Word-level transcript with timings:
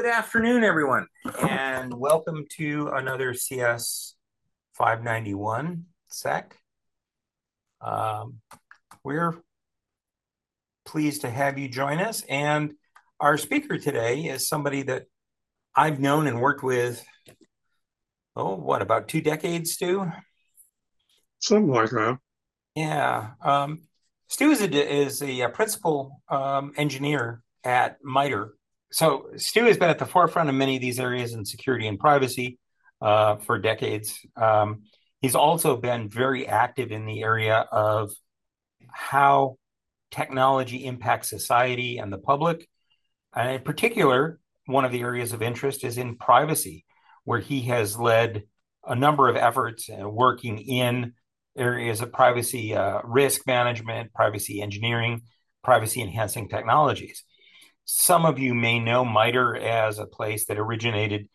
Good 0.00 0.08
afternoon, 0.08 0.64
everyone, 0.64 1.08
and 1.42 1.92
welcome 1.92 2.46
to 2.56 2.88
another 2.88 3.34
CS 3.34 4.14
591 4.72 5.84
SEC. 6.08 6.56
Um, 7.82 8.38
we're 9.04 9.34
pleased 10.86 11.20
to 11.20 11.28
have 11.28 11.58
you 11.58 11.68
join 11.68 12.00
us. 12.00 12.22
And 12.30 12.72
our 13.20 13.36
speaker 13.36 13.76
today 13.76 14.22
is 14.22 14.48
somebody 14.48 14.84
that 14.84 15.04
I've 15.76 16.00
known 16.00 16.26
and 16.26 16.40
worked 16.40 16.62
with, 16.62 17.04
oh, 18.34 18.54
what, 18.54 18.80
about 18.80 19.06
two 19.06 19.20
decades, 19.20 19.72
Stu? 19.72 20.10
Something 21.40 21.68
like 21.74 21.90
that. 21.90 22.18
Yeah. 22.74 23.32
Um, 23.44 23.82
Stu 24.28 24.50
is 24.50 24.62
a, 24.62 24.70
is 24.70 25.22
a 25.22 25.46
principal 25.48 26.22
um, 26.30 26.72
engineer 26.78 27.42
at 27.64 27.98
MITRE 28.02 28.54
so 28.92 29.28
Stu 29.36 29.64
has 29.64 29.78
been 29.78 29.90
at 29.90 29.98
the 29.98 30.06
forefront 30.06 30.48
of 30.48 30.54
many 30.54 30.76
of 30.76 30.82
these 30.82 30.98
areas 30.98 31.32
in 31.32 31.44
security 31.44 31.86
and 31.86 31.98
privacy 31.98 32.58
uh, 33.00 33.36
for 33.36 33.58
decades. 33.58 34.18
Um, 34.36 34.82
he's 35.20 35.34
also 35.34 35.76
been 35.76 36.08
very 36.08 36.46
active 36.46 36.90
in 36.90 37.06
the 37.06 37.22
area 37.22 37.66
of 37.70 38.10
how 38.88 39.56
technology 40.10 40.84
impacts 40.84 41.30
society 41.30 41.98
and 41.98 42.12
the 42.12 42.18
public. 42.18 42.68
And 43.34 43.56
in 43.56 43.62
particular, 43.62 44.40
one 44.66 44.84
of 44.84 44.92
the 44.92 45.00
areas 45.00 45.32
of 45.32 45.42
interest 45.42 45.84
is 45.84 45.98
in 45.98 46.16
privacy, 46.16 46.84
where 47.24 47.40
he 47.40 47.62
has 47.62 47.96
led 47.98 48.44
a 48.84 48.94
number 48.96 49.28
of 49.28 49.36
efforts 49.36 49.88
uh, 49.88 50.08
working 50.08 50.58
in 50.58 51.12
areas 51.56 52.00
of 52.00 52.12
privacy 52.12 52.74
uh, 52.74 53.00
risk 53.04 53.46
management, 53.46 54.12
privacy 54.14 54.60
engineering, 54.62 55.22
privacy 55.62 56.02
enhancing 56.02 56.48
technologies. 56.48 57.24
Some 57.84 58.24
of 58.24 58.38
you 58.38 58.54
may 58.54 58.78
know 58.78 59.04
MITRE 59.04 59.56
as 59.56 59.98
a 59.98 60.06
place 60.06 60.46
that 60.46 60.58
originated 60.58 61.28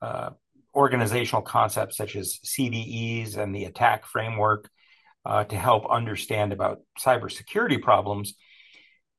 uh, 0.00 0.30
organizational 0.74 1.42
concepts 1.42 1.96
such 1.96 2.16
as 2.16 2.38
CVEs 2.44 3.36
and 3.36 3.54
the 3.54 3.64
ATT&CK 3.64 4.06
framework 4.06 4.70
uh, 5.24 5.44
to 5.44 5.56
help 5.56 5.90
understand 5.90 6.52
about 6.52 6.80
cybersecurity 6.98 7.82
problems. 7.82 8.34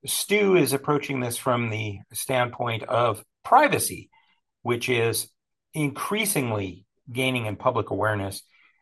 Stu 0.06 0.56
is 0.56 0.74
approaching 0.74 1.20
this 1.20 1.38
from 1.38 1.70
the 1.70 2.00
standpoint 2.14 2.84
of 2.84 3.24
privacy, 3.44 4.10
which 4.62 4.90
is 4.90 5.30
increasingly 5.74 6.86
gaining 7.12 7.46
in 7.46 7.56
public 7.56 7.90
awareness 7.90 8.42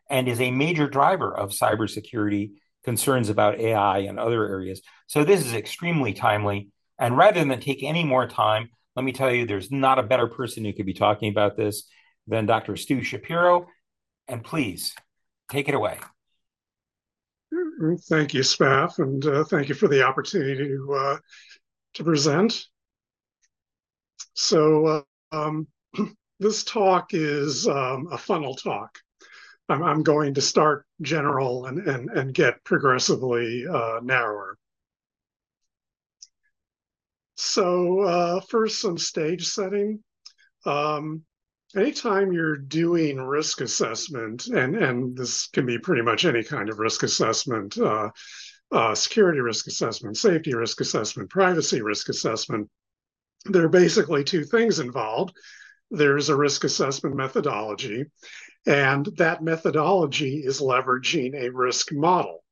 and 0.10 0.28
is 0.28 0.40
a 0.40 0.52
major 0.52 0.88
driver 0.88 1.36
of 1.36 1.52
cybersecurity 1.52 2.52
concerns 2.84 3.30
about 3.30 3.60
AI 3.60 4.00
and 4.00 4.20
other 4.20 4.48
areas. 4.48 4.82
So 5.08 5.24
this 5.24 5.46
is 5.46 5.54
extremely 5.54 6.14
timely. 6.14 6.70
And 7.00 7.18
rather 7.18 7.44
than 7.44 7.60
take 7.60 7.84
any 7.84 8.04
more 8.04 8.28
time, 8.28 8.70
let 8.96 9.04
me 9.04 9.12
tell 9.12 9.32
you, 9.32 9.46
there's 9.46 9.72
not 9.72 10.00
a 10.00 10.04
better 10.04 10.28
person 10.28 10.66
who 10.66 10.74
could 10.74 10.86
be 10.86 10.94
talking 10.94 11.30
about 11.30 11.56
this 11.56 11.84
than 12.26 12.46
Dr. 12.46 12.76
Stu 12.76 13.04
Shapiro. 13.04 13.68
And 14.28 14.44
please 14.44 14.94
take 15.50 15.70
it 15.70 15.76
away. 15.76 16.00
Thank 18.10 18.34
you, 18.34 18.42
Spaff, 18.42 19.00
and 19.00 19.26
uh, 19.26 19.44
thank 19.46 19.70
you 19.70 19.76
for 19.76 19.88
the 19.88 20.04
opportunity 20.04 20.68
to 20.68 20.94
uh, 20.94 21.18
to 21.94 22.04
present. 22.04 22.66
So 24.34 24.86
uh, 24.86 25.02
um, 25.32 25.68
this 26.40 26.64
talk 26.64 27.14
is 27.14 27.68
um, 27.68 28.08
a 28.12 28.18
funnel 28.18 28.56
talk. 28.56 28.98
I'm, 29.70 29.84
I'm, 29.84 30.04
going 30.04 30.34
to 30.34 30.42
start 30.42 30.86
general 31.02 31.68
and 31.68 31.80
and, 31.88 32.10
and 32.10 32.34
get 32.34 32.64
progressively 32.64 33.66
uh, 33.68 34.00
narrower. 34.02 34.58
So 37.38 38.02
uh, 38.02 38.42
first, 38.42 38.82
some 38.82 38.98
stage 38.98 39.48
setting. 39.48 40.04
Um, 40.66 41.22
anytime 41.76 42.34
you're 42.34 42.58
doing 42.58 43.18
risk 43.18 43.62
assessment, 43.62 44.48
and, 44.48 44.76
and 44.76 45.16
this 45.16 45.48
can 45.48 45.66
be 45.66 45.78
pretty 45.78 46.02
much 46.02 46.26
any 46.26 46.44
kind 46.44 46.70
of 46.70 46.80
risk 46.80 47.04
assessment, 47.04 47.78
uh, 47.78 48.10
uh, 48.72 48.96
security 48.96 49.40
risk 49.40 49.68
assessment, 49.68 50.18
safety 50.18 50.54
risk 50.56 50.82
assessment, 50.82 51.30
privacy 51.30 51.82
risk 51.82 52.10
assessment, 52.10 52.70
there 53.46 53.66
are 53.66 53.70
basically 53.70 54.24
two 54.24 54.44
things 54.44 54.80
involved. 54.80 55.36
There's 55.92 56.30
a 56.30 56.36
risk 56.36 56.64
assessment 56.64 57.16
methodology, 57.16 58.06
and 58.66 59.06
that 59.18 59.44
methodology 59.44 60.40
is 60.44 60.60
leveraging 60.60 61.36
a 61.36 61.50
risk 61.50 61.94
model. 61.94 62.44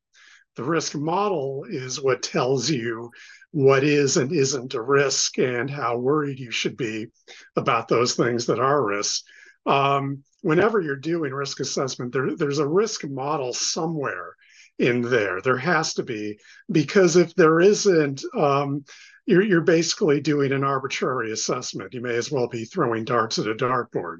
The 0.55 0.63
risk 0.63 0.95
model 0.95 1.65
is 1.67 1.99
what 1.99 2.23
tells 2.23 2.69
you 2.69 3.11
what 3.55 3.85
is 3.85 4.17
and 4.17 4.33
isn't 4.33 4.73
a 4.73 4.81
risk 4.81 5.37
and 5.37 5.69
how 5.69 5.95
worried 5.95 6.37
you 6.37 6.51
should 6.51 6.75
be 6.75 7.07
about 7.55 7.87
those 7.87 8.13
things 8.13 8.47
that 8.47 8.59
are 8.59 8.83
risks. 8.83 9.23
Um, 9.65 10.25
whenever 10.41 10.81
you're 10.81 10.97
doing 10.97 11.31
risk 11.33 11.61
assessment, 11.61 12.11
there, 12.11 12.35
there's 12.35 12.59
a 12.59 12.67
risk 12.67 13.07
model 13.07 13.53
somewhere 13.53 14.35
in 14.77 15.01
there. 15.03 15.39
There 15.39 15.55
has 15.55 15.93
to 15.93 16.03
be, 16.03 16.37
because 16.69 17.15
if 17.15 17.33
there 17.35 17.61
isn't, 17.61 18.25
um, 18.37 18.83
you're, 19.25 19.41
you're 19.41 19.61
basically 19.61 20.19
doing 20.19 20.51
an 20.51 20.65
arbitrary 20.65 21.31
assessment. 21.31 21.93
You 21.93 22.01
may 22.01 22.15
as 22.15 22.29
well 22.29 22.49
be 22.49 22.65
throwing 22.65 23.05
darts 23.05 23.39
at 23.39 23.47
a 23.47 23.55
dartboard. 23.55 24.17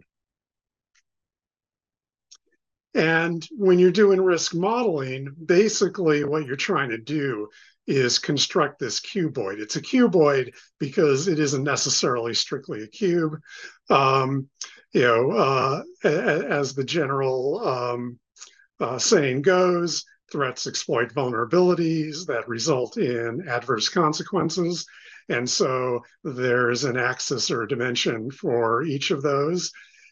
And 2.94 3.46
when 3.52 3.80
you're 3.80 3.92
doing 3.92 4.22
risk 4.22 4.56
modeling, 4.56 5.28
basically 5.46 6.24
what 6.24 6.46
you're 6.46 6.56
trying 6.56 6.92
to 6.92 6.98
do 6.98 7.50
is 7.88 8.20
construct 8.20 8.80
this 8.80 9.00
cuboid. 9.00 9.60
It's 9.60 9.76
a 9.76 9.82
cuboid 9.82 10.54
because 10.80 11.28
it 11.28 11.40
isn't 11.40 11.64
necessarily 11.64 12.34
strictly 12.34 12.84
a 12.84 12.88
cube. 12.88 13.38
Um, 13.90 14.50
you 14.92 15.02
know, 15.02 15.32
uh, 15.32 15.84
as 16.04 16.74
the 16.74 16.84
general 16.84 17.68
um, 17.68 18.20
uh, 18.80 18.98
saying 18.98 19.42
goes, 19.42 20.06
threats 20.32 20.68
exploit 20.68 21.14
vulnerabilities 21.14 22.26
that 22.26 22.48
result 22.48 22.98
in 22.98 23.48
adverse 23.48 23.90
consequences. 23.90 24.86
And 25.30 25.50
so 25.50 26.02
there's 26.24 26.84
an 26.84 26.98
axis 26.98 27.52
or 27.52 27.66
dimension 27.66 28.32
for 28.32 28.84
each 28.84 29.12
of 29.12 29.22
those. 29.22 29.72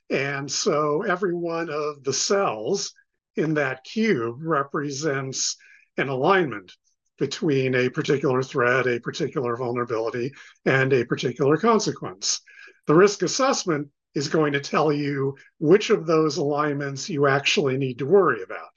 And 0.09 0.51
so 0.51 1.03
every 1.03 1.33
one 1.33 1.69
of 1.69 2.03
the 2.03 2.13
cells 2.13 2.93
in 3.35 3.55
that 3.55 3.83
cube 3.83 4.37
represents 4.41 5.55
an 5.97 6.09
alignment 6.09 6.71
between 7.19 7.75
a 7.75 7.89
particular 7.89 8.41
threat, 8.41 8.87
a 8.87 8.99
particular 8.99 9.55
vulnerability, 9.55 10.33
and 10.65 10.93
a 10.93 11.05
particular 11.05 11.57
consequence. 11.57 12.41
The 12.87 12.95
risk 12.95 13.21
assessment 13.21 13.89
is 14.15 14.27
going 14.27 14.53
to 14.53 14.59
tell 14.59 14.91
you 14.91 15.35
which 15.59 15.89
of 15.89 16.05
those 16.05 16.37
alignments 16.37 17.09
you 17.09 17.27
actually 17.27 17.77
need 17.77 17.99
to 17.99 18.05
worry 18.05 18.43
about. 18.43 18.69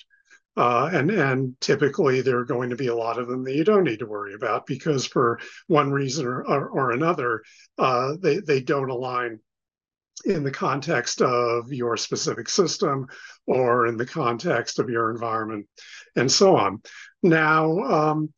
Uh, 0.56 0.88
and, 0.90 1.10
and 1.10 1.54
typically 1.60 2.22
there 2.22 2.38
are 2.38 2.44
going 2.44 2.70
to 2.70 2.76
be 2.76 2.86
a 2.86 2.94
lot 2.94 3.18
of 3.18 3.28
them 3.28 3.44
that 3.44 3.54
you 3.54 3.62
don't 3.62 3.84
need 3.84 3.98
to 3.98 4.06
worry 4.06 4.32
about 4.32 4.66
because 4.66 5.06
for 5.06 5.38
one 5.66 5.90
reason 5.90 6.26
or, 6.26 6.46
or, 6.46 6.68
or 6.68 6.90
another, 6.92 7.42
uh, 7.76 8.14
they, 8.22 8.38
they 8.38 8.62
don't 8.62 8.88
align 8.88 9.38
in 10.26 10.42
the 10.42 10.50
context 10.50 11.22
of 11.22 11.72
your 11.72 11.96
specific 11.96 12.48
system 12.48 13.06
or 13.46 13.86
in 13.86 13.96
the 13.96 14.06
context 14.06 14.78
of 14.78 14.90
your 14.90 15.10
environment 15.10 15.66
and 16.16 16.30
so 16.30 16.56
on. 16.56 16.82
Now, 17.22 17.78
um, 17.78 18.32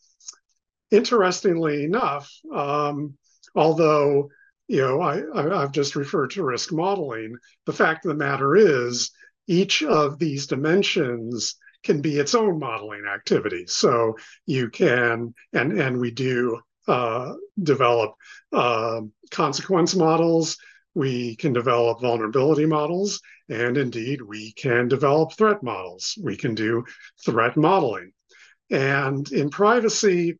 interestingly 0.90 1.84
enough, 1.84 2.30
um, 2.54 3.16
although 3.54 4.28
you 4.68 4.82
know 4.82 5.00
I, 5.00 5.20
I, 5.34 5.62
I've 5.62 5.72
just 5.72 5.96
referred 5.96 6.30
to 6.32 6.44
risk 6.44 6.72
modeling, 6.72 7.36
the 7.64 7.72
fact 7.72 8.04
of 8.04 8.10
the 8.10 8.24
matter 8.24 8.54
is 8.54 9.10
each 9.46 9.82
of 9.82 10.18
these 10.18 10.46
dimensions 10.46 11.56
can 11.84 12.02
be 12.02 12.18
its 12.18 12.34
own 12.34 12.58
modeling 12.58 13.04
activity. 13.06 13.64
So 13.66 14.16
you 14.44 14.68
can, 14.68 15.34
and 15.54 15.72
and 15.80 15.98
we 15.98 16.10
do 16.10 16.60
uh, 16.86 17.34
develop 17.62 18.14
uh, 18.52 19.02
consequence 19.30 19.94
models. 19.94 20.58
We 20.94 21.36
can 21.36 21.52
develop 21.52 22.00
vulnerability 22.00 22.66
models, 22.66 23.20
and 23.48 23.76
indeed, 23.76 24.20
we 24.22 24.52
can 24.52 24.88
develop 24.88 25.32
threat 25.32 25.62
models. 25.62 26.18
We 26.22 26.36
can 26.36 26.54
do 26.54 26.84
threat 27.24 27.56
modeling. 27.56 28.12
And 28.70 29.30
in 29.32 29.50
privacy, 29.50 30.38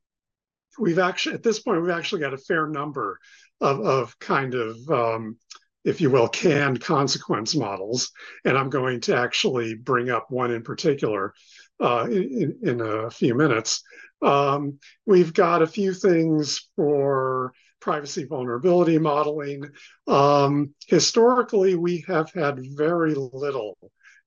we've 0.79 0.99
actually, 0.99 1.35
at 1.35 1.43
this 1.43 1.61
point, 1.61 1.83
we've 1.83 1.91
actually 1.91 2.21
got 2.21 2.35
a 2.35 2.39
fair 2.39 2.67
number 2.67 3.19
of, 3.61 3.81
of 3.81 4.19
kind 4.19 4.55
of, 4.55 4.77
um, 4.91 5.37
if 5.85 6.01
you 6.01 6.11
will, 6.11 6.29
canned 6.29 6.81
consequence 6.81 7.55
models. 7.55 8.11
And 8.45 8.57
I'm 8.57 8.71
going 8.71 9.01
to 9.03 9.17
actually 9.17 9.75
bring 9.75 10.11
up 10.11 10.27
one 10.31 10.51
in 10.51 10.63
particular 10.63 11.35
uh, 11.81 12.07
in, 12.11 12.59
in 12.63 12.81
a 12.81 13.11
few 13.11 13.35
minutes. 13.35 13.83
Um, 14.21 14.79
we've 15.07 15.33
got 15.33 15.63
a 15.63 15.67
few 15.67 15.95
things 15.95 16.69
for 16.77 17.53
privacy 17.81 18.25
vulnerability 18.25 18.99
modeling. 18.99 19.65
Um, 20.07 20.75
historically, 20.87 21.75
we 21.75 22.05
have 22.07 22.31
had 22.33 22.59
very 22.77 23.15
little 23.15 23.79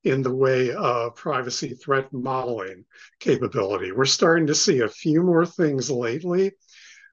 in 0.04 0.24
the 0.24 0.34
way 0.34 0.72
of 0.72 1.16
privacy 1.16 1.76
threat 1.76 2.12
modeling 2.12 2.86
capability. 3.20 3.92
We're 3.92 4.06
starting 4.06 4.48
to 4.48 4.56
see 4.56 4.80
a 4.80 4.90
few 4.90 5.22
more 5.22 5.46
things 5.46 5.92
lately, 5.92 6.54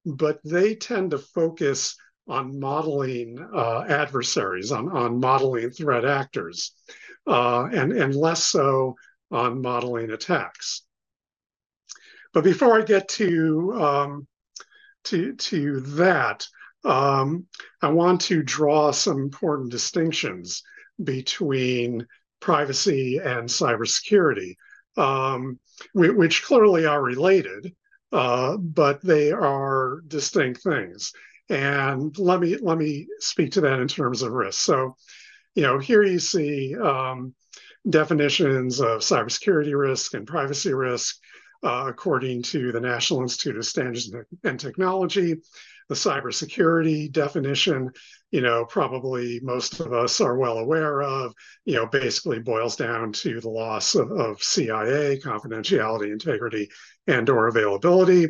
but 0.07 0.39
they 0.45 0.75
tend 0.75 1.11
to 1.11 1.19
focus 1.19 1.97
on 2.29 2.61
modeling 2.61 3.39
uh, 3.55 3.85
adversaries, 3.89 4.73
on, 4.73 4.89
on 4.91 5.21
modeling 5.21 5.71
threat 5.71 6.05
actors, 6.05 6.73
uh, 7.27 7.69
and, 7.73 7.93
and 7.93 8.15
less 8.15 8.45
so 8.45 8.97
on 9.31 9.61
modeling 9.61 10.11
attacks. 10.11 10.83
But 12.33 12.45
before 12.45 12.79
I 12.79 12.85
get 12.85 13.09
to 13.09 13.73
um, 13.81 14.27
to 15.09 15.35
to 15.35 15.81
that, 15.81 16.47
um, 16.85 17.47
I 17.83 17.89
want 17.89 18.21
to 18.23 18.43
draw 18.43 18.91
some 18.91 19.19
important 19.19 19.71
distinctions 19.71 20.63
between 21.03 22.07
privacy 22.41 23.19
and 23.19 23.49
cybersecurity, 23.49 24.55
um, 24.97 25.59
which 25.95 26.45
clearly 26.45 26.87
are 26.87 27.03
related, 27.03 27.75
uh, 28.13 28.57
but 28.57 29.03
they 29.03 29.33
are 29.33 30.01
distinct 30.07 30.63
things. 30.63 31.13
And 31.51 32.17
let 32.19 32.41
me 32.41 32.57
let 32.57 32.79
me 32.79 33.07
speak 33.21 33.53
to 33.53 33.61
that 33.63 33.81
in 33.81 33.89
terms 33.89 34.23
of 34.23 34.33
risk. 34.33 34.61
So, 34.61 34.97
you 35.55 35.63
know, 35.63 35.79
here 35.79 36.03
you 36.03 36.19
see 36.19 36.77
um, 36.77 37.35
definitions 37.89 38.81
of 38.81 39.01
cybersecurity 39.01 39.79
risk 39.79 40.15
and 40.15 40.27
privacy 40.27 40.75
risk 40.75 41.17
uh, 41.63 41.85
according 41.87 42.43
to 42.43 42.73
the 42.73 42.81
National 42.81 43.23
Institute 43.23 43.57
of 43.57 43.67
Standards 43.67 44.13
and 44.45 44.61
Technology. 44.61 45.37
The 45.89 45.95
cybersecurity 45.95 47.11
definition, 47.11 47.91
you 48.31 48.43
know, 48.43 48.67
probably 48.67 49.41
most 49.43 49.81
of 49.81 49.95
us 49.95 50.21
are 50.21 50.37
well 50.37 50.59
aware 50.59 51.03
of, 51.03 51.33
you 51.65 51.77
know, 51.77 51.87
basically 51.87 52.41
boils 52.41 52.77
down 52.77 53.13
to 53.13 53.41
the 53.41 53.49
loss 53.49 53.95
of, 53.95 54.13
of 54.13 54.43
CIA, 54.43 55.19
confidentiality, 55.19 56.13
integrity, 56.13 56.69
and 57.07 57.31
or 57.31 57.49
availability. 57.49 58.29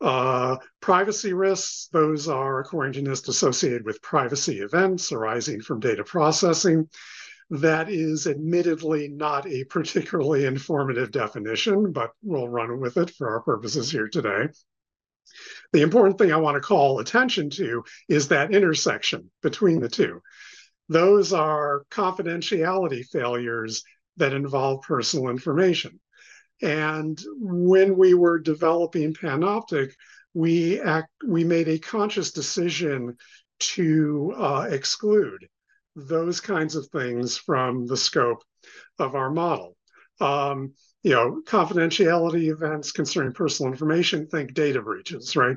Uh, 0.00 0.56
privacy 0.80 1.32
risks, 1.32 1.88
those 1.92 2.28
are, 2.28 2.60
according 2.60 2.92
to 2.92 3.02
NIST, 3.02 3.28
associated 3.28 3.84
with 3.84 4.02
privacy 4.02 4.60
events 4.60 5.12
arising 5.12 5.60
from 5.60 5.80
data 5.80 6.04
processing. 6.04 6.88
That 7.50 7.90
is 7.90 8.28
admittedly 8.28 9.08
not 9.08 9.46
a 9.46 9.64
particularly 9.64 10.44
informative 10.44 11.10
definition, 11.10 11.90
but 11.92 12.12
we'll 12.22 12.48
run 12.48 12.78
with 12.80 12.96
it 12.96 13.10
for 13.10 13.28
our 13.30 13.40
purposes 13.40 13.90
here 13.90 14.08
today. 14.08 14.48
The 15.72 15.82
important 15.82 16.18
thing 16.18 16.32
I 16.32 16.36
want 16.36 16.56
to 16.56 16.60
call 16.60 17.00
attention 17.00 17.50
to 17.50 17.84
is 18.08 18.28
that 18.28 18.54
intersection 18.54 19.30
between 19.42 19.80
the 19.80 19.88
two. 19.88 20.22
Those 20.88 21.32
are 21.32 21.84
confidentiality 21.90 23.04
failures 23.06 23.82
that 24.16 24.32
involve 24.32 24.82
personal 24.82 25.28
information. 25.28 26.00
And 26.62 27.20
when 27.38 27.96
we 27.96 28.14
were 28.14 28.38
developing 28.38 29.14
Panoptic, 29.14 29.92
we 30.34 30.80
act, 30.80 31.10
we 31.26 31.42
made 31.42 31.68
a 31.68 31.78
conscious 31.78 32.32
decision 32.32 33.16
to 33.60 34.34
uh, 34.36 34.68
exclude 34.70 35.46
those 36.08 36.40
kinds 36.40 36.76
of 36.76 36.86
things 36.88 37.36
from 37.36 37.86
the 37.86 37.96
scope 37.96 38.42
of 38.98 39.14
our 39.14 39.30
model. 39.30 39.76
Um, 40.20 40.74
you 41.02 41.12
know, 41.12 41.40
confidentiality 41.46 42.50
events 42.50 42.92
concerning 42.92 43.32
personal 43.32 43.72
information, 43.72 44.26
think 44.26 44.52
data 44.52 44.82
breaches, 44.82 45.34
right? 45.34 45.56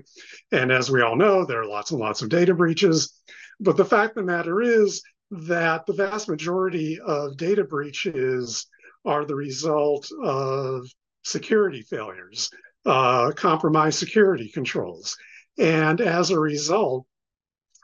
And 0.52 0.72
as 0.72 0.90
we 0.90 1.02
all 1.02 1.18
know, 1.18 1.46
there 1.46 1.62
are 1.62 1.68
lots 1.68 1.92
and 1.92 2.00
lots 2.00 2.22
of 2.22 2.30
data 2.30 2.54
breaches. 2.54 3.20
But 3.60 3.76
the 3.76 3.86
fact 3.86 4.12
of 4.12 4.26
the 4.26 4.32
matter 4.32 4.62
is 4.62 5.02
that 5.32 5.86
the 5.86 5.94
vast 5.94 6.30
majority 6.30 7.00
of 7.00 7.38
data 7.38 7.64
breaches 7.64 8.68
are 9.06 9.26
the 9.26 9.36
result 9.36 10.08
of 10.24 10.86
security 11.24 11.82
failures, 11.82 12.50
uh, 12.86 13.32
compromised 13.36 14.00
security 14.00 14.50
controls. 14.50 15.18
And 15.58 16.00
as 16.00 16.30
a 16.30 16.40
result, 16.40 17.06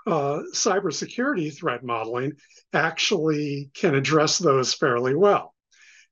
uh, 0.07 0.39
cybersecurity 0.53 1.55
threat 1.55 1.83
modeling 1.83 2.33
actually 2.73 3.69
can 3.73 3.95
address 3.95 4.37
those 4.37 4.73
fairly 4.73 5.15
well. 5.15 5.53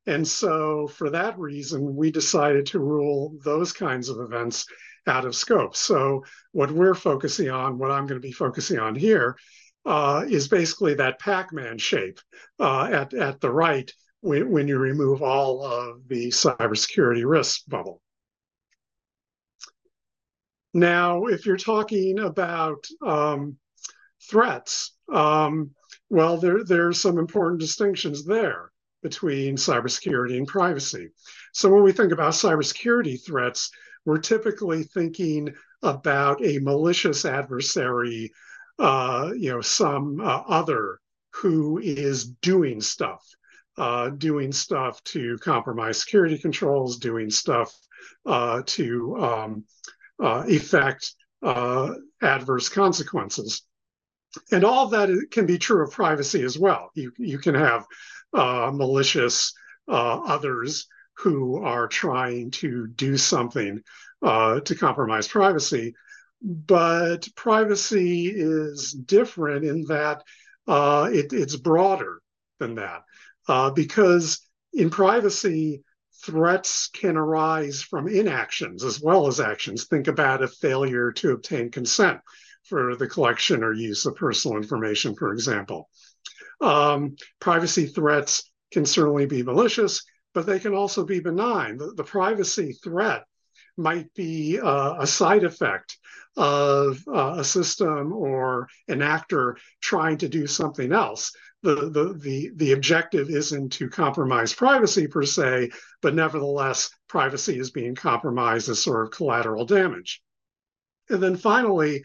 And 0.06 0.26
so, 0.26 0.88
for 0.88 1.10
that 1.10 1.38
reason, 1.38 1.96
we 1.96 2.12
decided 2.12 2.68
to 2.68 2.80
rule 2.80 3.38
those 3.44 3.74
kinds 3.74 4.08
of 4.08 4.20
events 4.20 4.66
out 5.06 5.26
of 5.26 5.36
scope. 5.36 5.76
So, 5.76 6.24
what 6.54 6.72
we're 6.72 6.96
focusing 6.96 7.50
on, 7.50 7.78
what 7.78 7.92
I'm 7.92 8.08
going 8.08 8.22
to 8.22 8.26
be 8.26 8.32
focusing 8.32 8.80
on 8.80 8.96
here, 8.96 9.36
uh, 9.86 10.24
is 10.28 10.48
basically 10.48 10.94
that 10.96 11.20
Pac 11.20 11.52
Man 11.52 11.78
shape 11.78 12.20
uh, 12.60 12.90
at, 12.92 13.14
at 13.14 13.42
the 13.42 13.52
right 13.52 13.92
when, 14.22 14.50
when 14.50 14.68
you 14.68 14.78
remove 14.78 15.22
all 15.22 15.64
of 15.64 16.08
the 16.08 16.28
cybersecurity 16.28 17.24
risk 17.26 17.62
bubble. 17.68 18.02
Now, 20.74 21.26
if 21.26 21.46
you're 21.46 21.58
talking 21.58 22.20
about 22.20 22.86
um, 23.06 23.58
threats, 24.30 24.94
um, 25.12 25.72
well, 26.10 26.38
there, 26.38 26.64
there 26.64 26.88
are 26.88 26.94
some 26.94 27.18
important 27.18 27.60
distinctions 27.60 28.26
there 28.26 28.72
between 29.04 29.56
cybersecurity 29.56 30.38
and 30.38 30.48
privacy. 30.48 31.10
So 31.54 31.70
when 31.70 31.84
we 31.84 31.92
think 31.92 32.12
about 32.12 32.34
cybersecurity 32.34 33.24
threats, 33.26 33.72
we're 34.06 34.18
typically 34.20 34.84
thinking 34.84 35.54
about 35.84 36.44
a 36.44 36.60
malicious 36.60 37.26
adversary, 37.26 38.32
uh, 38.80 39.32
you 39.38 39.52
know, 39.52 39.62
some 39.62 40.20
uh, 40.20 40.44
other 40.48 41.00
who 41.34 41.78
is 41.78 42.26
doing 42.26 42.82
stuff, 42.82 43.24
uh, 43.78 44.10
doing 44.10 44.52
stuff 44.52 45.04
to 45.04 45.38
compromise 45.40 46.00
security 46.00 46.38
controls, 46.38 46.98
doing 46.98 47.30
stuff 47.30 47.74
uh, 48.26 48.62
to 48.66 49.18
um, 49.20 49.64
uh, 50.24 50.44
effect 50.48 51.14
uh, 51.44 51.94
adverse 52.22 52.70
consequences 52.70 53.67
and 54.52 54.64
all 54.64 54.88
that 54.90 55.10
can 55.32 55.46
be 55.46 55.58
true 55.58 55.84
of 55.84 55.92
privacy 55.92 56.44
as 56.44 56.58
well. 56.58 56.90
You 56.94 57.12
you 57.18 57.40
can 57.40 57.56
have 57.56 57.86
uh, 58.34 58.72
malicious 58.74 59.54
uh, 59.88 60.20
others 60.26 60.88
who 61.18 61.64
are 61.64 61.88
trying 61.88 62.52
to 62.52 62.88
do 62.88 63.18
something 63.18 63.82
uh, 64.22 64.60
to 64.62 64.76
compromise 64.76 65.28
privacy, 65.28 65.96
but 66.42 67.28
privacy 67.36 68.28
is 68.28 68.92
different 68.92 69.66
in 69.66 69.86
that 69.86 70.24
uh, 70.68 71.10
it, 71.12 71.34
it's 71.34 71.56
broader 71.56 72.22
than 72.60 72.76
that 72.76 73.04
uh, 73.48 73.72
because 73.72 74.42
in 74.74 74.90
privacy 74.90 75.84
threats 76.24 76.90
can 76.90 77.16
arise 77.16 77.82
from 77.82 78.08
inactions 78.08 78.84
as 78.84 79.00
well 79.02 79.28
as 79.28 79.40
actions. 79.40 79.86
Think 79.86 80.08
about 80.08 80.44
a 80.44 80.48
failure 80.48 81.12
to 81.14 81.32
obtain 81.32 81.72
consent 81.72 82.20
for 82.68 82.96
the 82.96 83.08
collection 83.08 83.64
or 83.64 83.74
use 83.74 84.06
of 84.06 84.16
personal 84.16 84.58
information, 84.58 85.16
for 85.16 85.34
example. 85.34 85.90
Um, 86.62 87.16
privacy 87.40 87.88
threats 87.88 88.50
can 88.72 88.86
certainly 88.86 89.26
be 89.26 89.44
malicious, 89.44 90.04
but 90.34 90.46
they 90.46 90.60
can 90.60 90.74
also 90.74 91.06
be 91.06 91.20
benign. 91.20 91.78
The, 91.78 91.94
the 91.96 92.04
privacy 92.04 92.74
threat 92.84 93.24
might 93.78 94.14
be 94.14 94.60
uh, 94.60 94.96
a 95.00 95.08
side 95.08 95.44
effect 95.44 95.98
of 96.36 97.04
uh, 97.08 97.36
a 97.38 97.44
system 97.44 98.14
or 98.14 98.68
an 98.88 99.02
actor 99.02 99.58
trying 99.82 100.18
to 100.20 100.28
do 100.28 100.48
something 100.48 100.92
else. 100.92 101.32
The, 101.64 101.90
the, 101.90 102.14
the, 102.20 102.52
the 102.56 102.72
objective 102.74 103.30
isn't 103.30 103.74
to 103.74 103.90
compromise 103.90 104.54
privacy 104.54 105.08
per 105.08 105.24
se, 105.24 105.72
but 106.02 106.14
nevertheless, 106.14 106.90
privacy 107.08 107.58
is 107.60 107.72
being 107.72 107.96
compromised 107.96 108.70
as 108.70 108.80
sort 108.80 109.06
of 109.06 109.12
collateral 109.12 109.66
damage. 109.66 110.22
And 111.10 111.22
then 111.22 111.36
finally, 111.36 112.04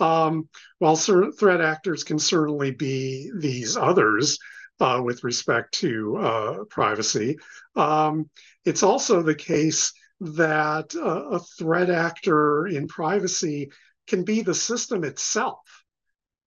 um, 0.00 0.48
while 0.78 0.96
certain 0.96 1.32
threat 1.32 1.60
actors 1.60 2.04
can 2.04 2.18
certainly 2.18 2.70
be 2.70 3.30
these 3.36 3.76
others 3.76 4.38
uh, 4.80 5.00
with 5.04 5.24
respect 5.24 5.74
to 5.74 6.16
uh, 6.16 6.64
privacy, 6.70 7.38
um, 7.76 8.28
it's 8.64 8.82
also 8.82 9.22
the 9.22 9.34
case 9.34 9.92
that 10.20 10.94
uh, 10.94 11.28
a 11.30 11.40
threat 11.58 11.90
actor 11.90 12.66
in 12.66 12.88
privacy 12.88 13.70
can 14.06 14.24
be 14.24 14.42
the 14.42 14.54
system 14.54 15.04
itself 15.04 15.60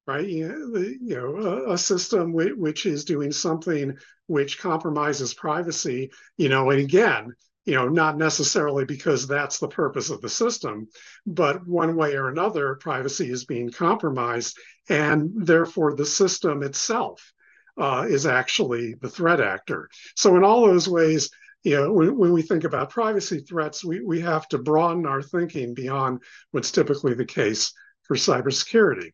right? 0.07 0.25
You 0.25 0.97
know, 1.01 1.65
a, 1.67 1.77
system 1.77 2.31
which 2.31 2.85
is 2.85 3.03
doing 3.03 3.31
something 3.33 3.97
which 4.27 4.57
compromises 4.57 5.33
privacy, 5.33 6.11
you 6.37 6.47
know, 6.49 6.69
and 6.71 6.79
again, 6.79 7.33
you 7.67 7.75
know, 7.75 7.89
not 7.89 8.17
necessarily 8.17 8.85
because 8.85 9.27
that's 9.27 9.59
the 9.59 9.67
purpose 9.67 10.09
of 10.09 10.21
the 10.21 10.29
system, 10.29 10.87
but 11.25 11.67
one 11.67 11.97
way 11.97 12.15
or 12.15 12.29
another, 12.29 12.75
privacy 12.75 13.29
is 13.29 13.43
being 13.43 13.69
compromised, 13.69 14.57
and 14.87 15.31
therefore 15.35 15.93
the 15.93 16.05
system 16.05 16.63
itself 16.63 17.33
uh, 17.77 18.05
is 18.07 18.25
actually 18.25 18.95
the 19.01 19.09
threat 19.09 19.41
actor. 19.41 19.89
So 20.15 20.37
in 20.37 20.45
all 20.45 20.65
those 20.65 20.87
ways, 20.87 21.29
you 21.63 21.75
know, 21.75 21.91
when, 21.91 22.17
when, 22.17 22.31
we 22.31 22.41
think 22.41 22.63
about 22.63 22.89
privacy 22.89 23.41
threats, 23.41 23.83
we, 23.83 23.99
we 23.99 24.21
have 24.21 24.47
to 24.47 24.57
broaden 24.57 25.05
our 25.05 25.21
thinking 25.21 25.73
beyond 25.73 26.21
what's 26.51 26.71
typically 26.71 27.15
the 27.15 27.25
case 27.25 27.73
for 28.03 28.15
cybersecurity. 28.15 29.11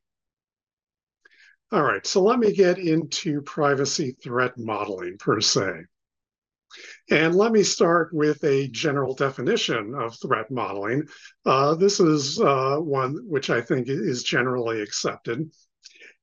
All 1.71 1.81
right, 1.81 2.05
so 2.05 2.21
let 2.21 2.37
me 2.37 2.53
get 2.53 2.77
into 2.77 3.41
privacy 3.41 4.15
threat 4.21 4.59
modeling 4.59 5.17
per 5.17 5.41
se. 5.41 5.85
And 7.09 7.35
let 7.35 7.51
me 7.51 7.63
start 7.63 8.13
with 8.13 8.43
a 8.43 8.67
general 8.69 9.15
definition 9.15 9.93
of 9.95 10.17
threat 10.19 10.49
modeling. 10.49 11.07
Uh, 11.45 11.75
this 11.75 11.99
is 11.99 12.39
uh, 12.39 12.77
one 12.77 13.19
which 13.27 13.49
I 13.49 13.61
think 13.61 13.87
is 13.89 14.23
generally 14.23 14.81
accepted. 14.81 15.51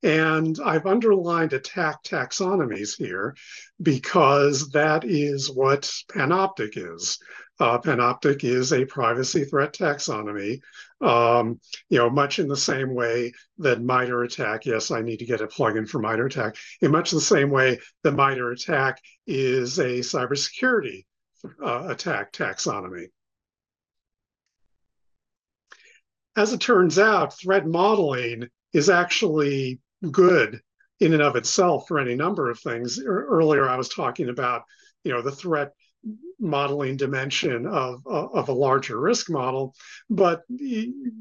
And 0.03 0.57
I've 0.63 0.87
underlined 0.87 1.53
attack 1.53 2.03
taxonomies 2.03 2.97
here 2.97 3.35
because 3.81 4.69
that 4.71 5.03
is 5.03 5.51
what 5.51 5.91
Panoptic 6.09 6.73
is. 6.75 7.19
Uh, 7.59 7.77
Panoptic 7.77 8.43
is 8.43 8.73
a 8.73 8.85
privacy 8.85 9.45
threat 9.45 9.73
taxonomy, 9.73 10.59
um, 10.99 11.59
you 11.89 11.99
know, 11.99 12.09
much 12.09 12.39
in 12.39 12.47
the 12.47 12.57
same 12.57 12.95
way 12.95 13.31
that 13.59 13.81
MITRE 13.81 14.23
ATT&CK, 14.23 14.65
yes, 14.65 14.89
I 14.89 15.01
need 15.01 15.17
to 15.17 15.25
get 15.25 15.41
a 15.41 15.47
plugin 15.47 15.87
for 15.87 15.99
MITRE 15.99 16.25
ATT&CK, 16.25 16.57
in 16.81 16.91
much 16.91 17.11
the 17.11 17.21
same 17.21 17.51
way 17.51 17.79
that 18.03 18.13
MITRE 18.13 18.53
ATT&CK 18.53 18.99
is 19.27 19.77
a 19.77 19.99
cybersecurity 19.99 21.05
uh, 21.63 21.87
attack 21.89 22.33
taxonomy. 22.33 23.09
As 26.35 26.53
it 26.53 26.61
turns 26.61 26.97
out, 26.97 27.37
threat 27.37 27.67
modeling 27.67 28.49
is 28.73 28.89
actually 28.89 29.79
good 30.11 30.61
in 30.99 31.13
and 31.13 31.21
of 31.21 31.35
itself 31.35 31.87
for 31.87 31.99
any 31.99 32.15
number 32.15 32.49
of 32.49 32.59
things. 32.59 32.99
Earlier, 33.03 33.67
I 33.67 33.75
was 33.75 33.89
talking 33.89 34.29
about, 34.29 34.63
you 35.03 35.11
know, 35.11 35.21
the 35.21 35.31
threat 35.31 35.71
modeling 36.39 36.97
dimension 36.97 37.67
of, 37.67 38.01
of 38.07 38.49
a 38.49 38.53
larger 38.53 38.99
risk 38.99 39.29
model, 39.29 39.75
but 40.09 40.41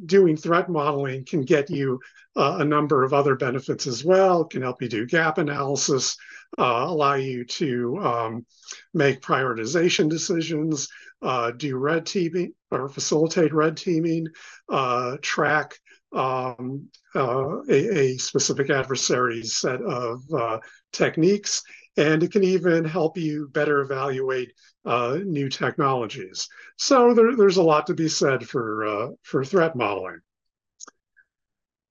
doing 0.07 0.37
threat 0.37 0.71
modeling 0.71 1.25
can 1.25 1.43
get 1.43 1.69
you 1.69 2.01
uh, 2.37 2.59
a 2.61 2.65
number 2.65 3.05
of 3.05 3.13
other 3.13 3.37
benefits 3.37 3.87
as 3.87 4.05
well. 4.05 4.43
It 4.43 4.51
can 4.51 4.63
help 4.63 4.81
you 4.81 4.89
do 4.89 5.07
gap 5.07 5.39
analysis, 5.39 6.17
uh, 6.59 6.85
allow 6.87 7.15
you 7.15 7.45
to 7.45 7.99
um, 7.99 8.47
make 8.95 9.21
prioritization 9.21 10.09
decisions, 10.09 10.89
uh, 11.23 11.51
do 11.51 11.77
red 11.77 12.07
teaming 12.07 12.55
or 12.71 12.89
facilitate 12.89 13.53
red 13.53 13.77
teaming, 13.77 14.27
uh, 14.71 15.19
track 15.21 15.79
um, 16.13 16.89
uh, 17.15 17.63
a, 17.69 17.99
a, 17.99 18.17
specific 18.19 18.71
adversary's 18.71 19.57
set 19.57 19.81
of 19.83 20.23
uh, 20.33 20.59
techniques, 20.93 21.63
and 21.97 22.23
it 22.23 22.33
can 22.33 22.43
even 22.43 22.85
help 22.85 23.17
you 23.17 23.49
better 23.53 23.81
evaluate 23.81 24.53
uh, 24.85 25.19
new 25.25 25.49
technologies. 25.49 26.49
So 26.77 27.15
there, 27.15 27.37
there's 27.37 27.59
a 27.59 27.63
lot 27.63 27.87
to 27.87 27.95
be 27.95 28.09
said 28.09 28.49
for 28.49 28.87
uh, 28.87 29.09
for 29.23 29.45
threat 29.45 29.77
modeling. 29.77 30.21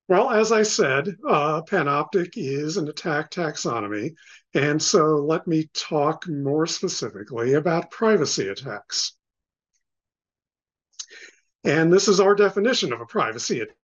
Well, 0.09 0.31
as 0.31 0.51
I 0.51 0.63
said, 0.63 1.15
uh, 1.27 1.61
Panoptic 1.61 2.31
is 2.35 2.77
an 2.77 2.87
attack 2.87 3.29
taxonomy, 3.29 4.15
and 4.55 4.81
so 4.81 5.17
let 5.17 5.45
me 5.45 5.69
talk 5.75 6.27
more 6.27 6.65
specifically 6.65 7.53
about 7.53 7.91
privacy 7.91 8.47
attacks. 8.47 9.15
And 11.63 11.93
this 11.93 12.07
is 12.07 12.19
our 12.19 12.33
definition 12.33 12.91
of 12.91 13.01
a 13.01 13.05
privacy 13.05 13.59
attack. 13.59 13.75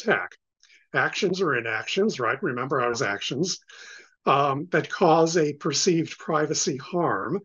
Attack. 0.00 0.36
Actions 0.94 1.40
or 1.40 1.56
inactions, 1.56 2.20
right? 2.20 2.42
Remember, 2.42 2.80
I 2.80 2.88
actions 3.02 3.58
um, 4.24 4.68
that 4.70 4.90
cause 4.90 5.36
a 5.36 5.52
perceived 5.54 6.18
privacy 6.18 6.76
harm. 6.76 7.40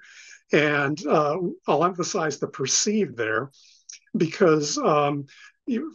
And 0.54 1.06
uh, 1.08 1.38
I'll 1.68 1.86
emphasize 1.86 2.40
the 2.40 2.48
perceived 2.48 3.16
there 3.18 3.52
because 4.16 4.78
um, 4.78 5.26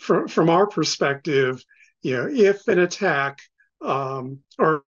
from, 0.01 0.29
from 0.29 0.49
our 0.49 0.67
perspective, 0.67 1.63
you 2.03 2.17
know, 2.17 2.29
if 2.31 2.67
an 2.69 2.79
attack 2.79 3.41
um, 3.83 4.41
or 4.59 4.83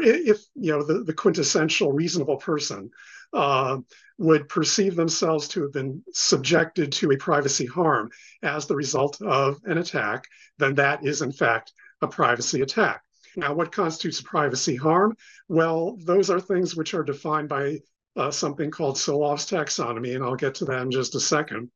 if 0.00 0.40
you 0.54 0.72
know 0.72 0.82
the, 0.82 1.04
the 1.04 1.12
quintessential 1.12 1.92
reasonable 1.92 2.36
person 2.36 2.90
uh, 3.34 3.78
would 4.18 4.48
perceive 4.48 4.94
themselves 4.94 5.48
to 5.48 5.62
have 5.62 5.72
been 5.72 6.02
subjected 6.12 6.92
to 6.92 7.10
a 7.10 7.16
privacy 7.16 7.66
harm 7.66 8.08
as 8.42 8.66
the 8.66 8.76
result 8.76 9.20
of 9.20 9.60
an 9.64 9.78
attack, 9.78 10.24
then 10.58 10.74
that 10.76 11.04
is 11.04 11.20
in 11.20 11.32
fact 11.32 11.72
a 12.00 12.06
privacy 12.06 12.60
attack. 12.60 13.02
Now, 13.36 13.52
what 13.52 13.72
constitutes 13.72 14.20
a 14.20 14.24
privacy 14.24 14.76
harm? 14.76 15.16
Well, 15.48 15.96
those 15.96 16.30
are 16.30 16.40
things 16.40 16.76
which 16.76 16.94
are 16.94 17.02
defined 17.02 17.48
by 17.48 17.80
uh, 18.16 18.30
something 18.30 18.70
called 18.70 18.96
Solove's 18.96 19.46
taxonomy, 19.46 20.14
and 20.14 20.22
I'll 20.22 20.36
get 20.36 20.54
to 20.56 20.64
that 20.66 20.82
in 20.82 20.90
just 20.92 21.16
a 21.16 21.20
second. 21.20 21.70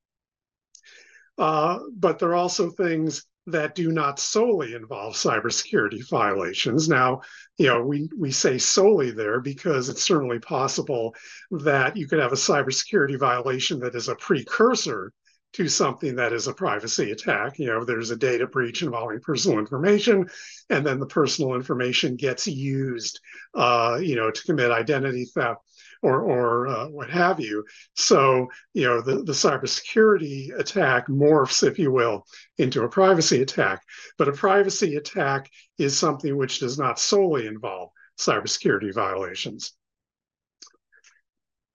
Uh, 1.37 1.81
but 1.97 2.19
there 2.19 2.31
are 2.31 2.37
also 2.37 2.71
things 2.71 3.25
that 3.51 3.75
do 3.75 3.91
not 3.91 4.19
solely 4.19 4.75
involve 4.75 5.15
cybersecurity 5.15 6.09
violations. 6.11 6.89
Now, 6.89 7.23
you 7.57 7.67
know, 7.67 7.83
we, 7.83 8.09
we 8.17 8.31
say 8.31 8.59
solely 8.59 9.11
there 9.11 9.41
because 9.41 9.89
it's 9.89 10.03
certainly 10.03 10.39
possible 10.39 11.15
that 11.51 11.97
you 11.97 12.07
could 12.07 12.21
have 12.21 12.33
a 12.33 12.37
cybersecurity 12.37 13.19
violation 13.19 13.81
that 13.81 13.95
is 13.95 14.09
a 14.09 14.15
precursor 14.15 15.13
to 15.55 15.67
something 15.69 16.17
that 16.17 16.33
is 16.33 16.47
a 16.47 16.53
privacy 16.53 17.11
attack. 17.11 17.59
You 17.59 17.67
know, 17.67 17.85
there's 17.85 18.11
a 18.11 18.17
data 18.17 18.47
breach 18.47 18.83
involving 18.83 19.21
personal 19.21 19.59
information, 19.59 20.29
and 20.69 20.85
then 20.85 21.01
the 21.01 21.07
personal 21.07 21.55
information 21.55 22.17
gets 22.17 22.47
used, 22.47 23.19
uh, 23.55 23.99
you 24.01 24.15
know, 24.15 24.31
to 24.31 24.43
commit 24.43 24.71
identity 24.71 25.25
theft 25.25 25.63
or, 26.03 26.23
or 26.23 26.69
uh, 26.69 26.89
what 26.89 27.11
have 27.11 27.41
you. 27.41 27.65
So, 27.95 28.49
you 28.75 28.87
know, 28.87 29.01
the, 29.01 29.23
the 29.23 29.33
cybersecurity 29.33 30.59
attack 30.59 31.09
morphs, 31.09 31.67
if 31.67 31.79
you 31.79 31.93
will, 31.93 32.25
into 32.59 32.85
a 32.85 32.89
privacy 32.89 33.43
attack. 33.43 33.83
But 34.17 34.29
a 34.29 34.33
privacy 34.33 34.97
attack 34.97 35.51
is 35.79 35.99
something 35.99 36.37
which 36.37 36.61
does 36.61 36.79
not 36.79 36.99
solely 36.99 37.47
involve 37.47 37.91
cybersecurity 38.19 38.93
violations. 38.95 39.73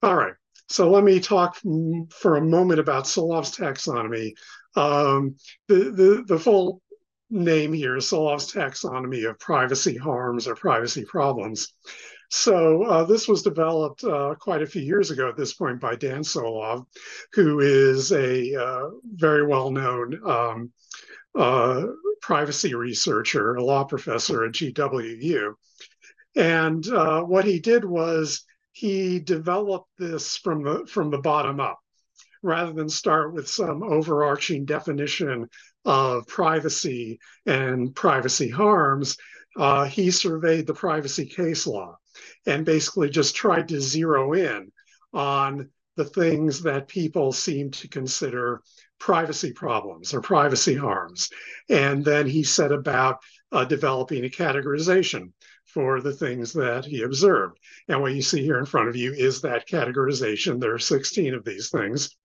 All 0.02 0.16
right, 0.16 0.34
so 0.68 0.90
let 0.90 1.04
me 1.04 1.20
talk 1.20 1.56
for 2.10 2.36
a 2.36 2.44
moment 2.44 2.80
about 2.80 3.06
Solove's 3.06 3.56
taxonomy. 3.56 4.32
Um, 4.76 5.36
the, 5.68 5.90
the, 5.90 6.24
the 6.26 6.38
full 6.38 6.82
name 7.30 7.72
here 7.72 7.96
is 7.96 8.08
Solove's 8.08 8.52
taxonomy 8.52 9.28
of 9.28 9.38
privacy 9.38 9.96
harms 9.96 10.46
or 10.46 10.54
privacy 10.54 11.04
problems. 11.04 11.72
So 12.30 12.84
uh, 12.84 13.04
this 13.04 13.28
was 13.28 13.42
developed 13.42 14.04
uh, 14.04 14.34
quite 14.38 14.62
a 14.62 14.66
few 14.66 14.82
years 14.82 15.10
ago 15.10 15.28
at 15.28 15.36
this 15.36 15.54
point 15.54 15.80
by 15.80 15.94
Dan 15.94 16.22
Solove, 16.22 16.86
who 17.32 17.60
is 17.60 18.12
a 18.12 18.54
uh, 18.54 18.90
very 19.04 19.46
well-known 19.46 20.20
um, 20.26 20.72
uh, 21.34 21.86
privacy 22.20 22.74
researcher, 22.74 23.54
a 23.54 23.64
law 23.64 23.84
professor 23.84 24.44
at 24.44 24.52
GWU. 24.52 25.54
And 26.36 26.86
uh, 26.88 27.22
what 27.22 27.44
he 27.44 27.60
did 27.60 27.84
was 27.84 28.44
he 28.72 29.20
developed 29.20 29.90
this 29.98 30.36
from 30.36 30.64
the 30.64 30.86
from 30.86 31.10
the 31.10 31.18
bottom 31.18 31.60
up, 31.60 31.78
rather 32.42 32.72
than 32.72 32.88
start 32.88 33.32
with 33.32 33.48
some 33.48 33.82
overarching 33.82 34.64
definition 34.64 35.48
of 35.84 36.26
privacy 36.26 37.20
and 37.46 37.94
privacy 37.94 38.48
harms. 38.48 39.16
Uh, 39.56 39.84
he 39.84 40.10
surveyed 40.10 40.66
the 40.66 40.74
privacy 40.74 41.26
case 41.26 41.66
law 41.66 41.96
and 42.46 42.64
basically 42.64 43.10
just 43.10 43.34
tried 43.34 43.68
to 43.68 43.80
zero 43.80 44.32
in 44.32 44.70
on 45.12 45.70
the 45.96 46.04
things 46.04 46.62
that 46.62 46.88
people 46.88 47.32
seem 47.32 47.70
to 47.70 47.88
consider 47.88 48.62
privacy 48.98 49.52
problems 49.52 50.14
or 50.14 50.20
privacy 50.20 50.74
harms. 50.74 51.30
And 51.68 52.04
then 52.04 52.26
he 52.26 52.42
set 52.42 52.72
about 52.72 53.18
uh, 53.52 53.64
developing 53.64 54.24
a 54.24 54.28
categorization 54.28 55.32
for 55.66 56.00
the 56.00 56.12
things 56.12 56.52
that 56.52 56.84
he 56.84 57.02
observed. 57.02 57.58
And 57.88 58.00
what 58.00 58.14
you 58.14 58.22
see 58.22 58.42
here 58.42 58.58
in 58.58 58.66
front 58.66 58.88
of 58.88 58.96
you 58.96 59.12
is 59.12 59.40
that 59.42 59.68
categorization. 59.68 60.60
There 60.60 60.74
are 60.74 60.78
16 60.78 61.34
of 61.34 61.44
these 61.44 61.70
things, 61.70 62.16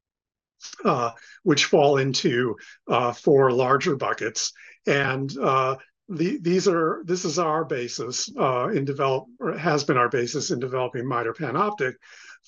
uh, 0.86 1.12
which 1.44 1.66
fall 1.66 1.98
into 1.98 2.56
uh, 2.88 3.12
four 3.12 3.52
larger 3.52 3.96
buckets. 3.96 4.52
And 4.88 5.36
uh, 5.38 5.78
the, 6.10 6.40
these 6.42 6.68
are 6.68 7.04
this 7.06 7.24
is 7.24 7.38
our 7.38 7.64
basis 7.64 8.30
uh, 8.38 8.70
in 8.70 8.84
develop 8.84 9.26
or 9.40 9.58
has 9.58 9.84
been 9.84 9.98
our 9.98 10.10
basis 10.10 10.52
in 10.52 10.60
developing 10.60 11.08
MITRE 11.08 11.34
PANOPTIC 11.34 11.94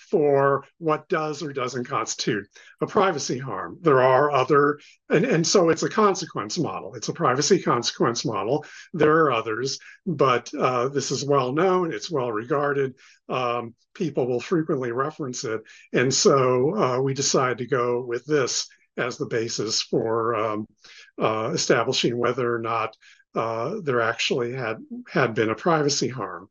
for 0.10 0.64
what 0.80 1.08
does 1.10 1.44
or 1.44 1.54
doesn't 1.54 1.86
constitute 1.86 2.48
a 2.82 2.88
privacy 2.88 3.38
harm. 3.38 3.78
There 3.82 4.02
are 4.02 4.32
other, 4.32 4.80
and, 5.10 5.26
and 5.26 5.46
so 5.46 5.70
it's 5.70 5.84
a 5.84 5.90
consequence 5.90 6.58
model. 6.58 6.96
It's 6.96 7.10
a 7.10 7.14
privacy 7.14 7.62
consequence 7.62 8.26
model. 8.26 8.66
There 8.94 9.26
are 9.26 9.32
others, 9.32 9.78
but 10.08 10.52
uh, 10.58 10.88
this 10.88 11.12
is 11.12 11.26
well 11.26 11.52
known. 11.52 11.94
It's 11.94 12.10
well 12.10 12.32
regarded. 12.32 12.96
Um, 13.30 13.76
people 13.94 14.28
will 14.28 14.40
frequently 14.40 14.92
reference 14.92 15.44
it, 15.44 15.62
and 15.94 16.12
so 16.12 16.76
uh, 16.76 17.02
we 17.02 17.14
decide 17.14 17.60
to 17.60 17.68
go 17.68 18.04
with 18.04 18.26
this 18.26 18.68
as 18.98 19.18
the 19.18 19.26
basis 19.26 19.82
for 19.82 20.36
um, 20.36 20.68
uh, 21.20 21.52
establishing 21.54 22.18
whether 22.18 22.54
or 22.54 22.60
not 22.60 22.96
uh, 23.36 23.76
there 23.84 24.02
actually 24.02 24.54
had 24.54 24.78
had 25.10 25.34
been 25.34 25.50
a 25.50 25.56
privacy 25.56 26.10
harm. 26.10 26.50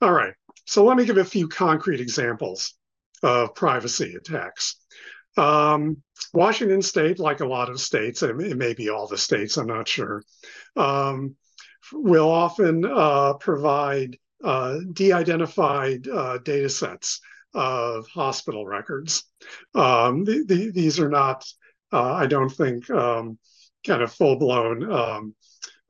All 0.00 0.12
right, 0.12 0.34
so 0.64 0.84
let 0.84 0.96
me 0.96 1.04
give 1.04 1.18
a 1.18 1.24
few 1.24 1.48
concrete 1.48 2.00
examples 2.00 2.74
of 3.22 3.54
privacy 3.54 4.14
attacks. 4.14 4.76
Um, 5.36 6.02
Washington 6.32 6.82
State, 6.82 7.18
like 7.18 7.40
a 7.40 7.46
lot 7.46 7.68
of 7.68 7.80
states, 7.80 8.22
and 8.22 8.40
it 8.40 8.56
may 8.56 8.74
be 8.74 8.88
all 8.88 9.06
the 9.06 9.18
states, 9.18 9.56
I'm 9.56 9.66
not 9.66 9.88
sure, 9.88 10.22
um, 10.76 11.36
will 11.92 12.28
often 12.28 12.84
uh, 12.84 13.34
provide 13.34 14.18
uh, 14.42 14.78
de-identified 14.92 16.06
uh, 16.08 16.38
data 16.38 16.68
sets 16.68 17.20
of 17.54 18.06
hospital 18.08 18.66
records. 18.66 19.24
Um, 19.74 20.24
the, 20.24 20.44
the, 20.46 20.70
these 20.70 21.00
are 21.00 21.08
not, 21.08 21.44
uh, 21.92 22.12
I 22.12 22.26
don't 22.26 22.50
think, 22.50 22.88
um, 22.90 23.38
kind 23.86 24.02
of 24.02 24.12
full-blown 24.12 24.90
um, 24.90 25.34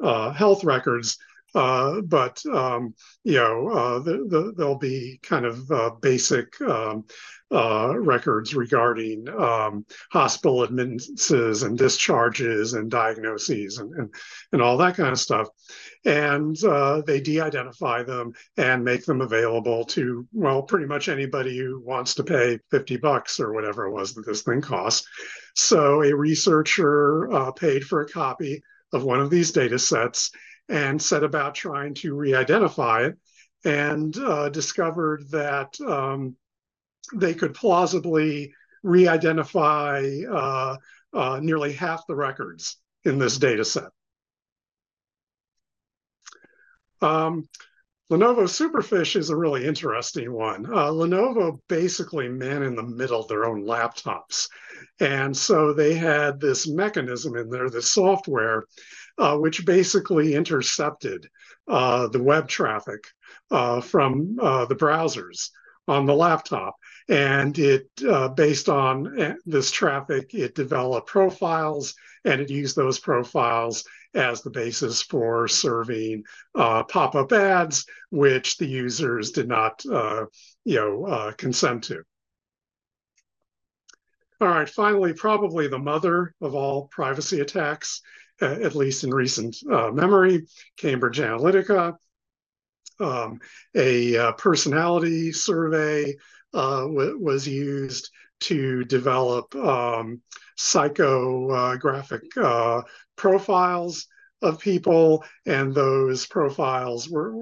uh, 0.03 0.31
health 0.33 0.65
records, 0.65 1.19
uh, 1.55 2.01
but 2.03 2.41
um, 2.53 2.95
you 3.25 3.35
know 3.35 3.69
uh, 3.69 3.99
the, 4.01 4.27
the, 4.29 4.53
there'll 4.57 4.79
be 4.79 5.19
kind 5.23 5.47
of 5.47 5.71
uh, 5.71 5.91
basic 6.01 6.61
um, 6.61 7.05
uh, 7.51 7.95
records 7.97 8.55
regarding 8.55 9.27
um, 9.31 9.87
hospital 10.13 10.63
admissions 10.63 11.63
and 11.63 11.79
discharges 11.79 12.75
and 12.75 12.91
diagnoses 12.91 13.79
and, 13.79 13.93
and, 13.95 14.15
and 14.53 14.61
all 14.61 14.77
that 14.77 14.97
kind 14.97 15.13
of 15.13 15.19
stuff. 15.19 15.49
And 16.05 16.63
uh, 16.63 17.03
they 17.07 17.21
de-identify 17.21 18.03
them 18.03 18.33
and 18.57 18.85
make 18.85 19.05
them 19.05 19.21
available 19.21 19.85
to 19.87 20.27
well 20.33 20.63
pretty 20.63 20.87
much 20.87 21.09
anybody 21.09 21.59
who 21.59 21.83
wants 21.85 22.15
to 22.17 22.25
pay 22.25 22.59
50 22.71 22.99
bucks 22.99 23.41
or 23.41 23.53
whatever 23.53 23.87
it 23.87 23.93
was 23.93 24.15
that 24.15 24.27
this 24.27 24.43
thing 24.43 24.61
costs. 24.61 25.07
So 25.59 26.05
a 26.05 26.15
researcher 26.15 27.33
uh, 27.33 27.51
paid 27.51 27.83
for 27.83 28.01
a 28.01 28.09
copy 28.09 28.63
of 28.93 29.03
one 29.03 29.19
of 29.19 29.29
these 29.29 29.51
data 29.51 29.77
sets 29.77 30.31
and 30.69 31.03
set 31.03 31.25
about 31.25 31.57
trying 31.57 31.95
to 31.95 32.15
re-identify 32.15 33.07
it 33.07 33.19
and 33.65 34.17
uh, 34.19 34.51
discovered 34.51 35.29
that 35.33 35.77
um, 35.81 36.37
they 37.13 37.35
could 37.35 37.55
plausibly 37.55 38.55
re-identify 38.85 40.09
uh, 40.31 40.77
uh, 41.13 41.41
nearly 41.43 41.73
half 41.73 42.07
the 42.07 42.15
records 42.15 42.77
in 43.05 43.19
this 43.19 43.37
data 43.37 43.65
set. 43.65 43.91
Um, 47.03 47.49
Lenovo 48.11 48.45
Superfish 48.45 49.17
is 49.17 49.29
a 49.29 49.37
really 49.37 49.67
interesting 49.67 50.33
one. 50.33 50.65
Uh, 50.65 50.89
Lenovo 50.89 51.61
basically 51.69 52.27
man 52.29 52.63
in 52.63 52.75
the 52.75 52.83
middle 52.83 53.27
their 53.27 53.45
own 53.45 53.65
laptops. 53.65 54.49
And 54.99 55.37
so 55.37 55.75
they 55.75 55.95
had 55.95 56.41
this 56.41 56.67
mechanism 56.67 57.37
in 57.37 57.51
there, 57.51 57.69
this 57.69 57.93
software 57.93 58.65
uh, 59.19 59.37
which 59.37 59.67
basically 59.67 60.35
intercepted 60.35 61.29
uh, 61.67 62.09
the 62.09 62.23
web 62.23 62.49
traffic 62.49 63.05
uh, 63.51 63.83
from 63.83 64.39
uh, 64.41 64.65
the 64.65 64.77
browsers 64.77 65.51
on 65.87 66.07
the 66.07 66.15
laptop. 66.15 66.77
And 67.11 67.59
it, 67.59 67.89
uh, 68.09 68.29
based 68.29 68.71
on 68.71 69.21
uh, 69.21 69.35
this 69.45 69.71
traffic, 69.71 70.33
it 70.33 70.55
developed 70.55 71.09
profiles 71.09 71.95
and 72.25 72.41
it 72.41 72.51
used 72.51 72.77
those 72.77 72.99
profiles 72.99 73.85
as 74.15 74.43
the 74.43 74.51
basis 74.51 75.03
for 75.03 75.49
serving 75.49 76.25
pop 76.55 77.15
up 77.15 77.33
ads, 77.33 77.87
which 78.11 78.57
the 78.57 78.67
users 78.67 79.31
did 79.31 79.49
not 79.49 79.83
you 79.85 80.29
know, 80.67 81.33
consent 81.37 81.85
to. 81.85 82.03
All 84.41 84.49
right, 84.49 84.69
finally, 84.69 85.13
probably 85.13 85.67
the 85.67 85.79
mother 85.79 86.35
of 86.41 86.55
all 86.55 86.89
privacy 86.89 87.41
attacks 87.41 88.01
uh, 88.41 88.47
at 88.63 88.77
least 88.77 89.05
in 89.05 89.11
recent 89.11 89.57
uh, 89.71 89.91
memory, 89.91 90.47
Cambridge 90.77 91.19
Analytica, 91.19 91.95
um, 93.01 93.41
a 93.75 94.17
uh, 94.17 94.33
personality 94.33 95.33
survey 95.33 96.15
was 96.53 97.47
used 97.47 98.11
to 98.41 98.85
develop 98.85 99.55
um, 99.57 100.21
psychographic 100.59 102.23
uh, 102.37 102.83
profiles 103.17 104.07
of 104.43 104.61
people, 104.61 105.25
and 105.47 105.75
those 105.75 106.27
profiles 106.27 107.09
were 107.09 107.35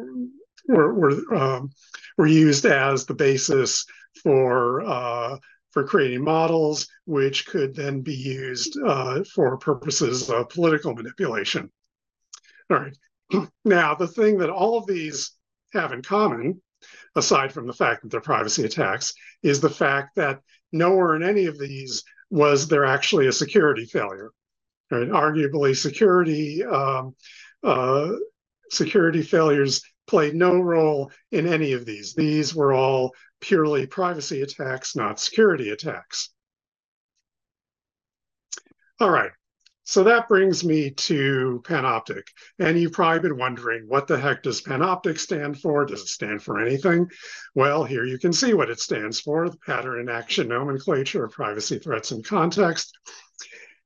were 0.68 0.94
were, 0.94 1.34
um, 1.34 1.70
were 2.16 2.26
used 2.26 2.64
as 2.66 3.06
the 3.06 3.14
basis 3.14 3.84
for 4.22 4.82
uh, 4.82 5.36
for 5.70 5.84
creating 5.84 6.24
models, 6.24 6.88
which 7.04 7.46
could 7.46 7.74
then 7.74 8.00
be 8.00 8.14
used 8.14 8.78
uh, 8.86 9.22
for 9.24 9.58
purposes 9.58 10.30
of 10.30 10.48
political 10.48 10.94
manipulation. 10.94 11.70
All 12.70 12.78
right. 12.78 12.96
Now, 13.64 13.94
the 13.94 14.08
thing 14.08 14.38
that 14.38 14.50
all 14.50 14.78
of 14.78 14.86
these 14.86 15.32
have 15.72 15.92
in 15.92 16.00
common, 16.00 16.62
aside 17.16 17.52
from 17.52 17.66
the 17.66 17.72
fact 17.72 18.02
that 18.02 18.10
they're 18.10 18.20
privacy 18.20 18.64
attacks, 18.64 19.12
is 19.42 19.60
the 19.60 19.68
fact 19.68 20.14
that 20.16 20.40
nowhere 20.78 21.16
in 21.16 21.22
any 21.22 21.46
of 21.46 21.58
these 21.58 22.04
was 22.30 22.68
there 22.68 22.84
actually 22.84 23.26
a 23.26 23.32
security 23.32 23.84
failure. 23.84 24.30
Right? 24.90 25.08
Arguably, 25.08 25.76
security 25.76 26.64
um, 26.64 27.14
uh, 27.62 28.12
security 28.70 29.22
failures 29.22 29.82
played 30.06 30.34
no 30.34 30.60
role 30.60 31.10
in 31.32 31.46
any 31.46 31.72
of 31.72 31.84
these. 31.84 32.14
These 32.14 32.54
were 32.54 32.72
all 32.72 33.14
purely 33.40 33.86
privacy 33.86 34.42
attacks, 34.42 34.94
not 34.94 35.20
security 35.20 35.70
attacks. 35.70 36.30
All 39.00 39.10
right, 39.10 39.32
so 39.86 40.02
that 40.02 40.26
brings 40.26 40.64
me 40.64 40.90
to 40.90 41.62
Panoptic. 41.64 42.24
And 42.58 42.76
you've 42.76 42.92
probably 42.92 43.20
been 43.20 43.38
wondering, 43.38 43.84
what 43.86 44.08
the 44.08 44.18
heck 44.18 44.42
does 44.42 44.60
Panoptic 44.60 45.16
stand 45.16 45.60
for? 45.60 45.86
Does 45.86 46.02
it 46.02 46.08
stand 46.08 46.42
for 46.42 46.60
anything? 46.60 47.08
Well, 47.54 47.84
here 47.84 48.04
you 48.04 48.18
can 48.18 48.32
see 48.32 48.52
what 48.52 48.68
it 48.68 48.80
stands 48.80 49.20
for, 49.20 49.48
the 49.48 49.56
pattern 49.58 50.00
and 50.00 50.10
action 50.10 50.48
nomenclature 50.48 51.24
of 51.24 51.30
privacy 51.30 51.78
threats 51.78 52.10
and 52.10 52.24
context. 52.24 52.98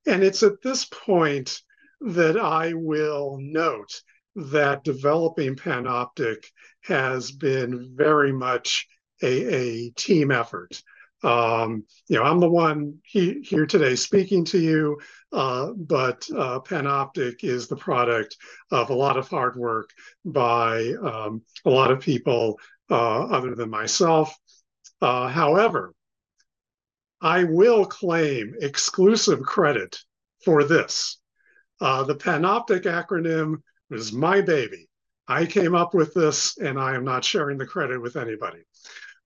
And 0.06 0.22
it's 0.22 0.42
at 0.42 0.62
this 0.62 0.86
point 0.86 1.60
that 2.00 2.38
I 2.40 2.72
will 2.72 3.36
note 3.38 4.00
that 4.34 4.84
developing 4.84 5.54
Panoptic 5.54 6.46
has 6.82 7.30
been 7.30 7.94
very 7.94 8.32
much 8.32 8.88
a, 9.22 9.54
a 9.54 9.90
team 9.90 10.30
effort. 10.30 10.82
Um, 11.22 11.85
you 12.09 12.16
know, 12.16 12.24
I'm 12.24 12.40
the 12.40 12.48
one 12.48 12.98
he, 13.04 13.40
here 13.42 13.66
today 13.66 13.94
speaking 13.94 14.44
to 14.46 14.59
you, 14.59 14.98
uh, 15.33 15.72
but 15.76 16.26
uh, 16.35 16.61
Panoptic 16.61 17.44
is 17.44 17.68
the 17.68 17.76
product 17.76 18.37
of 18.70 18.90
a 18.90 18.94
lot 18.94 19.16
of 19.16 19.28
hard 19.28 19.56
work 19.56 19.90
by 20.24 20.92
um, 21.02 21.42
a 21.64 21.70
lot 21.70 21.90
of 21.90 22.00
people 22.00 22.59
uh, 22.90 23.24
other 23.26 23.54
than 23.54 23.70
myself. 23.70 24.35
Uh, 25.00 25.28
however, 25.28 25.94
I 27.20 27.44
will 27.44 27.85
claim 27.85 28.54
exclusive 28.61 29.42
credit 29.42 29.98
for 30.44 30.64
this. 30.64 31.18
Uh, 31.80 32.02
the 32.02 32.14
Panoptic 32.14 32.85
acronym 32.85 33.56
is 33.90 34.12
my 34.12 34.40
baby. 34.40 34.88
I 35.28 35.46
came 35.46 35.74
up 35.74 35.94
with 35.94 36.12
this, 36.14 36.59
and 36.59 36.78
I 36.78 36.94
am 36.94 37.04
not 37.04 37.24
sharing 37.24 37.59
the 37.59 37.66
credit 37.66 38.00
with 38.00 38.16
anybody. 38.16 38.62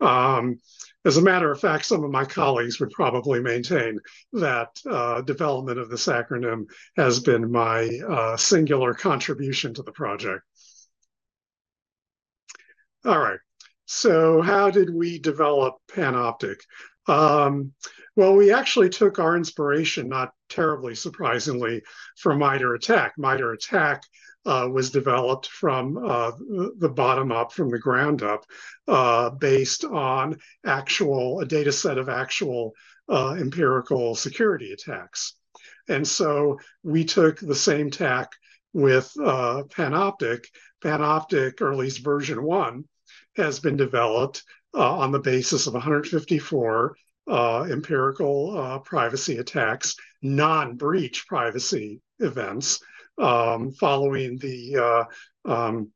Um, 0.00 0.58
as 1.04 1.16
a 1.16 1.22
matter 1.22 1.50
of 1.50 1.60
fact, 1.60 1.84
some 1.84 2.02
of 2.02 2.10
my 2.10 2.24
colleagues 2.24 2.80
would 2.80 2.90
probably 2.90 3.40
maintain 3.40 3.98
that 4.32 4.68
uh, 4.90 5.20
development 5.22 5.78
of 5.78 5.90
this 5.90 6.06
acronym 6.06 6.64
has 6.96 7.20
been 7.20 7.50
my 7.50 7.88
uh, 8.08 8.36
singular 8.36 8.94
contribution 8.94 9.74
to 9.74 9.82
the 9.82 9.92
project. 9.92 10.42
All 13.04 13.18
right, 13.18 13.40
so 13.84 14.40
how 14.40 14.70
did 14.70 14.92
we 14.92 15.18
develop 15.18 15.74
Panoptic? 15.92 16.56
Um, 17.06 17.72
well, 18.16 18.34
we 18.34 18.52
actually 18.52 18.88
took 18.88 19.18
our 19.18 19.36
inspiration, 19.36 20.08
not 20.08 20.32
terribly 20.48 20.94
surprisingly, 20.94 21.82
from 22.16 22.38
MITRE 22.38 22.74
ATT&CK. 22.74 23.18
MITRE 23.18 23.52
ATT&CK 23.52 24.00
uh, 24.46 24.68
was 24.70 24.90
developed 24.90 25.46
from 25.46 25.96
uh, 25.96 26.32
the 26.78 26.88
bottom 26.88 27.32
up, 27.32 27.52
from 27.52 27.70
the 27.70 27.78
ground 27.78 28.22
up, 28.22 28.44
uh, 28.86 29.30
based 29.30 29.84
on 29.84 30.38
actual 30.64 31.40
a 31.40 31.46
data 31.46 31.72
set 31.72 31.98
of 31.98 32.08
actual 32.08 32.72
uh, 33.08 33.32
empirical 33.38 34.14
security 34.14 34.72
attacks. 34.72 35.34
And 35.88 36.06
so 36.06 36.58
we 36.82 37.04
took 37.04 37.38
the 37.38 37.54
same 37.54 37.90
tack 37.90 38.32
with 38.72 39.12
uh, 39.22 39.64
Panoptic. 39.68 40.46
Panoptic, 40.82 41.60
or 41.60 41.72
at 41.72 41.78
least 41.78 42.04
version 42.04 42.42
one, 42.42 42.84
has 43.36 43.60
been 43.60 43.76
developed 43.76 44.42
uh, 44.74 44.96
on 44.98 45.12
the 45.12 45.18
basis 45.18 45.66
of 45.66 45.72
154 45.72 46.96
empirical 47.26 48.82
privacy 48.84 49.38
attacks, 49.38 49.96
non-breach 50.20 51.26
privacy 51.26 52.02
events 52.18 52.80
um, 53.18 53.72
following 53.72 54.38
the, 54.38 54.76
uh, 55.46 55.50
um, 55.50 55.90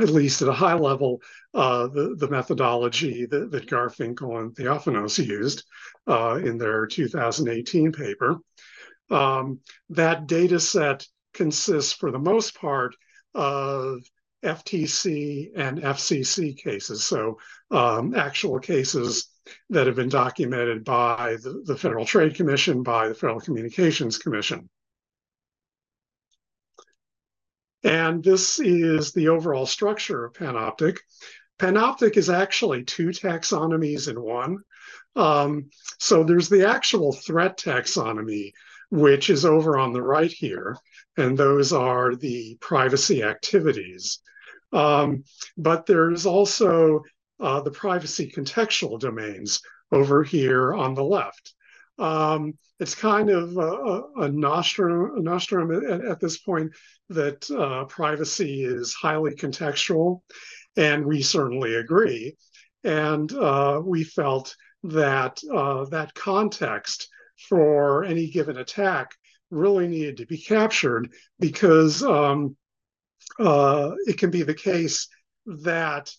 at 0.00 0.10
least 0.10 0.42
at 0.42 0.48
a 0.48 0.52
high 0.52 0.74
level, 0.74 1.20
uh, 1.54 1.88
the, 1.88 2.14
the 2.18 2.28
methodology 2.28 3.26
that, 3.26 3.50
that 3.50 3.66
Garfinkel 3.66 4.40
and 4.40 4.54
Theofanos 4.54 5.24
used 5.24 5.64
uh, 6.06 6.38
in 6.42 6.58
their 6.58 6.86
2018 6.86 7.92
paper. 7.92 8.36
Um, 9.10 9.60
that 9.90 10.26
data 10.26 10.60
set 10.60 11.06
consists, 11.34 11.92
for 11.92 12.10
the 12.10 12.18
most 12.18 12.54
part, 12.54 12.94
of 13.34 14.00
FTC 14.44 15.50
and 15.56 15.80
FCC 15.80 16.56
cases, 16.56 17.04
so 17.04 17.38
um, 17.70 18.14
actual 18.14 18.58
cases 18.58 19.28
that 19.70 19.86
have 19.86 19.96
been 19.96 20.08
documented 20.08 20.84
by 20.84 21.36
the, 21.42 21.62
the 21.64 21.76
Federal 21.76 22.04
Trade 22.04 22.34
Commission, 22.34 22.82
by 22.82 23.08
the 23.08 23.14
Federal 23.14 23.40
Communications 23.40 24.18
Commission. 24.18 24.68
And 27.84 28.22
this 28.22 28.58
is 28.58 29.12
the 29.12 29.28
overall 29.28 29.66
structure 29.66 30.24
of 30.24 30.32
Panoptic. 30.32 30.98
Panoptic 31.58 32.16
is 32.16 32.30
actually 32.30 32.84
two 32.84 33.08
taxonomies 33.08 34.08
in 34.08 34.20
one. 34.20 34.58
Um, 35.16 35.70
so 35.98 36.22
there's 36.22 36.48
the 36.48 36.68
actual 36.68 37.12
threat 37.12 37.58
taxonomy, 37.58 38.52
which 38.90 39.30
is 39.30 39.44
over 39.44 39.78
on 39.78 39.92
the 39.92 40.02
right 40.02 40.30
here, 40.30 40.76
and 41.16 41.36
those 41.36 41.72
are 41.72 42.14
the 42.14 42.56
privacy 42.60 43.22
activities. 43.22 44.20
Um, 44.72 45.24
but 45.56 45.86
there's 45.86 46.26
also 46.26 47.02
uh, 47.40 47.60
the 47.60 47.70
privacy 47.70 48.30
contextual 48.30 48.98
domains 48.98 49.60
over 49.90 50.22
here 50.22 50.74
on 50.74 50.94
the 50.94 51.04
left. 51.04 51.54
Um, 51.98 52.54
it's 52.78 52.94
kind 52.94 53.28
of 53.28 53.56
a, 53.56 54.02
a 54.22 54.28
nostrum, 54.28 55.18
a 55.18 55.20
nostrum 55.20 55.72
at, 55.72 56.04
at, 56.04 56.20
this 56.20 56.38
point 56.38 56.72
that 57.08 57.50
uh, 57.50 57.86
privacy 57.86 58.62
is 58.62 58.94
highly 58.94 59.34
contextual, 59.34 60.20
and 60.76 61.04
we 61.04 61.22
certainly 61.22 61.74
agree. 61.74 62.36
And 62.84 63.32
uh, 63.32 63.82
we 63.84 64.04
felt 64.04 64.54
that 64.84 65.40
uh, 65.52 65.86
that 65.86 66.14
context 66.14 67.08
for 67.48 68.04
any 68.04 68.30
given 68.30 68.58
attack 68.58 69.10
really 69.50 69.88
needed 69.88 70.18
to 70.18 70.26
be 70.26 70.38
captured 70.38 71.12
because 71.40 72.02
um, 72.02 72.56
uh, 73.40 73.92
it 74.06 74.18
can 74.18 74.30
be 74.30 74.42
the 74.42 74.54
case 74.54 75.08
that 75.46 76.12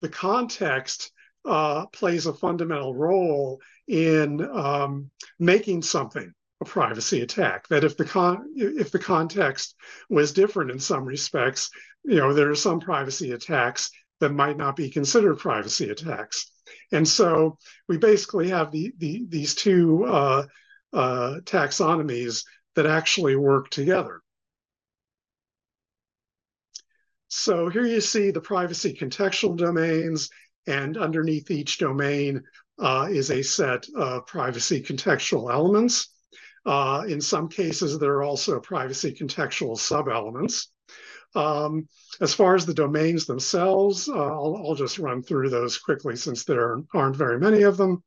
the 0.00 0.08
context 0.08 1.10
uh, 1.46 1.86
plays 1.86 2.26
a 2.26 2.32
fundamental 2.32 2.94
role 2.94 3.60
in 3.86 4.46
um, 4.50 5.10
making 5.38 5.82
something 5.82 6.32
a 6.60 6.64
privacy 6.64 7.20
attack. 7.20 7.68
That 7.68 7.84
if 7.84 7.96
the 7.96 8.04
con 8.04 8.46
if 8.56 8.90
the 8.90 8.98
context 8.98 9.74
was 10.08 10.32
different 10.32 10.70
in 10.70 10.78
some 10.78 11.04
respects, 11.04 11.70
you 12.04 12.16
know, 12.16 12.32
there 12.32 12.50
are 12.50 12.56
some 12.56 12.80
privacy 12.80 13.32
attacks 13.32 13.90
that 14.20 14.32
might 14.32 14.56
not 14.56 14.76
be 14.76 14.90
considered 14.90 15.38
privacy 15.38 15.90
attacks. 15.90 16.50
And 16.92 17.06
so 17.06 17.58
we 17.88 17.98
basically 17.98 18.48
have 18.48 18.72
the, 18.72 18.92
the 18.98 19.24
these 19.28 19.54
two 19.54 20.04
uh, 20.04 20.46
uh, 20.92 21.36
taxonomies 21.44 22.44
that 22.74 22.86
actually 22.86 23.36
work 23.36 23.70
together. 23.70 24.20
So 27.28 27.68
here 27.68 27.84
you 27.84 28.00
see 28.00 28.30
the 28.30 28.40
privacy 28.40 28.96
contextual 28.98 29.56
domains, 29.56 30.30
and 30.66 30.96
underneath 30.96 31.50
each 31.50 31.78
domain 31.78 32.42
uh, 32.78 33.08
is 33.10 33.30
a 33.30 33.42
set 33.42 33.86
of 33.96 34.26
privacy 34.26 34.82
contextual 34.82 35.52
elements. 35.52 36.08
Uh, 36.64 37.04
in 37.08 37.20
some 37.20 37.48
cases, 37.48 37.98
there 37.98 38.14
are 38.14 38.24
also 38.24 38.58
privacy 38.58 39.12
contextual 39.12 39.78
sub-elements. 39.78 40.72
Um, 41.34 41.88
as 42.20 42.34
far 42.34 42.54
as 42.54 42.66
the 42.66 42.74
domains 42.74 43.26
themselves, 43.26 44.08
uh, 44.08 44.14
I'll, 44.14 44.56
I'll, 44.56 44.74
just 44.74 44.98
run 44.98 45.22
through 45.22 45.50
those 45.50 45.76
quickly 45.78 46.16
since 46.16 46.44
there 46.44 46.80
aren't 46.94 47.16
very 47.16 47.38
many 47.38 47.62
of 47.62 47.76
them. 47.76 48.02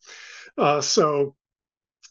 Uh, 0.57 0.81
so 0.81 1.35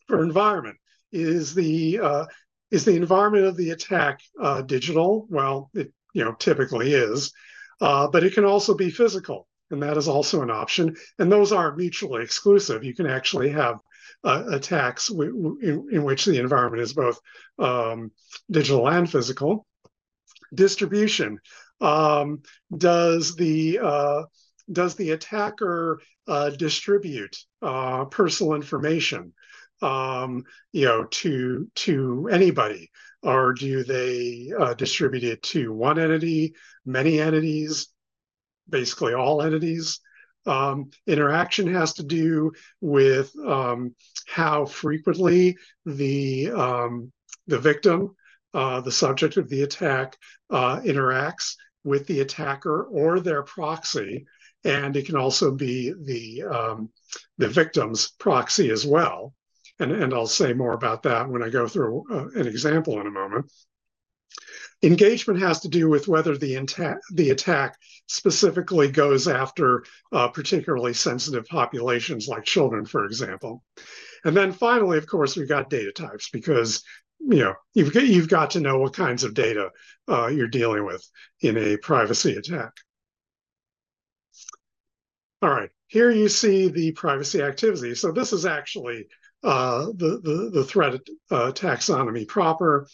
for 0.06 0.22
environment, 0.22 0.76
is 1.11 1.54
the 1.54 1.98
uh, 1.98 2.26
is 2.70 2.84
the 2.84 2.96
environment 2.96 3.46
of 3.46 3.56
the 3.56 3.70
attack 3.70 4.20
uh, 4.40 4.62
digital? 4.62 5.26
Well, 5.28 5.70
it 5.74 5.92
you 6.14 6.24
know 6.24 6.34
typically 6.34 6.92
is, 6.92 7.32
but 7.80 8.22
it 8.22 8.34
can 8.34 8.44
also 8.44 8.74
be 8.74 8.90
physical, 8.90 9.48
and 9.70 9.83
that 9.83 9.96
is 9.96 10.09
also 10.09 10.42
an 10.42 10.50
option. 10.50 10.96
And 11.18 11.31
those 11.31 11.52
aren't 11.52 11.76
mutually 11.76 12.22
exclusive. 12.22 12.85
You 12.85 12.94
can 12.94 13.07
actually 13.07 13.50
have 13.50 13.78
uh, 14.24 14.44
attacks 14.50 15.11
in, 15.11 15.88
in, 15.92 16.02
which 16.02 16.24
the 16.24 16.40
environment 16.40 16.83
is 16.83 16.92
both 16.92 17.20
um, 17.59 18.11
digital 18.50 18.88
and 18.88 19.11
physical. 19.11 19.66
Distribution 20.54 21.38
um, 21.81 22.42
does 22.76 23.37
the 23.37 23.78
uh, 23.81 24.22
does 24.70 24.96
the 24.96 25.12
attacker 25.12 26.00
uh, 26.26 26.50
distribute 26.50 27.37
uh, 27.62 28.07
personal 28.07 28.54
information 28.54 29.33
um, 29.83 30.42
you 30.72 30.87
know 30.87 31.04
to 31.04 31.70
to 31.74 32.28
anybody 32.33 32.90
or 33.22 33.52
do 33.52 33.85
they 33.85 34.50
uh, 34.59 34.74
distribute 34.74 35.24
it 35.24 35.42
to 35.42 35.72
one 35.72 35.98
entity, 35.98 36.54
many 36.87 37.20
entities, 37.20 37.88
basically 38.68 39.14
all 39.14 39.42
entities? 39.42 40.00
Um, 40.46 40.90
interaction 41.07 41.72
has 41.74 41.94
to 41.94 42.02
do 42.02 42.52
with 42.81 43.33
um, 43.46 43.94
how 44.26 44.64
frequently 44.66 45.59
the 45.85 46.50
um, 46.52 47.12
the 47.46 47.59
victim, 47.59 48.14
uh, 48.54 48.81
the 48.81 48.92
subject 48.92 49.37
of 49.37 49.48
the 49.48 49.62
attack, 49.62 50.16
uh, 50.50 50.81
interacts 50.81 51.54
with 51.85 52.07
the 52.07 52.20
attacker 52.20 52.85
or 52.85 53.20
their 53.20 53.42
proxy, 53.42 54.26
and 54.64 54.96
it 54.96 55.07
can 55.07 55.16
also 55.16 55.50
be 55.50 55.92
the 56.04 56.44
um, 56.44 56.90
the 57.37 57.48
victim's 57.48 58.11
proxy 58.18 58.70
as 58.70 58.87
well 58.87 59.35
and, 59.78 59.92
and 59.92 60.12
I'll 60.12 60.26
say 60.26 60.52
more 60.52 60.72
about 60.72 61.02
that 61.04 61.28
when 61.28 61.42
I 61.42 61.50
go 61.50 61.68
through 61.68 62.04
uh, 62.11 62.28
an 62.40 62.46
example 62.46 63.00
in 63.00 63.07
a 63.07 63.11
moment. 63.11 63.50
Engagement 64.83 65.40
has 65.40 65.61
to 65.61 65.68
do 65.68 65.88
with 65.88 66.09
whether 66.09 66.37
the, 66.37 67.00
the 67.12 67.31
attack 67.31 67.74
specifically 68.09 68.90
goes 68.90 69.29
after 69.29 69.85
uh, 70.12 70.29
particularly 70.29 70.92
sensitive 70.92 71.47
populations 71.47 72.27
like 72.27 72.44
children, 72.44 72.85
for 72.85 73.05
example. 73.05 73.62
And 74.25 74.37
then 74.37 74.53
finally, 74.53 74.99
of 74.99 75.07
course, 75.07 75.37
we've 75.37 75.49
got 75.49 75.71
data 75.71 75.92
types 75.92 76.29
because 76.31 76.83
you 77.21 77.38
know 77.38 77.55
you've 77.75 77.92
got, 77.92 78.07
you've 78.07 78.29
got 78.29 78.51
to 78.53 78.61
know 78.61 78.79
what 78.79 78.94
kinds 78.94 79.25
of 79.25 79.35
data 79.35 79.71
uh, 80.09 80.27
you're 80.27 80.49
dealing 80.49 80.85
with 80.85 81.07
in 81.40 81.57
a 81.57 81.77
privacy 81.77 82.35
attack. 82.35 82.73
All 85.40 85.51
right, 85.51 85.71
here 85.87 86.11
you 86.11 86.29
see 86.29 86.68
the 86.68 86.92
privacy 86.92 87.42
activity. 87.42 87.94
So 87.94 88.11
this 88.11 88.33
is 88.33 88.44
actually 88.44 89.07
uh, 89.44 89.87
the, 89.94 90.21
the, 90.23 90.51
the 90.53 90.64
threat 90.64 90.94
uh, 91.31 91.53
taxonomy 91.53 92.27
proper. 92.27 92.88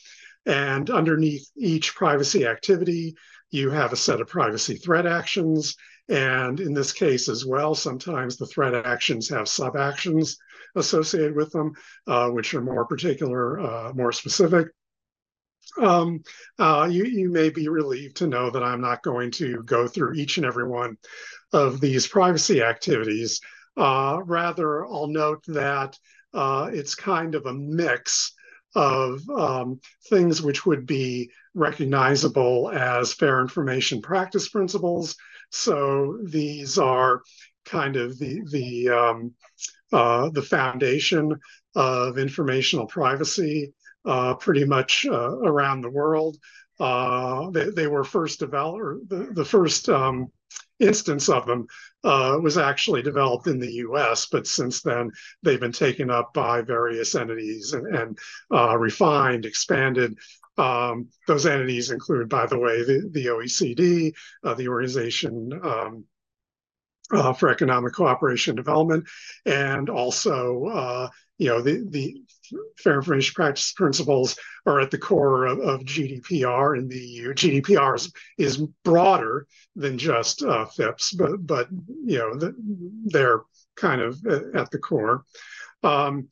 And 0.47 0.91
underneath 0.91 1.49
each 1.57 1.95
privacy 1.95 2.47
activity, 2.47 3.17
you 3.51 3.71
have 3.71 3.93
a 3.93 3.97
set 3.97 4.21
of 4.21 4.29
privacy 4.29 4.77
threat 4.77 5.07
actions. 5.07 5.77
And 6.09 6.61
in 6.61 6.75
this 6.75 6.93
case 6.93 7.29
as 7.29 7.47
well, 7.47 7.75
sometimes 7.75 8.37
the 8.37 8.47
threat 8.47 8.75
actions 8.75 9.29
have 9.31 9.49
sub 9.49 9.77
actions 9.77 10.37
associated 10.77 11.35
with 11.35 11.51
them, 11.53 11.73
uh, 12.07 12.29
which 12.31 12.53
are 12.55 12.61
more 12.61 12.85
particular, 12.85 13.61
uh, 13.61 13.93
more 13.95 14.13
specific. 14.13 14.69
Um, 15.81 16.23
uh, 16.59 16.89
you, 16.91 17.05
you 17.05 17.31
may 17.31 17.49
be 17.49 17.69
relieved 17.69 18.17
to 18.17 18.27
know 18.27 18.51
that 18.51 18.63
I'm 18.63 18.81
not 18.81 19.03
going 19.03 19.31
to 19.33 19.63
go 19.63 19.89
through 19.89 20.15
each 20.15 20.37
and 20.37 20.47
every 20.47 20.69
one 20.69 20.99
of 21.53 21.81
these 21.81 22.07
privacy 22.07 22.63
activities. 22.63 23.41
Uh, 23.77 24.21
rather, 24.25 24.85
I'll 24.85 25.09
note 25.09 25.43
that 25.49 25.99
uh, 26.35 26.71
it's 26.73 26.95
kind 26.95 27.35
of 27.35 27.47
a 27.47 27.55
mix 27.55 28.35
of 28.75 29.21
um, 29.31 29.81
things 30.09 30.43
which 30.43 30.67
would 30.67 30.87
be 30.87 31.31
recognizable 31.55 32.71
as 32.71 33.13
fair 33.13 33.41
information 33.41 34.03
practice 34.03 34.49
principles. 34.49 35.17
So 35.51 36.19
these 36.25 36.79
are 36.79 37.23
kind 37.65 37.97
of 37.97 38.19
the 38.19 38.43
the 38.51 38.89
um, 38.91 39.35
uh, 39.93 40.31
the 40.31 40.43
foundation 40.43 41.39
of 41.77 42.19
informational 42.19 42.87
privacy, 42.87 43.73
uh, 44.05 44.35
pretty 44.35 44.65
much 44.65 45.07
uh, 45.09 45.39
around 45.39 45.81
the 45.81 45.91
world. 45.91 46.37
Uh, 46.81 47.51
they, 47.51 47.71
they, 47.71 47.87
were 47.87 48.03
first 48.03 48.41
developed. 48.41 49.09
The, 49.09 49.29
the 49.33 49.45
first 49.45 49.89
um, 49.89 50.27
instance 50.81 51.29
of 51.29 51.47
them 51.47 51.67
uh, 52.03 52.39
was 52.43 52.59
actually 52.59 53.03
developed 53.03 53.47
in 53.47 53.59
the 53.59 53.73
US, 53.75 54.27
but 54.27 54.47
since 54.47 54.83
then 54.83 55.11
they've 55.43 55.61
been 55.61 55.73
taken 55.73 56.11
up 56.11 56.35
by 56.35 56.63
various 56.63 57.15
entities 57.15 57.73
and, 57.73 57.87
and 57.95 58.19
uh, 58.53 58.77
refined, 58.77 59.47
expanded. 59.47 60.19
Um, 60.57 61.09
those 61.27 61.47
entities 61.47 61.91
include, 61.91 62.29
by 62.29 62.47
the 62.47 62.59
way, 62.59 62.85
the, 62.85 63.09
the 63.13 63.27
OECD, 63.27 64.13
uh, 64.45 64.55
the 64.55 64.69
Organization 64.69 65.51
um, 65.63 66.05
uh, 67.13 67.33
for 67.33 67.49
Economic 67.49 67.93
Cooperation 67.93 68.53
and 68.53 68.57
Development, 68.57 69.05
and 69.47 69.91
also, 69.91 70.65
uh, 70.67 71.09
you 71.39 71.49
know, 71.49 71.61
the, 71.61 71.85
the 71.89 72.23
fair 72.79 72.97
information 72.97 73.35
practice 73.35 73.73
principles 73.73 74.39
are 74.67 74.81
at 74.81 74.91
the 74.91 74.99
core 74.99 75.47
of, 75.47 75.59
of 75.61 75.81
GDPR 75.81 76.79
in 76.79 76.89
the 76.89 76.99
EU. 76.99 77.35
GDPR 77.35 77.97
is, 77.97 78.13
is 78.39 78.57
broader 78.85 79.47
than 79.77 79.99
just 79.99 80.43
uh, 80.43 80.67
FIPPs, 80.67 81.17
but 81.17 81.47
but 81.47 81.69
you 82.05 82.19
know 82.19 82.35
the, 82.37 82.55
they're 83.07 83.43
kind 83.77 84.01
of 84.01 84.25
at 84.27 84.71
the 84.71 84.79
core. 84.79 85.25
Um, 85.83 86.29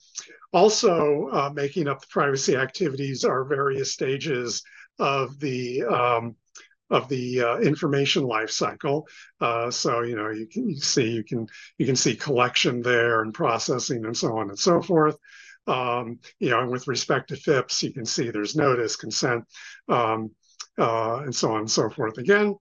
also, 0.52 1.28
uh, 1.28 1.50
making 1.54 1.88
up 1.88 2.00
the 2.00 2.06
privacy 2.10 2.56
activities 2.56 3.24
are 3.24 3.44
various 3.44 3.92
stages 3.92 4.62
of 4.98 5.38
the 5.40 5.82
um, 5.84 6.36
of 6.90 7.08
the 7.08 7.40
uh, 7.40 7.58
information 7.58 8.22
life 8.22 8.50
cycle. 8.50 9.08
Uh, 9.40 9.70
so 9.70 10.02
you 10.02 10.14
know 10.14 10.30
you 10.30 10.46
can 10.46 10.68
you 10.68 10.80
see 10.80 11.10
you 11.10 11.24
can 11.24 11.46
you 11.78 11.86
can 11.86 11.96
see 11.96 12.14
collection 12.14 12.82
there 12.82 13.22
and 13.22 13.32
processing 13.32 14.04
and 14.04 14.16
so 14.16 14.36
on 14.36 14.50
and 14.50 14.58
so 14.58 14.80
forth. 14.82 15.16
Um, 15.66 16.18
you 16.40 16.50
know, 16.50 16.66
with 16.68 16.88
respect 16.88 17.28
to 17.28 17.36
FIPPs, 17.36 17.82
you 17.82 17.92
can 17.92 18.04
see 18.04 18.30
there's 18.30 18.56
notice, 18.56 18.96
consent, 18.96 19.44
um, 19.88 20.30
uh, 20.78 21.18
and 21.18 21.34
so 21.34 21.52
on 21.52 21.60
and 21.60 21.70
so 21.70 21.88
forth 21.88 22.18
again. 22.18 22.56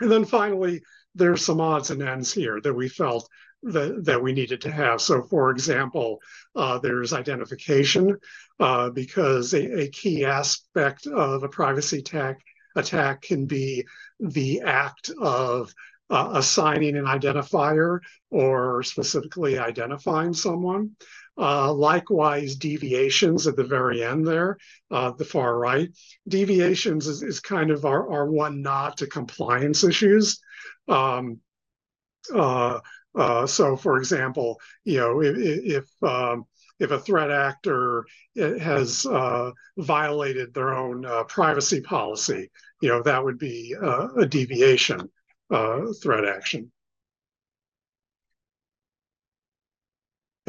And 0.00 0.10
then 0.10 0.24
finally, 0.24 0.82
there's 1.14 1.44
some 1.44 1.60
odds 1.60 1.90
and 1.90 2.02
ends 2.02 2.32
here 2.32 2.60
that 2.62 2.72
we 2.72 2.88
felt 2.88 3.28
that, 3.62 4.04
that 4.04 4.22
we 4.22 4.32
needed 4.32 4.60
to 4.62 4.70
have. 4.70 5.00
So, 5.00 5.22
for 5.22 5.50
example, 5.50 6.18
uh, 6.54 6.78
there's 6.78 7.12
identification 7.12 8.16
uh, 8.58 8.90
because 8.90 9.52
a, 9.52 9.82
a, 9.82 9.88
key 9.88 10.24
aspect 10.24 11.06
of 11.06 11.42
a 11.42 11.48
privacy 11.48 11.98
attack 11.98 12.40
attack 12.76 13.22
can 13.22 13.46
be 13.46 13.84
the 14.20 14.60
act 14.62 15.10
of 15.20 15.74
uh, 16.08 16.30
assigning 16.34 16.96
an 16.96 17.04
identifier 17.04 18.00
or 18.30 18.82
specifically 18.82 19.58
identifying 19.58 20.32
someone. 20.32 20.90
Uh, 21.40 21.72
likewise, 21.72 22.54
deviations 22.54 23.46
at 23.46 23.56
the 23.56 23.64
very 23.64 24.04
end 24.04 24.26
there, 24.26 24.58
uh, 24.90 25.10
the 25.12 25.24
far 25.24 25.56
right. 25.56 25.88
Deviations 26.28 27.06
is, 27.06 27.22
is 27.22 27.40
kind 27.40 27.70
of 27.70 27.86
our, 27.86 28.12
our 28.12 28.26
one 28.30 28.60
nod 28.60 28.94
to 28.98 29.06
compliance 29.06 29.82
issues. 29.82 30.38
Um, 30.86 31.40
uh, 32.34 32.80
uh, 33.14 33.46
so, 33.46 33.74
for 33.74 33.96
example, 33.96 34.60
you 34.84 34.98
know, 34.98 35.22
if 35.22 35.36
if, 35.38 36.02
um, 36.02 36.44
if 36.78 36.90
a 36.90 37.00
threat 37.00 37.30
actor 37.30 38.04
uh, 38.38 38.58
has 38.58 39.06
uh, 39.06 39.50
violated 39.78 40.52
their 40.52 40.74
own 40.74 41.06
privacy 41.26 41.80
policy, 41.80 42.50
you 42.82 42.90
know, 42.90 43.02
that 43.02 43.24
would 43.24 43.38
be 43.38 43.74
a 43.80 44.26
deviation 44.26 45.08
threat 46.02 46.26
action. 46.26 46.70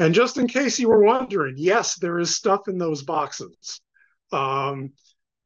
And 0.02 0.12
just 0.12 0.36
in 0.36 0.48
case 0.48 0.80
you 0.80 0.88
were 0.88 1.04
wondering, 1.04 1.54
yes, 1.56 1.94
there 1.94 2.18
is 2.18 2.34
stuff 2.34 2.66
in 2.66 2.76
those 2.76 3.04
boxes. 3.04 3.80
Um, 4.32 4.94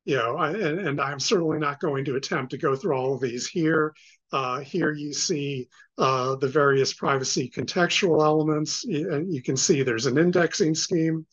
you 0.07 0.17
know, 0.17 0.39
I, 0.39 0.51
and, 0.53 0.81
and, 0.81 1.01
I'm 1.01 1.21
certainly 1.21 1.59
not 1.59 1.79
going 1.79 2.07
to 2.07 2.17
attempt 2.17 2.53
to 2.53 2.59
go 2.59 2.75
through 2.75 2.97
all 2.97 3.15
of 3.15 3.21
these 3.21 3.47
here. 3.47 3.93
Uh, 4.33 4.61
here 4.61 4.93
you 4.93 5.13
see 5.13 5.69
uh, 5.99 6.37
the 6.37 6.49
various 6.49 6.95
privacy 6.95 7.51
contextual 7.55 8.25
elements. 8.25 8.85
And 8.87 9.31
you 9.31 9.43
can 9.43 9.59
see 9.59 9.83
there's 9.83 10.07
an 10.07 10.17
indexing 10.17 10.75
scheme, 10.75 11.27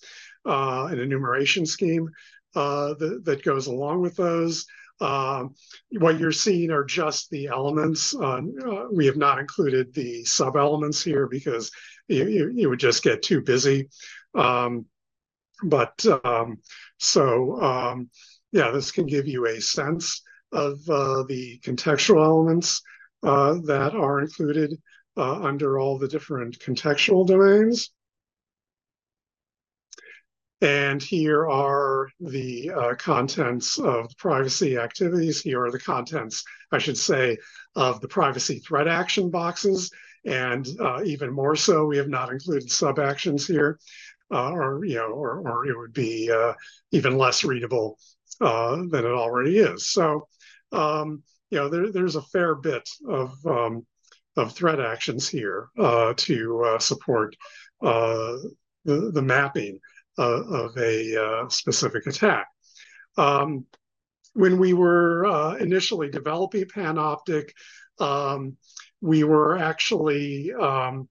uh, 0.46 0.88
an 0.92 1.00
enumeration 1.00 1.66
scheme 1.66 2.10
uh, 2.56 2.96
that, 2.96 3.22
that, 3.24 3.44
goes 3.44 3.68
along 3.68 4.02
with 4.02 4.18
those. 4.18 4.66
Um, 5.00 5.56
what 6.00 6.20
you're 6.20 6.34
seeing 6.34 6.72
are 6.72 6.84
just 6.84 7.30
the 7.30 7.48
elements. 7.48 8.14
Uh, 8.14 8.42
we 8.92 9.06
have 9.06 9.18
not 9.18 9.40
included 9.40 9.94
the 9.94 10.26
sub 10.26 10.58
elements 10.58 11.02
here 11.02 11.28
because 11.28 11.72
you, 12.08 12.28
you, 12.28 12.52
you, 12.54 12.70
would 12.70 12.80
just 12.80 13.04
get 13.04 13.24
too 13.24 13.42
busy. 13.42 13.90
Um, 14.36 14.86
but 15.64 16.06
um, 16.24 16.58
so, 17.00 17.62
um, 17.62 18.10
yeah, 18.52 18.72
this 18.72 18.92
can 18.92 19.06
give 19.06 19.28
you 19.28 19.48
a 19.48 19.62
sense 19.62 20.22
of 20.52 20.80
uh, 20.90 21.24
the 21.24 21.60
contextual 21.64 22.24
elements 22.24 22.82
uh, 23.24 23.56
that 23.66 23.96
are 23.96 24.20
included 24.20 24.74
uh, 25.18 25.42
under 25.42 25.80
all 25.80 25.98
the 25.98 26.08
different 26.08 26.60
contextual 26.60 27.26
domains. 27.26 27.92
And 30.62 31.04
here 31.04 31.50
are 31.50 32.08
the 32.22 32.72
uh, 32.72 32.96
contents 32.96 33.78
of 33.80 34.10
privacy 34.18 34.78
activities. 34.78 35.42
Here 35.42 35.62
are 35.62 35.72
the 35.72 35.80
contents, 35.80 36.46
I 36.72 36.78
should 36.78 36.98
say, 36.98 37.38
of 37.76 38.00
the 38.00 38.08
privacy 38.08 38.60
threat 38.60 38.88
action 38.88 39.30
boxes. 39.30 39.92
And 40.26 40.68
uh, 40.80 41.04
even 41.04 41.32
more 41.32 41.56
so, 41.56 41.86
we 41.86 41.98
have 41.98 42.08
not 42.08 42.32
included 42.32 42.72
sub 42.72 42.98
actions 43.00 43.46
here, 43.46 43.80
uh, 44.32 44.52
or 44.52 44.86
you 44.86 44.96
know, 44.96 45.12
or, 45.12 45.40
or 45.40 45.68
it 45.68 45.78
would 45.78 45.94
be 45.94 46.32
uh, 46.32 46.54
even 46.92 47.18
less 47.18 47.44
readable 47.44 47.98
uh, 48.40 48.78
than 48.90 49.06
it 49.06 49.12
already 49.12 49.58
is. 49.58 49.88
So, 49.88 50.28
um, 50.72 51.24
you 51.50 51.58
know, 51.60 51.70
there, 51.70 51.92
there's 51.92 52.16
a 52.16 52.22
fair 52.22 52.56
bit 52.56 52.88
of 53.08 53.34
um, 53.46 53.86
of 54.38 54.54
threat 54.54 54.80
actions 54.80 55.28
here 55.28 55.68
uh, 55.78 56.14
to 56.18 56.64
uh, 56.64 56.80
support 56.80 57.36
the 57.82 58.52
the 58.86 59.22
mapping 59.22 59.80
of 60.18 60.78
a 60.78 61.46
specific 61.50 62.08
attack. 62.08 62.48
Um, 63.18 63.66
when 64.34 64.58
we 64.58 64.74
were 64.74 65.58
initially 65.60 66.10
developing 66.10 66.66
Panoptic, 66.66 67.52
um, 68.00 68.58
we 69.04 69.26
were 69.26 69.58
actually 69.58 70.54
um, 70.54 71.10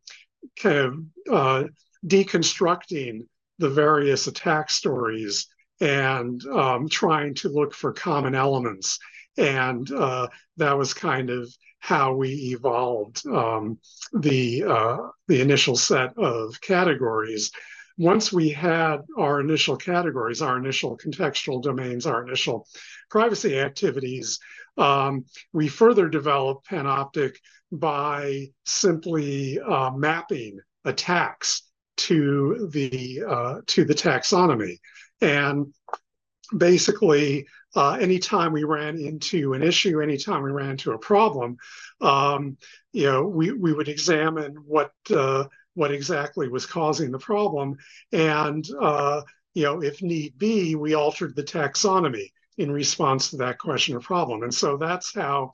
kind 0.59 1.07
of 1.29 1.69
deconstructing 2.07 3.21
the 3.59 3.69
various 3.69 4.27
attack 4.27 4.71
stories 4.71 5.47
and 5.81 6.43
um, 6.47 6.89
trying 6.89 7.35
to 7.35 7.51
look 7.51 7.75
for 7.75 7.93
common 7.93 8.35
elements. 8.35 8.99
And 9.37 9.91
uh, 9.93 10.29
that 10.57 10.77
was 10.79 10.95
kind 10.95 11.29
of 11.29 11.55
how 11.81 12.15
we 12.15 12.31
evolved 12.57 13.27
um, 13.27 13.79
the 14.13 14.65
uh, 14.65 14.97
the 15.29 15.41
initial 15.43 15.77
set 15.77 16.17
of 16.17 16.59
categories. 16.61 17.51
Once 17.99 18.33
we 18.33 18.49
had 18.49 18.99
our 19.19 19.41
initial 19.41 19.77
categories, 19.77 20.41
our 20.41 20.57
initial 20.57 20.97
contextual 20.97 21.63
domains, 21.63 22.07
our 22.07 22.23
initial 22.27 22.67
privacy 23.11 23.59
activities, 23.59 24.39
um, 24.79 25.25
we 25.53 25.69
further 25.69 26.09
developed 26.09 26.69
Panoptic 26.69 27.37
by 27.73 28.49
simply 28.65 29.59
uh, 29.61 29.91
mapping 29.91 30.61
attacks 30.85 31.63
to 31.97 32.69
the 32.73 33.23
uh, 33.27 33.61
to 33.67 33.85
the 33.85 33.95
taxonomy. 33.95 34.79
And 35.21 35.73
basically, 36.57 37.47
uh, 37.75 37.93
anytime 37.93 38.53
we 38.53 38.65
ran 38.65 38.99
into 38.99 39.55
an 39.55 39.63
issue, 39.63 40.03
anytime 40.03 40.43
we 40.43 40.51
ran 40.51 40.71
into 40.71 40.93
a 40.93 40.99
problem, 40.99 41.57
um, 42.01 42.57
you 42.93 43.07
know, 43.07 43.27
we, 43.27 43.53
we 43.53 43.73
would 43.73 43.89
examine 43.89 44.57
what 44.67 44.93
uh, 45.11 45.45
what 45.75 45.93
exactly 45.93 46.49
was 46.49 46.67
causing 46.67 47.11
the 47.11 47.19
problem, 47.19 47.77
and 48.13 48.69
uh, 48.81 49.23
you 49.55 49.63
know, 49.65 49.83
if 49.83 50.03
need 50.03 50.37
be, 50.39 50.75
we 50.75 50.95
altered 50.95 51.35
the 51.35 51.43
taxonomy 51.43 52.31
in 52.59 52.71
response 52.71 53.31
to 53.31 53.39
that 53.39 53.59
question 53.59 53.97
or 53.97 54.01
problem. 54.01 54.43
And 54.43 54.55
so 54.55 54.77
that's 54.77 55.15
how 55.15 55.53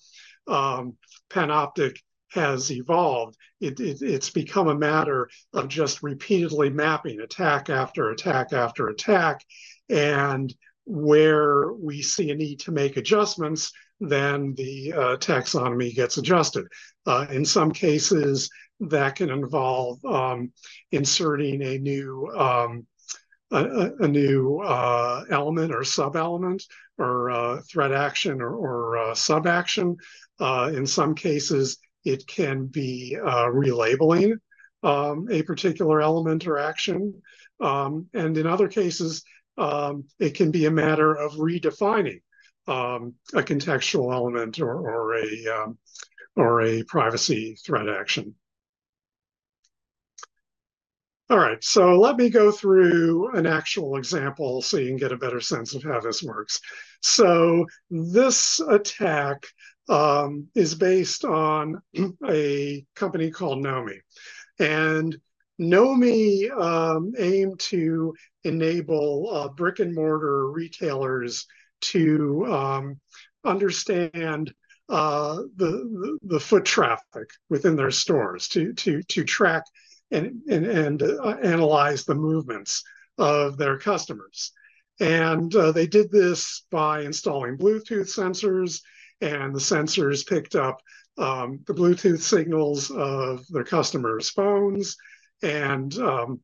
um, 0.48 0.96
Panoptic 1.30 1.98
has 2.30 2.70
evolved. 2.70 3.36
It, 3.60 3.80
it, 3.80 4.02
it's 4.02 4.30
become 4.30 4.68
a 4.68 4.78
matter 4.78 5.28
of 5.52 5.68
just 5.68 6.02
repeatedly 6.02 6.70
mapping 6.70 7.20
attack 7.20 7.70
after 7.70 8.10
attack 8.10 8.52
after 8.52 8.88
attack. 8.88 9.44
And 9.88 10.54
where 10.84 11.72
we 11.72 12.02
see 12.02 12.30
a 12.30 12.34
need 12.34 12.60
to 12.60 12.72
make 12.72 12.96
adjustments, 12.96 13.72
then 14.00 14.54
the 14.54 14.92
uh, 14.92 15.16
taxonomy 15.16 15.94
gets 15.94 16.16
adjusted. 16.16 16.66
Uh, 17.06 17.26
in 17.30 17.44
some 17.44 17.72
cases, 17.72 18.48
that 18.80 19.16
can 19.16 19.30
involve 19.30 20.02
um, 20.04 20.52
inserting 20.92 21.62
a 21.62 21.78
new 21.78 22.28
um, 22.36 22.86
a, 23.50 23.92
a, 24.00 24.08
new 24.08 24.58
uh, 24.58 25.24
element 25.30 25.74
or 25.74 25.82
sub 25.82 26.16
element 26.16 26.62
or 26.98 27.30
uh, 27.30 27.60
threat 27.62 27.92
action 27.92 28.42
or, 28.42 28.54
or 28.54 28.98
uh, 28.98 29.14
sub 29.14 29.46
action. 29.46 29.96
Uh, 30.38 30.70
in 30.74 30.86
some 30.86 31.14
cases, 31.14 31.78
it 32.04 32.26
can 32.26 32.66
be 32.66 33.16
uh, 33.20 33.46
relabeling 33.46 34.38
um, 34.82 35.26
a 35.30 35.42
particular 35.42 36.00
element 36.00 36.46
or 36.46 36.58
action. 36.58 37.20
Um, 37.60 38.06
and 38.14 38.36
in 38.38 38.46
other 38.46 38.68
cases, 38.68 39.24
um, 39.56 40.04
it 40.18 40.34
can 40.34 40.50
be 40.50 40.66
a 40.66 40.70
matter 40.70 41.14
of 41.14 41.32
redefining 41.32 42.20
um, 42.68 43.14
a 43.34 43.42
contextual 43.42 44.12
element 44.12 44.60
or, 44.60 44.76
or 44.76 45.16
a 45.16 45.46
um, 45.48 45.78
or 46.36 46.62
a 46.62 46.84
privacy 46.84 47.56
threat 47.64 47.88
action. 47.88 48.34
All 51.30 51.38
right, 51.38 51.62
so 51.62 51.98
let 51.98 52.16
me 52.16 52.30
go 52.30 52.50
through 52.50 53.36
an 53.36 53.44
actual 53.44 53.96
example 53.96 54.62
so 54.62 54.78
you 54.78 54.86
can 54.86 54.96
get 54.96 55.12
a 55.12 55.16
better 55.18 55.40
sense 55.40 55.74
of 55.74 55.82
how 55.82 56.00
this 56.00 56.22
works. 56.22 56.58
So 57.02 57.66
this 57.90 58.60
attack 58.60 59.46
um, 59.88 60.48
is 60.54 60.74
based 60.74 61.24
on 61.24 61.80
a 62.28 62.84
company 62.94 63.30
called 63.30 63.64
Nomi. 63.64 63.98
And 64.58 65.16
Nomi 65.60 66.50
um, 66.50 67.12
aimed 67.18 67.58
to 67.60 68.14
enable 68.44 69.30
uh, 69.32 69.48
brick 69.48 69.78
and 69.80 69.94
mortar 69.94 70.50
retailers 70.50 71.46
to 71.80 72.46
um, 72.46 73.00
understand 73.44 74.52
uh, 74.88 75.42
the, 75.56 76.18
the, 76.22 76.40
foot 76.40 76.64
traffic 76.64 77.28
within 77.50 77.76
their 77.76 77.90
stores, 77.90 78.48
to 78.48 78.72
to 78.72 79.02
to 79.02 79.22
track 79.22 79.62
and 80.10 80.40
and, 80.48 80.64
and 80.66 81.02
uh, 81.02 81.36
analyze 81.42 82.04
the 82.04 82.14
movements 82.14 82.82
of 83.18 83.58
their 83.58 83.78
customers. 83.78 84.52
And 85.00 85.54
uh, 85.54 85.72
they 85.72 85.86
did 85.86 86.10
this 86.10 86.64
by 86.70 87.02
installing 87.02 87.58
Bluetooth 87.58 88.08
sensors 88.08 88.80
and 89.20 89.54
the 89.54 89.60
sensors 89.60 90.26
picked 90.26 90.54
up 90.54 90.80
um, 91.18 91.60
the 91.66 91.74
Bluetooth 91.74 92.20
signals 92.20 92.90
of 92.90 93.46
their 93.48 93.64
customers' 93.64 94.30
phones 94.30 94.96
and 95.42 95.96
um, 95.98 96.40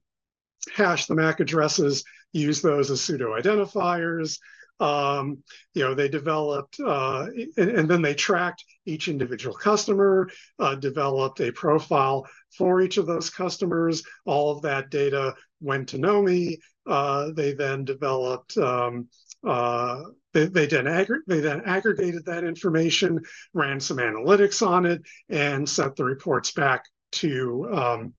hashed 0.75 1.09
the 1.09 1.15
MAC 1.15 1.41
addresses, 1.41 2.05
used 2.33 2.63
those 2.63 2.91
as 2.91 3.01
pseudo 3.01 3.39
identifiers. 3.39 4.39
Um, 4.81 5.45
you 5.75 5.83
know, 5.83 5.95
they 5.95 6.09
developed, 6.09 6.81
uh, 6.85 7.27
and, 7.57 7.71
and, 7.71 7.89
then 7.89 8.03
they 8.03 8.15
tracked 8.15 8.65
each 8.85 9.07
individual 9.07 9.55
customer, 9.55 10.29
uh, 10.59 10.75
developed 10.75 11.41
a 11.41 11.53
profile 11.53 12.27
for 12.51 12.81
each 12.81 12.97
of 12.97 13.07
those 13.07 13.31
customers. 13.31 14.03
All 14.27 14.51
of 14.51 14.63
that 14.63 14.91
data 14.91 15.37
went 15.61 15.91
to 15.91 15.99
Nomi. 15.99 16.59
Uh, 16.87 17.31
they 17.37 17.53
then 17.55 17.85
developed 17.85 18.59
um, 18.59 19.09
uh, 19.47 20.03
they, 20.33 20.47
they, 20.47 20.67
then 20.67 20.85
they 21.27 21.41
then 21.41 21.63
aggregated 21.65 22.27
that 22.27 22.45
information, 22.45 23.23
ran 23.53 23.81
some 23.81 23.99
analytics 23.99 24.67
on 24.67 24.85
it, 24.85 25.03
and 25.29 25.69
sent 25.69 25.97
the 25.97 26.05
reports 26.05 26.51
back 26.53 26.85
to 27.13 27.69
um, 27.73 28.15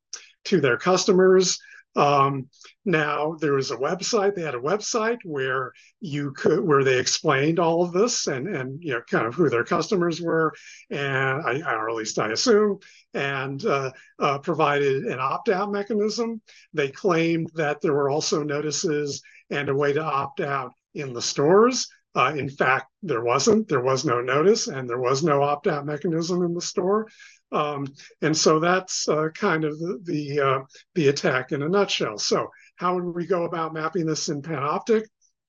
to 0.46 0.62
their 0.62 0.78
customers. 0.78 1.60
Um, 1.98 2.50
now 2.84 3.38
there 3.40 3.54
was 3.54 3.72
a 3.72 3.78
website. 3.78 4.36
They 4.36 4.42
had 4.42 4.56
a 4.56 4.60
website 4.60 5.20
where 5.24 5.72
you 6.02 6.32
could 6.32 6.60
where 6.60 6.84
they 6.84 7.00
explained 7.00 7.60
all 7.60 7.84
of 7.84 7.94
this 7.94 8.28
and 8.28 8.48
and 8.48 8.82
you 8.82 8.94
know 8.94 9.02
kind 9.10 9.26
of 9.26 9.34
who 9.34 9.50
their 9.50 9.64
customers 9.64 10.22
were, 10.22 10.54
and 10.90 11.42
I, 11.42 11.62
or 11.62 11.90
at 11.90 11.96
least 11.96 12.20
I 12.20 12.32
assume, 12.32 12.80
and 13.14 13.66
uh, 13.66 13.92
uh, 14.20 14.40
provided 14.40 15.06
an 15.06 15.20
opt 15.20 15.50
out 15.50 15.72
mechanism. 15.72 16.42
They 16.74 16.90
claimed 16.90 17.52
that 17.56 17.82
there 17.82 17.94
were 17.94 18.10
also 18.10 18.44
notices 18.44 19.22
and 19.50 19.70
a 19.70 19.76
way 19.76 19.94
to 19.94 20.04
opt 20.04 20.42
out 20.42 20.74
in 20.96 21.14
the 21.14 21.22
stores. 21.22 21.88
Uh, 22.16 22.34
in 22.38 22.50
fact, 22.50 22.88
there 23.04 23.24
wasn't. 23.24 23.68
There 23.68 23.84
was 23.84 24.06
no 24.06 24.22
notice, 24.22 24.68
and 24.68 24.90
there 24.90 25.00
was 25.00 25.24
no 25.24 25.44
opt 25.44 25.68
out 25.68 25.86
mechanism 25.86 26.44
in 26.44 26.54
the 26.54 26.62
store. 26.62 27.08
Um, 27.52 27.88
and 28.22 28.36
so 28.36 28.60
that's 28.60 29.08
uh, 29.08 29.30
kind 29.36 29.66
of 29.66 29.78
the 29.80 30.00
the, 30.04 30.40
uh, 30.40 30.60
the 30.96 31.10
attack 31.10 31.52
in 31.52 31.62
a 31.62 31.70
nutshell. 31.70 32.18
So 32.18 32.48
how 32.78 32.96
would 32.96 33.16
we 33.16 33.28
go 33.28 33.44
about 33.44 33.74
mapping 33.74 34.06
this 34.06 34.30
in 34.30 34.42
Panoptic? 34.42 35.04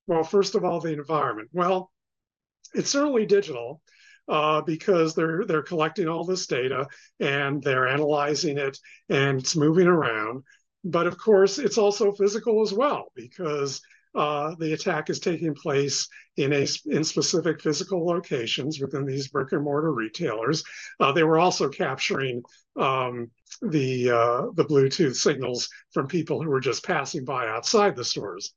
Well, 0.07 0.25
first 0.25 0.55
of 0.55 0.65
all, 0.65 0.81
the 0.81 0.93
environment. 0.93 1.49
Well, 1.53 1.91
it's 2.75 2.91
certainly 2.91 3.27
digital 3.27 3.81
uh, 4.29 4.61
because 4.63 5.15
they're 5.15 5.45
they're 5.45 5.63
collecting 5.63 6.09
all 6.09 6.25
this 6.25 6.47
data 6.47 6.87
and 7.21 7.63
they're 7.63 7.89
analyzing 7.89 8.59
it 8.59 8.79
and 9.09 9.41
it's 9.41 9.57
moving 9.57 9.87
around. 9.87 10.43
But 10.85 11.07
of 11.07 11.19
course, 11.19 11.59
it's 11.59 11.79
also 11.79 12.13
physical 12.13 12.63
as 12.63 12.73
well 12.73 13.07
because 13.15 13.81
uh, 14.17 14.55
the 14.59 14.73
attack 14.73 15.11
is 15.11 15.21
taking 15.21 15.55
place 15.55 16.09
in 16.37 16.53
a 16.53 16.67
in 16.87 17.05
specific 17.05 17.61
physical 17.61 18.07
locations 18.07 18.81
within 18.81 19.05
these 19.05 19.29
brick 19.29 19.53
and 19.53 19.63
mortar 19.63 19.93
retailers. 19.93 20.65
Uh, 20.99 21.13
they 21.13 21.23
were 21.23 21.39
also 21.39 21.69
capturing 21.69 22.43
um, 22.77 23.31
the 23.63 24.11
uh, 24.11 24.43
the 24.55 24.65
Bluetooth 24.65 25.17
signals 25.17 25.69
from 25.93 26.07
people 26.07 26.43
who 26.43 26.49
were 26.49 26.61
just 26.61 26.85
passing 26.85 27.25
by 27.25 27.47
outside 27.47 27.95
the 27.95 28.05
stores. 28.05 28.55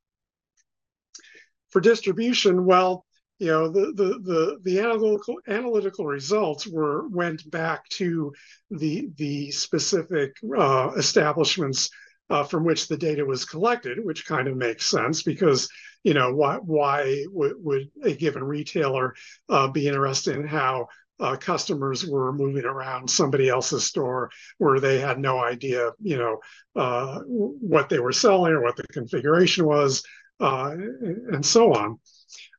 For 1.69 1.81
distribution, 1.81 2.65
well, 2.65 3.05
you 3.39 3.47
know 3.47 3.69
the 3.69 3.93
the 3.93 4.19
the, 4.19 4.59
the 4.63 4.79
analytical 4.79 5.39
analytical 5.47 6.05
results 6.05 6.67
were 6.67 7.07
went 7.09 7.49
back 7.51 7.87
to 7.89 8.33
the 8.71 9.09
the 9.17 9.51
specific 9.51 10.35
uh, 10.57 10.91
establishments 10.97 11.89
uh, 12.29 12.43
from 12.43 12.63
which 12.63 12.87
the 12.87 12.97
data 12.97 13.25
was 13.25 13.45
collected, 13.45 14.03
which 14.03 14.25
kind 14.25 14.47
of 14.47 14.55
makes 14.55 14.85
sense 14.85 15.23
because 15.23 15.67
you 16.03 16.13
know 16.13 16.33
why 16.33 16.55
why 16.57 17.25
would, 17.29 17.53
would 17.57 17.89
a 18.03 18.13
given 18.13 18.43
retailer 18.43 19.15
uh, 19.49 19.67
be 19.67 19.87
interested 19.87 20.35
in 20.35 20.47
how 20.47 20.87
uh, 21.19 21.35
customers 21.35 22.05
were 22.05 22.31
moving 22.31 22.63
around 22.63 23.09
somebody 23.09 23.49
else's 23.49 23.83
store 23.83 24.29
where 24.57 24.79
they 24.79 24.99
had 24.99 25.19
no 25.19 25.39
idea 25.39 25.91
you 26.01 26.17
know 26.17 26.39
uh, 26.75 27.19
what 27.25 27.89
they 27.89 27.99
were 27.99 28.13
selling 28.13 28.53
or 28.53 28.63
what 28.63 28.77
the 28.77 28.87
configuration 28.93 29.65
was 29.65 30.03
uh, 30.39 30.71
and 30.71 31.45
so 31.45 31.73
on. 31.73 31.99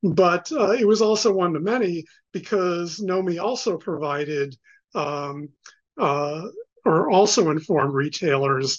But 0.03 0.51
uh, 0.53 0.73
it 0.73 0.87
was 0.87 1.01
also 1.01 1.33
one 1.33 1.55
to 1.55 1.61
many 1.61 2.05
because 2.33 2.99
Nomi 2.99 3.43
also 3.43 3.79
provided 3.79 4.57
um, 4.95 5.49
or 5.97 7.11
also 7.11 7.51
informed 7.51 7.95
retailers 7.95 8.79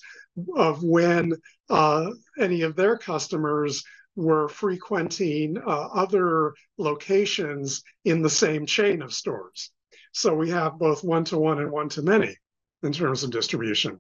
of 0.56 0.84
when 0.84 1.34
uh, 1.70 2.10
any 2.39 2.62
of 2.62 2.76
their 2.76 2.98
customers 2.98 3.84
were 4.15 4.50
frequenting 4.50 5.58
uh, 5.58 5.88
other 5.94 6.54
locations 6.78 7.84
in 8.06 8.22
the 8.22 8.30
same 8.30 8.65
chain 8.65 9.02
of 9.02 9.13
stores. 9.13 9.72
So 10.13 10.34
we 10.34 10.50
have 10.50 10.78
both 10.78 11.04
one 11.04 11.24
to 11.26 11.38
one 11.38 11.60
and 11.60 11.72
one 11.72 11.89
to 11.89 12.02
many 12.02 12.36
in 12.84 12.91
terms 12.91 13.24
of 13.24 13.32
distribution. 13.32 14.00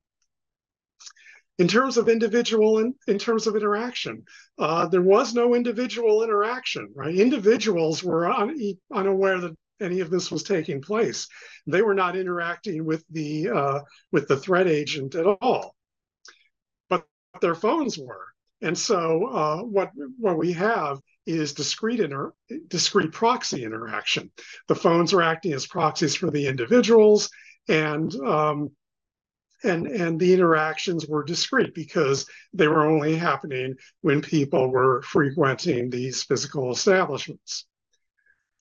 In 1.59 1.67
terms 1.67 1.97
of 1.97 2.09
individual 2.09 2.79
and 2.79 2.95
in, 3.07 3.13
in 3.13 3.19
terms 3.19 3.45
of 3.45 3.55
interaction, 3.55 4.23
uh, 4.57 4.87
there 4.87 5.01
was 5.01 5.33
no 5.33 5.53
individual 5.53 6.23
interaction, 6.23 6.89
right? 6.95 7.13
Individuals 7.13 8.03
were 8.03 8.29
un, 8.29 8.57
unaware 8.91 9.39
that 9.39 9.55
any 9.79 9.99
of 9.99 10.09
this 10.09 10.31
was 10.31 10.43
taking 10.43 10.81
place. 10.81 11.27
They 11.67 11.81
were 11.81 11.93
not 11.93 12.15
interacting 12.15 12.85
with 12.85 13.03
the 13.09 13.49
uh, 13.49 13.79
with 14.11 14.27
the 14.27 14.37
threat 14.37 14.67
agent 14.67 15.15
at 15.15 15.25
all 15.25 15.75
their 17.39 17.55
phones 17.55 17.97
were. 17.97 18.27
And 18.61 18.77
so 18.77 19.25
uh, 19.27 19.57
what 19.63 19.91
what 20.17 20.37
we 20.37 20.53
have 20.53 20.99
is 21.25 21.53
discrete 21.53 21.99
inter, 21.99 22.33
discrete 22.67 23.11
proxy 23.11 23.63
interaction. 23.63 24.31
The 24.67 24.75
phones 24.75 25.13
are 25.13 25.21
acting 25.21 25.53
as 25.53 25.65
proxies 25.65 26.15
for 26.15 26.29
the 26.29 26.47
individuals, 26.47 27.29
and 27.67 28.13
um, 28.15 28.69
and 29.63 29.87
and 29.87 30.19
the 30.19 30.33
interactions 30.33 31.07
were 31.07 31.23
discrete 31.23 31.73
because 31.73 32.27
they 32.53 32.67
were 32.67 32.85
only 32.85 33.15
happening 33.15 33.75
when 34.01 34.21
people 34.21 34.69
were 34.69 35.01
frequenting 35.01 35.89
these 35.89 36.23
physical 36.23 36.71
establishments. 36.71 37.65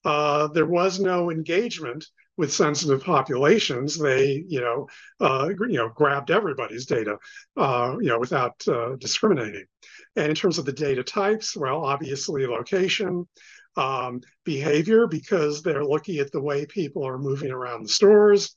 Uh, 0.04 0.46
there 0.48 0.66
was 0.66 0.98
no 0.98 1.30
engagement 1.30 2.06
with 2.40 2.50
sensitive 2.50 3.05
populations, 3.05 3.98
they, 3.98 4.42
you 4.48 4.62
know, 4.62 4.88
uh, 5.20 5.50
you 5.68 5.76
know, 5.76 5.90
grabbed 5.90 6.31
everybody's 6.31 6.87
data, 6.87 7.18
uh, 7.59 7.96
you 8.00 8.09
know, 8.09 8.18
without 8.18 8.55
uh, 8.66 8.96
discriminating. 8.96 9.66
And 10.16 10.31
in 10.31 10.35
terms 10.35 10.57
of 10.57 10.64
the 10.64 10.72
data 10.72 11.05
types, 11.05 11.55
well, 11.55 11.85
obviously 11.85 12.46
location, 12.46 13.29
um, 13.76 14.22
behavior, 14.44 15.07
because 15.07 15.62
they're 15.62 15.85
looking 15.85 16.18
at 16.18 16.33
the 16.33 16.40
way 16.40 16.64
people 16.64 17.07
are 17.07 17.18
moving 17.18 17.50
around 17.50 17.83
the 17.83 17.90
stores. 17.90 18.57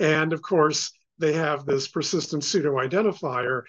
And 0.00 0.32
of 0.32 0.42
course, 0.42 0.90
they 1.18 1.34
have 1.34 1.64
this 1.64 1.86
persistent 1.86 2.42
pseudo 2.42 2.72
identifier 2.72 3.62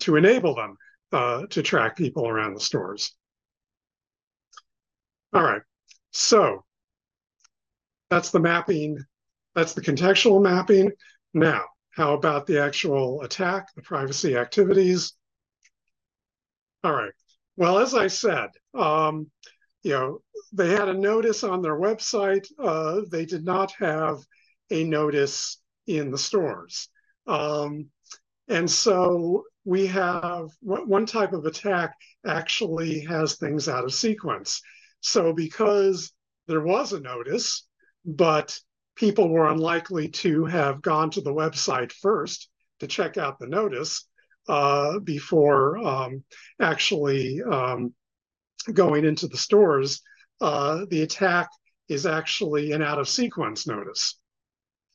to 0.00 0.16
enable 0.16 0.54
them 0.54 0.76
uh, 1.10 1.46
to 1.46 1.62
track 1.62 1.96
people 1.96 2.28
around 2.28 2.52
the 2.52 2.60
stores. 2.60 3.14
All 5.32 5.42
right, 5.42 5.62
so 6.10 6.66
that's 8.10 8.30
the 8.30 8.40
mapping, 8.40 8.98
that's 9.54 9.74
the 9.74 9.80
contextual 9.80 10.42
mapping. 10.42 10.90
Now, 11.32 11.64
how 11.90 12.14
about 12.14 12.46
the 12.46 12.60
actual 12.60 13.22
attack, 13.22 13.68
the 13.74 13.82
privacy 13.82 14.36
activities? 14.36 15.12
All 16.82 16.92
right. 16.92 17.12
Well, 17.56 17.78
as 17.78 17.94
I 17.94 18.06
said, 18.06 18.48
um, 18.74 19.30
you 19.82 19.92
know, 19.92 20.18
they 20.52 20.70
had 20.70 20.88
a 20.88 20.94
notice 20.94 21.44
on 21.44 21.62
their 21.62 21.78
website. 21.78 22.46
Uh, 22.58 23.02
they 23.10 23.24
did 23.24 23.44
not 23.44 23.72
have 23.78 24.18
a 24.70 24.84
notice 24.84 25.60
in 25.86 26.10
the 26.10 26.18
stores. 26.18 26.88
Um, 27.26 27.86
and 28.48 28.70
so 28.70 29.44
we 29.64 29.86
have 29.86 30.48
one 30.60 31.06
type 31.06 31.32
of 31.32 31.44
attack 31.44 31.94
actually 32.26 33.00
has 33.00 33.36
things 33.36 33.68
out 33.68 33.84
of 33.84 33.94
sequence. 33.94 34.62
So 35.00 35.32
because 35.32 36.12
there 36.46 36.62
was 36.62 36.92
a 36.92 37.00
notice, 37.00 37.66
but 38.04 38.58
people 38.96 39.28
were 39.28 39.48
unlikely 39.48 40.08
to 40.08 40.44
have 40.44 40.82
gone 40.82 41.10
to 41.10 41.20
the 41.20 41.32
website 41.32 41.92
first 41.92 42.48
to 42.80 42.86
check 42.86 43.16
out 43.16 43.38
the 43.38 43.46
notice 43.46 44.06
uh, 44.48 44.98
before 45.00 45.78
um, 45.78 46.24
actually 46.60 47.40
um, 47.42 47.94
going 48.72 49.04
into 49.04 49.26
the 49.26 49.36
stores. 49.36 50.02
Uh, 50.40 50.84
the 50.90 51.02
attack 51.02 51.48
is 51.88 52.06
actually 52.06 52.72
an 52.72 52.82
out 52.82 52.98
of 52.98 53.08
sequence 53.08 53.66
notice, 53.66 54.18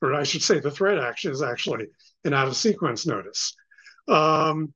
or 0.01 0.13
I 0.13 0.23
should 0.23 0.41
say, 0.41 0.59
the 0.59 0.71
threat 0.71 0.97
action 0.97 1.31
is 1.31 1.41
actually 1.41 1.87
an 2.23 2.33
out 2.33 2.47
of 2.47 2.55
sequence 2.55 3.05
notice. 3.05 3.55
Um, 4.07 4.73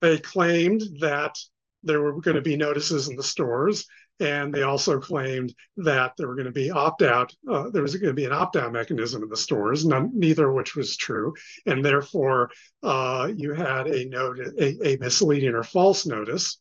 they 0.00 0.18
claimed 0.18 0.82
that 1.00 1.34
there 1.82 2.00
were 2.00 2.20
going 2.20 2.36
to 2.36 2.42
be 2.42 2.56
notices 2.56 3.08
in 3.08 3.16
the 3.16 3.22
stores 3.22 3.86
and 4.20 4.52
they 4.52 4.62
also 4.62 4.98
claimed 4.98 5.54
that 5.76 6.12
there 6.16 6.26
were 6.26 6.34
going 6.34 6.46
to 6.46 6.52
be 6.52 6.70
opt 6.70 7.02
out, 7.02 7.34
uh, 7.48 7.70
there 7.70 7.82
was 7.82 7.94
going 7.94 8.08
to 8.08 8.14
be 8.14 8.24
an 8.24 8.32
opt 8.32 8.56
out 8.56 8.72
mechanism 8.72 9.22
in 9.22 9.28
the 9.28 9.36
stores, 9.36 9.84
none, 9.84 10.10
neither 10.12 10.48
of 10.48 10.54
which 10.54 10.74
was 10.74 10.96
true. 10.96 11.34
And 11.66 11.84
therefore, 11.84 12.50
uh, 12.82 13.30
you 13.34 13.54
had 13.54 13.86
a, 13.86 14.06
note, 14.06 14.38
a, 14.58 14.94
a 14.94 14.96
misleading 14.98 15.54
or 15.54 15.62
false 15.62 16.04
notice. 16.04 16.58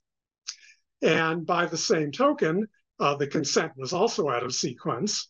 And 1.02 1.46
by 1.46 1.66
the 1.66 1.78
same 1.78 2.12
token, 2.12 2.68
uh, 3.00 3.16
the 3.16 3.28
consent 3.28 3.72
was 3.76 3.94
also 3.94 4.30
out 4.30 4.44
of 4.44 4.54
sequence. 4.54 5.30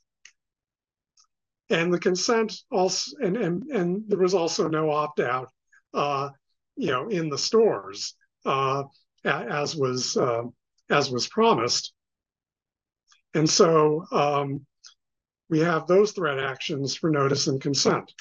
And 1.69 1.93
the 1.93 1.99
consent 1.99 2.55
also, 2.71 3.17
and, 3.21 3.37
and, 3.37 3.63
and 3.63 4.03
there 4.07 4.19
was 4.19 4.33
also 4.33 4.67
no 4.67 4.89
opt 4.89 5.19
out, 5.19 5.49
uh, 5.93 6.29
you 6.75 6.91
know, 6.91 7.09
in 7.09 7.29
the 7.29 7.37
stores, 7.37 8.15
uh, 8.45 8.83
as 9.25 9.75
was, 9.75 10.15
uh, 10.15 10.43
as 10.89 11.09
was 11.09 11.27
promised. 11.27 11.93
And 13.33 13.49
so 13.49 14.05
um, 14.11 14.65
we 15.49 15.59
have 15.59 15.87
those 15.87 16.11
threat 16.11 16.39
actions 16.39 16.95
for 16.95 17.09
notice 17.09 17.47
and 17.47 17.61
consent. 17.61 18.11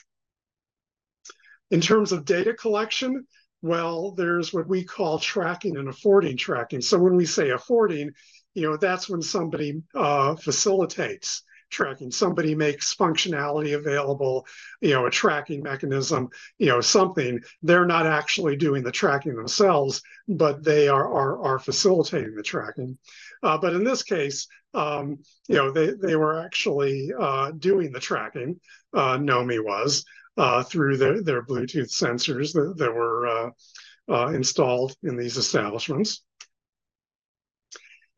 In 1.71 1.81
terms 1.81 2.13
of 2.13 2.25
data 2.25 2.55
collection, 2.55 3.27
well, 3.63 4.13
there's 4.13 4.53
what 4.53 4.69
we 4.69 4.85
call 4.85 5.19
tracking 5.19 5.77
and 5.77 5.89
affording 5.89 6.37
tracking. 6.37 6.81
So 6.81 6.99
when 6.99 7.17
we 7.17 7.27
say 7.27 7.51
affording, 7.51 8.11
you 8.55 8.63
know, 8.63 8.77
that's 8.77 9.09
when 9.09 9.23
somebody 9.23 9.83
uh, 9.95 10.37
facilitates 10.37 11.43
tracking. 11.77 12.11
Somebody 12.11 12.55
makes 12.55 12.95
functionality 12.95 13.75
available, 13.75 14.47
you 14.81 14.95
know, 14.95 15.07
a 15.07 15.11
tracking 15.11 15.63
mechanism, 15.63 16.29
you 16.59 16.69
know, 16.69 16.81
something. 16.81 17.41
They're 17.63 17.87
not 17.87 18.07
actually 18.07 18.57
doing 18.57 18.83
the 18.83 18.93
tracking 18.93 19.37
themselves, 19.37 20.03
but 20.27 20.65
they 20.65 20.89
are 20.89 21.07
are, 21.07 21.43
are 21.43 21.59
facilitating 21.59 22.35
the 22.35 22.43
tracking. 22.43 22.99
Uh, 23.43 23.59
but 23.59 23.75
in 23.75 23.85
this 23.85 24.03
case, 24.03 24.47
um, 24.75 25.19
you 25.49 25.57
know, 25.57 25.71
they 25.71 25.93
they 25.93 26.17
were 26.17 26.41
actually 26.45 27.13
uh, 27.19 27.53
doing 27.53 27.93
the 27.93 28.01
tracking. 28.01 28.61
Uh, 28.95 29.19
Nomi 29.19 29.63
was 29.63 30.05
uh, 30.37 30.63
through 30.63 30.97
their, 30.97 31.23
their 31.23 31.43
Bluetooth 31.43 31.91
sensors 31.91 32.53
that, 32.53 32.75
that 32.77 32.95
were 32.95 33.27
uh, 33.27 33.51
uh, 34.09 34.29
installed 34.29 34.95
in 35.03 35.17
these 35.17 35.37
establishments. 35.37 36.23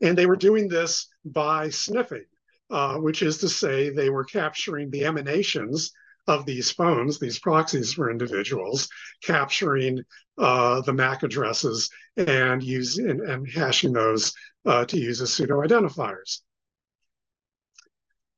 And 0.01 0.17
they 0.17 0.25
were 0.25 0.35
doing 0.37 0.67
this 0.67 1.07
by 1.25 1.69
sniffing, 1.69 2.25
uh, 2.69 2.95
which 2.97 3.21
is 3.21 3.37
to 3.39 3.49
say 3.49 3.89
they 3.89 4.09
were 4.09 4.23
capturing 4.23 4.89
the 4.89 5.05
emanations 5.05 5.91
of 6.27 6.45
these 6.45 6.69
phones, 6.69 7.19
these 7.19 7.39
proxies 7.39 7.93
for 7.93 8.11
individuals, 8.11 8.87
capturing 9.23 10.03
uh, 10.37 10.81
the 10.81 10.93
MAC 10.93 11.23
addresses 11.23 11.89
and 12.17 12.61
using 12.61 13.09
and, 13.09 13.21
and 13.21 13.49
hashing 13.49 13.91
those 13.91 14.33
uh, 14.65 14.85
to 14.85 14.97
use 14.97 15.21
as 15.21 15.33
pseudo 15.33 15.61
identifiers. 15.61 16.41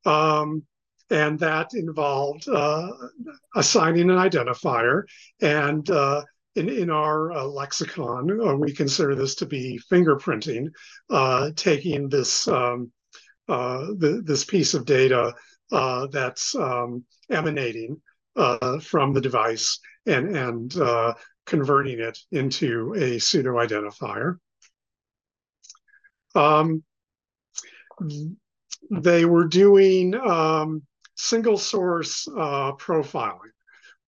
Um, 0.06 0.64
and 1.10 1.38
that 1.40 1.74
involved 1.74 2.48
uh, 2.48 2.90
assigning 3.56 4.10
an 4.10 4.16
identifier. 4.16 5.04
And 5.42 5.88
uh, 5.90 6.24
in, 6.56 6.70
in 6.70 6.90
our 6.90 7.34
uh, 7.34 7.44
lexicon, 7.44 8.60
we 8.60 8.72
consider 8.72 9.14
this 9.16 9.36
to 9.36 9.46
be 9.46 9.80
fingerprinting, 9.92 10.70
taking 11.56 12.08
this 12.08 12.48
um, 12.48 12.92
the, 13.52 14.22
this 14.26 14.44
piece 14.44 14.74
of 14.74 14.86
data 14.86 15.34
that's 15.70 16.56
um, 16.56 17.04
emanating 17.30 18.02
from 18.82 19.14
the 19.14 19.22
device 19.22 19.80
and 20.06 20.36
and 20.36 20.74
converting 21.46 22.00
it 22.00 22.18
into 22.32 22.94
a 22.96 23.20
pseudo 23.20 23.56
identifier. 23.56 24.38
Um, 26.36 26.84
they 28.90 29.26
were 29.26 29.48
doing 29.48 30.16
um, 30.16 30.84
single 31.16 31.58
source 31.58 32.28
uh, 32.28 32.74
profiling, 32.74 33.52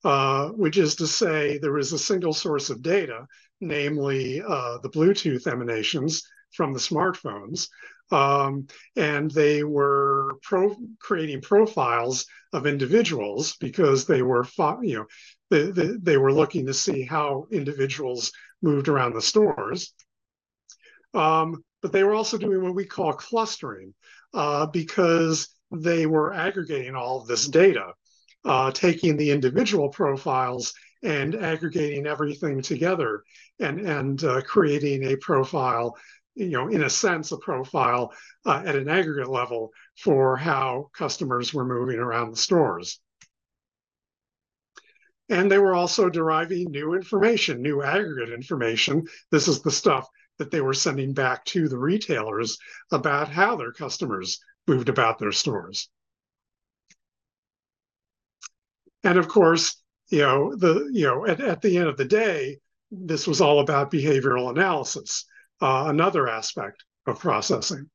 uh, 0.04 0.50
which 0.50 0.78
is 0.78 0.96
to 0.96 1.08
say 1.08 1.58
there 1.58 1.78
is 1.78 1.94
a 1.94 2.00
single 2.00 2.34
source 2.34 2.70
of 2.70 2.82
data, 2.82 3.26
namely 3.62 4.41
uh, 4.41 4.78
the 4.80 4.89
Bluetooth 4.89 5.48
emanations 5.48 6.24
from 6.52 6.74
the 6.74 6.80
smartphones. 6.80 7.68
Um, 8.14 8.68
and 8.95 9.32
they 9.32 9.64
were 9.64 10.38
pro- 10.43 10.78
creating 10.99 11.41
profiles 11.41 12.28
of 12.53 12.68
individuals 12.68 13.55
because 13.59 14.05
they 14.05 14.22
were, 14.22 14.45
you 14.84 14.97
know, 14.97 15.05
they, 15.49 15.72
they, 15.72 15.89
they 15.99 16.18
were 16.18 16.32
looking 16.32 16.68
to 16.68 16.76
see 16.76 17.01
how 17.03 17.47
individuals 17.51 18.32
moved 18.61 18.88
around 18.88 19.14
the 19.14 19.22
stores. 19.22 19.93
Um, 21.16 21.64
but 21.82 21.91
they 21.91 22.03
were 22.03 22.14
also 22.14 22.38
doing 22.38 22.61
what 22.61 22.76
we 22.76 22.86
call 22.86 23.14
clustering 23.14 23.95
uh, 24.34 24.68
because 24.68 25.49
they 25.72 26.05
were 26.05 26.34
aggregating 26.34 26.95
all 26.95 27.20
of 27.20 27.28
this 27.28 27.47
data, 27.47 27.93
uh, 28.45 28.72
taking 28.72 29.18
the 29.18 29.32
individual 29.32 29.89
profiles 29.89 30.74
and 31.01 31.36
aggregating 31.36 32.05
everything 32.05 32.61
together 32.61 33.24
and, 33.59 33.80
and 33.82 34.24
uh, 34.24 34.41
creating 34.41 35.03
a 35.03 35.18
profile, 35.18 35.97
you 36.36 36.50
know, 36.50 36.68
in 36.68 36.84
a 36.84 36.90
sense, 36.90 37.32
a 37.32 37.38
profile 37.38 38.12
uh, 38.46 38.64
at 38.66 38.76
an 38.76 38.90
aggregate 38.90 39.30
level 39.30 39.72
for 39.98 40.36
how 40.36 40.90
customers 40.94 41.54
were 41.54 41.66
moving 41.66 42.00
around 42.00 42.32
the 42.32 42.38
stores. 42.38 43.00
And 45.30 45.52
they 45.52 45.58
were 45.58 45.74
also 45.74 46.10
deriving 46.10 46.72
new 46.72 46.94
information, 46.94 47.62
new 47.62 47.82
aggregate 47.82 48.34
information. 48.34 49.06
This 49.32 49.48
is 49.48 49.62
the 49.62 49.72
stuff 49.72 50.08
that 50.38 50.52
they 50.52 50.62
were 50.62 50.74
sending 50.74 51.14
back 51.14 51.46
to 51.46 51.70
the 51.70 51.78
retailers 51.78 52.58
about 52.92 53.30
how 53.30 53.56
their 53.56 53.72
customers 53.72 54.40
moved 54.68 54.90
about 54.90 55.20
their 55.20 55.32
stores. 55.32 55.90
And 59.04 59.18
of 59.18 59.28
course, 59.28 59.82
you 60.10 60.20
know, 60.20 60.56
the 60.56 60.90
you 60.92 61.06
know, 61.06 61.26
at, 61.26 61.40
at 61.40 61.62
the 61.62 61.78
end 61.78 61.88
of 61.88 61.98
the 61.98 62.06
day, 62.06 62.60
this 62.92 63.28
was 63.28 63.42
all 63.42 63.60
about 63.60 63.92
behavioral 63.92 64.50
analysis, 64.50 65.26
uh, 65.64 65.86
another 65.88 66.28
aspect 66.28 66.84
of 67.07 67.20
processing. 67.20 67.89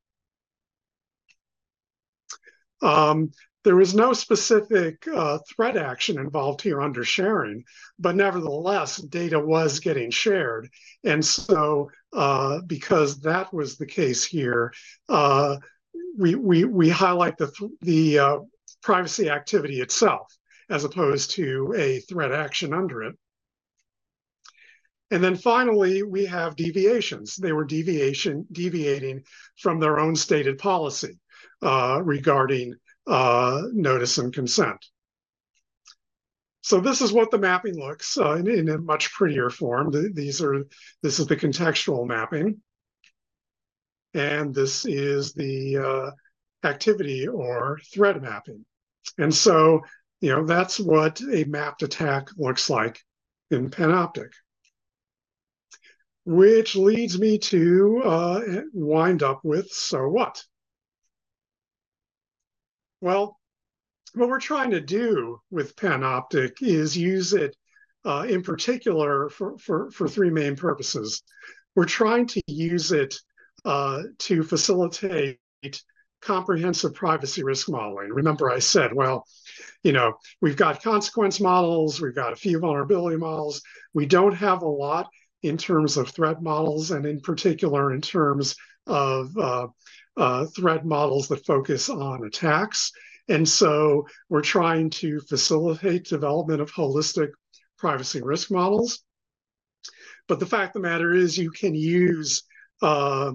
Um, 2.81 3.31
there 3.65 3.77
was 3.77 3.95
no 3.95 4.15
specific 4.15 5.07
uh, 5.07 5.39
threat 5.51 5.77
action 5.77 6.19
involved 6.19 6.63
here 6.63 6.81
under 6.81 7.05
sharing, 7.05 7.65
but 7.99 8.17
nevertheless, 8.17 8.97
data 8.97 9.39
was 9.39 9.81
getting 9.81 10.11
shared. 10.11 10.71
And 11.05 11.23
so, 11.23 11.91
uh, 12.15 12.61
because 12.67 13.21
that 13.21 13.53
was 13.53 13.77
the 13.77 13.87
case 13.87 14.25
here, 14.25 14.73
uh, 15.11 15.57
we, 16.17 16.37
we, 16.37 16.65
we 16.65 16.89
highlight 16.89 17.37
the, 17.37 17.53
the 17.83 18.19
uh, 18.19 18.39
privacy 18.83 19.29
activity 19.29 19.83
itself 19.83 20.35
as 20.71 20.85
opposed 20.85 21.33
to 21.33 21.75
a 21.77 22.01
threat 22.01 22.33
action 22.33 22.73
under 22.73 23.03
it. 23.03 23.15
And 25.11 25.25
then 25.25 25.37
finally, 25.37 26.03
we 26.03 26.27
have 26.27 26.57
deviations. 26.57 27.37
They 27.37 27.53
were 27.53 27.65
deviation 27.65 28.47
deviating 28.53 29.25
from 29.57 29.81
their 29.81 29.99
own 29.99 30.15
stated 30.15 30.59
policy 30.59 31.19
uh, 31.63 32.01
regarding 32.05 32.75
uh, 33.07 33.63
notice 33.73 34.19
and 34.19 34.33
consent. 34.33 34.85
So 36.61 36.81
this 36.81 37.01
is 37.01 37.13
what 37.13 37.31
the 37.31 37.39
mapping 37.39 37.79
looks 37.79 38.19
uh, 38.19 38.35
in, 38.35 38.47
in, 38.47 38.69
a 38.69 38.77
much 38.77 39.11
prettier 39.13 39.49
form. 39.49 39.91
The, 39.91 40.11
these 40.13 40.43
are 40.43 40.67
this 41.03 41.19
is 41.19 41.27
the 41.27 41.37
contextual 41.37 42.07
mapping, 42.07 42.61
and 44.13 44.55
this 44.55 44.85
is 44.85 45.33
the 45.33 45.79
uh, 45.79 46.11
activity 46.69 47.27
or 47.27 47.81
thread 47.95 48.21
mapping. 48.21 48.67
And 49.17 49.35
so 49.35 49.81
you 50.21 50.31
know 50.31 50.45
that's 50.45 50.79
what 50.79 51.23
a 51.23 51.45
mapped 51.45 51.83
attack 51.83 52.29
looks 52.37 52.69
like 52.69 53.01
in 53.51 53.71
Panoptic. 53.71 54.29
Which 56.29 56.77
leads 56.77 57.19
me 57.19 57.39
to 57.39 58.03
uh, 58.05 58.41
wind 58.75 59.23
up 59.23 59.41
with 59.45 59.71
so 59.71 60.07
what? 60.11 60.45
Well, 63.01 63.39
what 64.13 64.29
we're 64.29 64.39
trying 64.39 64.73
to 64.73 64.81
do 64.83 65.41
with 65.51 65.75
Panoptic 65.75 66.61
is 66.61 66.95
use 66.95 67.33
it 67.33 67.57
uh, 68.05 68.27
in 68.29 68.43
particular 68.43 69.31
for, 69.31 69.57
for, 69.57 69.91
for 69.91 70.07
three 70.07 70.29
main 70.29 70.55
purposes. 70.55 71.23
We're 71.75 71.87
trying 71.87 72.27
to 72.27 72.43
use 72.47 72.93
it 72.93 73.15
uh, 73.65 74.03
to 74.19 74.43
facilitate 74.43 75.39
comprehensive 76.21 76.93
privacy 76.93 77.43
risk 77.43 77.71
modeling. 77.71 78.11
Remember, 78.11 78.51
I 78.51 78.59
said, 78.59 78.93
well, 78.93 79.25
you 79.83 79.93
know, 79.93 80.13
we've 80.43 80.57
got 80.59 80.83
consequence 80.83 81.41
models, 81.41 82.03
we've 82.03 82.15
got 82.15 82.35
a 82.35 82.37
few 82.37 82.59
vulnerability 82.59 83.17
models. 83.17 83.63
We 83.95 84.05
don't 84.05 84.35
have 84.35 84.61
a 84.61 84.69
lot 84.69 85.09
in 85.43 85.57
terms 85.57 85.97
of 85.97 86.11
threat 86.11 86.43
models, 86.43 86.91
and 86.91 87.07
in 87.07 87.21
particular, 87.21 87.93
in 87.93 88.01
terms 88.01 88.57
of 88.87 89.37
uh, 89.37 89.67
uh, 90.17 90.47
threat 90.47 90.85
models 90.85 91.29
that 91.29 91.47
focus 91.47 91.89
on 91.89 92.25
attacks. 92.25 92.91
And 93.29 93.49
so 93.49 94.07
we're 94.29 94.43
trying 94.43 94.91
to 94.91 95.21
facilitate 95.21 96.05
development 96.05 96.61
of 96.61 96.73
holistic 96.73 97.31
privacy 97.77 98.23
risk 98.23 98.51
models. 98.51 99.01
But 100.27 100.41
the 100.41 100.47
fact 100.47 100.75
of 100.77 100.83
the 100.83 100.89
matter 100.89 101.13
is, 101.13 101.39
you 101.39 101.51
can 101.51 101.75
use 101.75 102.43
uh, 102.83 103.33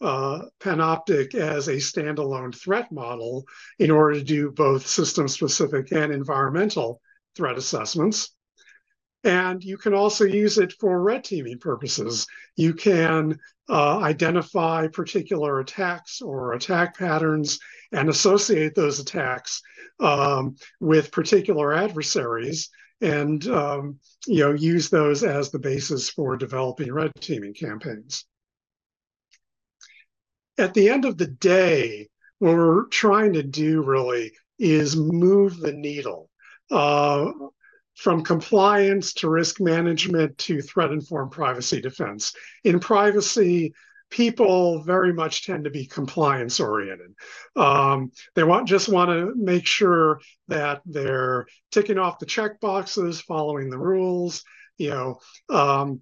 uh, 0.00 0.42
Panoptic 0.60 1.34
as 1.34 1.68
a 1.68 1.76
standalone 1.76 2.54
threat 2.54 2.90
model 2.92 3.44
in 3.78 3.90
order 3.90 4.18
to 4.18 4.24
do 4.24 4.50
both 4.50 4.86
system 4.86 5.28
specific 5.28 5.92
and 5.92 6.12
environmental 6.12 7.00
threat 7.36 7.58
assessments. 7.58 8.34
And 9.22 9.62
you 9.62 9.76
can 9.76 9.92
also 9.92 10.24
use 10.24 10.56
it 10.56 10.72
for 10.80 11.02
red 11.02 11.24
teaming 11.24 11.58
purposes. 11.58 12.26
You 12.56 12.72
can 12.72 13.38
uh, 13.68 13.98
identify 13.98 14.88
particular 14.88 15.60
attacks 15.60 16.22
or 16.22 16.54
attack 16.54 16.96
patterns 16.96 17.58
and 17.92 18.08
associate 18.08 18.74
those 18.74 18.98
attacks 18.98 19.62
um, 20.00 20.56
with 20.80 21.12
particular 21.12 21.74
adversaries 21.74 22.70
and 23.00 23.46
um, 23.48 23.98
you 24.26 24.40
know 24.40 24.52
use 24.52 24.90
those 24.90 25.24
as 25.24 25.50
the 25.50 25.58
basis 25.58 26.10
for 26.10 26.36
developing 26.36 26.92
red 26.92 27.12
teaming 27.20 27.54
campaigns. 27.54 28.24
At 30.58 30.74
the 30.74 30.90
end 30.90 31.04
of 31.04 31.16
the 31.16 31.26
day, 31.26 32.08
what 32.38 32.54
we're 32.54 32.86
trying 32.88 33.34
to 33.34 33.42
do 33.42 33.82
really 33.82 34.32
is 34.58 34.96
move 34.96 35.58
the 35.58 35.72
needle. 35.72 36.28
Uh, 36.70 37.32
from 38.00 38.24
compliance 38.24 39.12
to 39.12 39.28
risk 39.28 39.60
management 39.60 40.38
to 40.38 40.62
threat 40.62 40.90
informed 40.90 41.30
privacy 41.30 41.82
defense. 41.82 42.32
In 42.64 42.80
privacy, 42.80 43.74
people 44.08 44.82
very 44.84 45.12
much 45.12 45.44
tend 45.44 45.64
to 45.64 45.70
be 45.70 45.84
compliance 45.84 46.60
oriented. 46.60 47.14
Um, 47.56 48.10
they 48.34 48.42
want 48.42 48.66
just 48.66 48.88
want 48.88 49.10
to 49.10 49.34
make 49.36 49.66
sure 49.66 50.18
that 50.48 50.80
they're 50.86 51.46
ticking 51.72 51.98
off 51.98 52.18
the 52.18 52.24
check 52.24 52.58
boxes, 52.58 53.20
following 53.20 53.68
the 53.68 53.78
rules. 53.78 54.44
You 54.78 54.90
know, 54.90 55.18
um, 55.50 56.00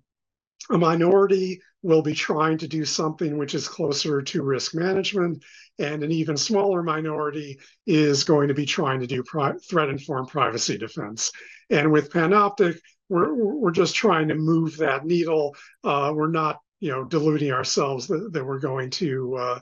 a 0.71 0.79
minority 0.79 1.61
will 1.83 2.03
be 2.03 2.15
trying 2.15 2.59
to 2.59 2.69
do 2.69 2.85
something 2.85 3.39
which 3.39 3.55
is 3.55 3.69
closer 3.69 4.21
to 4.21 4.43
risk 4.43 4.75
management, 4.75 5.45
and 5.79 6.03
an 6.03 6.11
even 6.11 6.37
smaller 6.37 6.83
minority 6.83 7.59
is 7.87 8.25
going 8.25 8.49
to 8.49 8.55
be 8.55 8.67
trying 8.67 9.01
to 9.01 9.07
do 9.07 9.23
pri- 9.23 9.57
threat 9.69 9.89
informed 9.89 10.29
privacy 10.29 10.77
defense. 10.77 11.31
And 11.71 11.93
with 11.93 12.11
Panoptic, 12.11 12.79
we're 13.09 13.33
we're 13.35 13.71
just 13.71 13.95
trying 13.95 14.29
to 14.29 14.35
move 14.35 14.77
that 14.79 15.07
needle. 15.07 15.57
Uh, 15.85 16.13
we're 16.15 16.31
not 16.31 16.61
you 16.81 16.91
know 16.91 17.05
deluding 17.05 17.53
ourselves 17.53 18.07
that, 18.09 18.33
that 18.33 18.45
we're 18.45 18.61
going 18.61 18.91
to 18.91 19.37
uh, 19.37 19.59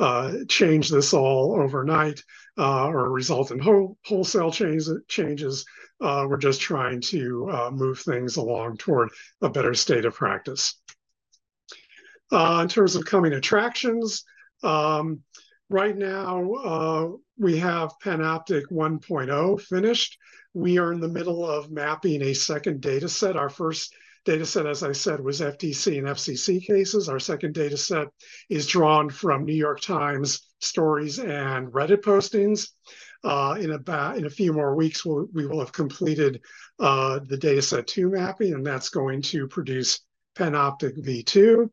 uh, 0.00 0.32
change 0.48 0.88
this 0.88 1.12
all 1.12 1.60
overnight 1.60 2.24
uh, 2.58 2.86
or 2.86 3.10
result 3.10 3.50
in 3.50 3.58
whole, 3.58 3.98
wholesale 4.06 4.50
changes. 4.50 4.90
changes. 5.08 5.66
Uh, 6.00 6.24
we're 6.26 6.38
just 6.38 6.60
trying 6.60 7.02
to 7.02 7.48
uh, 7.50 7.70
move 7.70 8.00
things 8.00 8.36
along 8.36 8.78
toward 8.78 9.10
a 9.42 9.50
better 9.50 9.74
state 9.74 10.06
of 10.06 10.14
practice. 10.14 10.80
Uh, 12.32 12.60
in 12.62 12.68
terms 12.68 12.96
of 12.96 13.04
coming 13.04 13.34
attractions, 13.34 14.24
um, 14.62 15.20
right 15.68 15.96
now 15.96 17.18
we 17.38 17.58
have 17.58 17.92
Panoptic 18.02 18.64
1.0 18.72 19.60
finished. 19.60 20.16
We 20.54 20.78
are 20.78 20.94
in 20.94 21.00
the 21.00 21.08
middle 21.08 21.46
of 21.46 21.70
mapping 21.70 22.22
a 22.22 22.34
second 22.34 22.80
data 22.80 23.08
set. 23.08 23.36
Our 23.36 23.50
first 23.50 23.94
data 24.30 24.46
set, 24.46 24.64
as 24.64 24.84
I 24.84 24.92
said, 24.92 25.20
was 25.20 25.40
FTC 25.40 25.98
and 25.98 26.06
FCC 26.06 26.64
cases. 26.64 27.08
Our 27.08 27.18
second 27.18 27.52
data 27.52 27.76
set 27.76 28.06
is 28.48 28.64
drawn 28.64 29.10
from 29.10 29.44
New 29.44 29.54
York 29.54 29.80
Times 29.80 30.52
stories 30.60 31.18
and 31.18 31.66
Reddit 31.72 32.02
postings. 32.02 32.68
Uh, 33.24 33.56
in 33.58 33.72
about 33.72 34.18
in 34.18 34.26
a 34.26 34.30
few 34.30 34.52
more 34.52 34.76
weeks, 34.76 35.04
we'll, 35.04 35.26
we 35.34 35.46
will 35.46 35.58
have 35.58 35.72
completed 35.72 36.40
uh, 36.78 37.18
the 37.26 37.36
data 37.36 37.60
set 37.60 37.88
two 37.88 38.08
mapping, 38.08 38.54
and 38.54 38.64
that's 38.64 38.88
going 38.88 39.20
to 39.20 39.48
produce 39.48 40.00
Panoptic 40.36 40.96
V2. 41.04 41.68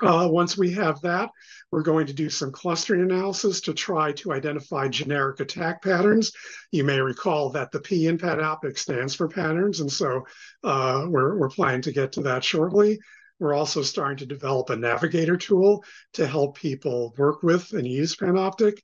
Uh, 0.00 0.26
once 0.30 0.56
we 0.56 0.72
have 0.72 1.00
that, 1.02 1.30
we're 1.70 1.82
going 1.82 2.06
to 2.06 2.12
do 2.12 2.30
some 2.30 2.50
clustering 2.50 3.02
analysis 3.02 3.60
to 3.60 3.74
try 3.74 4.12
to 4.12 4.32
identify 4.32 4.88
generic 4.88 5.40
attack 5.40 5.82
patterns. 5.82 6.32
You 6.70 6.84
may 6.84 7.00
recall 7.00 7.50
that 7.50 7.70
the 7.70 7.80
P 7.80 8.06
in 8.06 8.18
Panoptic 8.18 8.78
stands 8.78 9.14
for 9.14 9.28
patterns, 9.28 9.80
and 9.80 9.90
so 9.90 10.22
uh, 10.64 11.06
we're, 11.08 11.36
we're 11.38 11.50
planning 11.50 11.82
to 11.82 11.92
get 11.92 12.12
to 12.12 12.22
that 12.22 12.42
shortly. 12.42 12.98
We're 13.38 13.54
also 13.54 13.82
starting 13.82 14.18
to 14.18 14.26
develop 14.26 14.70
a 14.70 14.76
navigator 14.76 15.36
tool 15.36 15.84
to 16.14 16.26
help 16.26 16.56
people 16.56 17.12
work 17.18 17.42
with 17.42 17.72
and 17.72 17.86
use 17.86 18.16
Panoptic. 18.16 18.78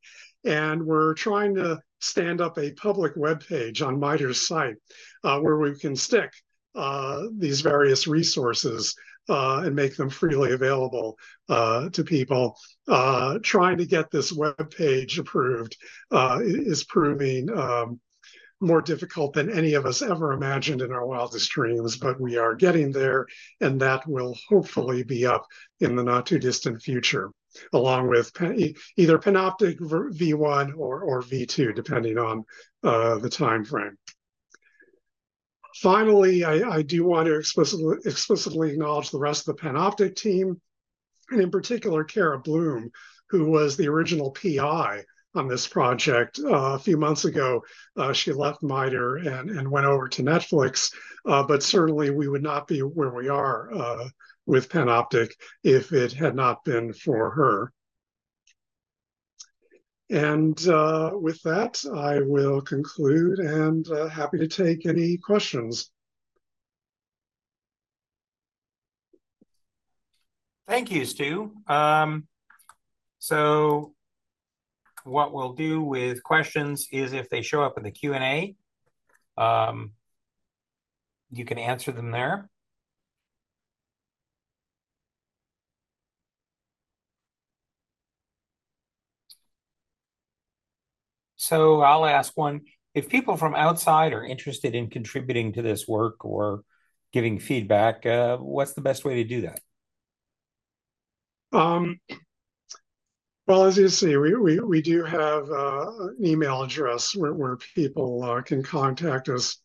And 0.45 0.85
we're 0.85 1.15
trying 1.15 1.55
to 1.57 1.81
stand 2.01 2.41
up 2.41 2.59
a 2.59 2.73
public 2.73 3.13
web 3.17 3.45
page 3.47 3.83
on 3.83 4.01
MITRE's 4.01 4.47
site 4.47 4.77
uh, 5.25 5.39
where 5.41 5.59
we 5.59 5.79
can 5.79 5.97
stick 5.97 6.33
these 7.39 7.61
various 7.61 8.07
resources 8.07 8.95
uh, 9.29 9.63
and 9.65 9.77
make 9.77 9.97
them 9.97 10.11
freely 10.11 10.53
available 10.53 11.19
uh, 11.49 11.89
to 11.91 12.05
people. 12.05 12.57
Uh, 12.87 13.39
trying 13.43 13.79
to 13.79 13.87
get 13.87 14.11
this 14.11 14.33
web 14.33 14.71
page 14.71 15.19
approved 15.19 15.77
uh, 16.11 16.39
is 16.43 16.85
proving 16.85 17.51
um, 17.57 18.01
more 18.61 18.81
difficult 18.81 19.35
than 19.35 19.51
any 19.51 19.75
of 19.75 19.87
us 19.87 20.03
ever 20.03 20.33
imagined 20.33 20.83
in 20.83 20.91
our 20.91 21.07
wildest 21.07 21.51
dreams, 21.51 21.97
but 21.97 22.21
we 22.21 22.37
are 22.37 22.57
getting 22.57 22.91
there, 22.91 23.27
and 23.61 23.81
that 23.81 24.07
will 24.09 24.37
hopefully 24.49 25.05
be 25.05 25.25
up 25.25 25.47
in 25.81 25.95
the 25.95 26.03
not 26.03 26.27
too 26.27 26.41
distant 26.41 26.83
future, 26.83 27.31
along 27.73 28.09
with 28.09 28.33
either 28.97 29.19
Panoptic 29.19 29.79
V1 29.79 30.77
or, 30.77 31.03
or 31.03 31.23
V2, 31.23 31.75
depending 31.75 32.19
on 32.19 32.45
uh, 32.83 33.19
the 33.19 33.31
time 33.31 33.65
frame. 33.65 33.97
Finally, 35.83 36.43
I, 36.45 36.69
I 36.69 36.83
do 36.83 37.05
want 37.05 37.27
to 37.27 37.37
explicitly, 37.37 37.97
explicitly 38.05 38.73
acknowledge 38.73 39.11
the 39.11 39.19
rest 39.19 39.49
of 39.49 39.57
the 39.57 39.63
Panoptic 39.63 40.17
team, 40.17 40.61
and 41.31 41.41
in 41.41 41.51
particular, 41.51 42.03
Cara 42.03 42.39
Bloom, 42.39 42.91
who 43.31 43.51
was 43.51 43.77
the 43.77 43.87
original 43.87 44.33
PI 44.33 45.05
on 45.35 45.47
this 45.47 45.69
project. 45.69 46.41
Uh, 46.43 46.75
a 46.75 46.79
few 46.79 46.97
months 46.97 47.27
ago, 47.27 47.63
uh, 47.97 48.13
she 48.13 48.33
left 48.33 48.63
MITRE 48.63 49.19
and, 49.19 49.51
and 49.51 49.71
went 49.71 49.87
over 49.87 50.09
to 50.09 50.23
Netflix, 50.23 50.93
uh, 51.27 51.45
but 51.45 51.63
certainly 51.63 52.11
we 52.11 52.27
would 52.27 52.43
not 52.43 52.67
be 52.67 52.81
where 52.81 53.11
we 53.11 53.29
are 53.29 53.73
uh, 53.73 54.09
with 54.47 54.69
Panoptic 54.69 55.31
if 55.63 55.93
it 55.93 56.13
had 56.13 56.35
not 56.35 56.65
been 56.65 56.93
for 56.93 57.31
her. 57.31 57.73
And 60.11 60.67
uh, 60.67 61.11
with 61.15 61.43
that, 61.43 61.83
I 61.95 62.21
will 62.21 62.63
conclude 62.63 63.41
and 63.41 63.87
uh, 63.91 64.09
happy 64.09 64.39
to 64.39 64.49
take 64.49 64.87
any 64.87 65.19
questions. 65.19 65.91
Thank 70.67 70.91
you, 70.91 71.05
Stu. 71.05 71.53
Um, 71.67 72.27
so 73.19 73.95
what 75.05 75.33
we'll 75.33 75.55
do 75.55 75.83
with 75.83 76.23
questions 76.23 76.89
is 76.93 77.13
if 77.13 77.29
they 77.29 77.43
show 77.43 77.63
up 77.63 77.77
in 77.77 77.85
the 77.85 77.91
Q&A, 77.91 78.55
um, 79.37 79.93
you 81.31 81.45
can 81.45 81.59
answer 81.59 81.93
them 81.93 82.11
there. 82.11 82.49
So 91.49 91.81
I'll 91.81 92.05
ask 92.05 92.37
one. 92.37 92.61
If 92.95 93.09
people 93.09 93.39
from 93.39 93.55
outside 93.55 94.13
are 94.13 94.23
interested 94.23 94.75
in 94.75 94.91
contributing 94.91 95.55
to 95.55 95.63
this 95.63 95.89
work 95.89 96.23
or 96.27 96.63
giving 97.11 97.39
feedback, 97.39 98.05
uh, 98.05 98.37
what's 98.37 98.75
the 98.75 98.83
best 98.83 99.03
way 99.03 99.23
to 99.23 99.25
do 99.25 99.41
that? 99.43 99.61
Um, 101.51 102.01
well, 103.47 103.65
as 103.65 103.79
you 103.79 103.89
see, 103.89 104.15
we, 104.19 104.35
we, 104.35 104.61
we 104.61 104.83
do 104.83 105.05
have 105.05 105.51
uh, 105.51 105.91
an 106.01 106.17
email 106.23 106.63
address 106.63 107.17
where, 107.17 107.33
where 107.33 107.57
people 107.57 108.23
uh, 108.25 108.43
can 108.43 108.63
contact 108.63 109.31
us 109.31 109.57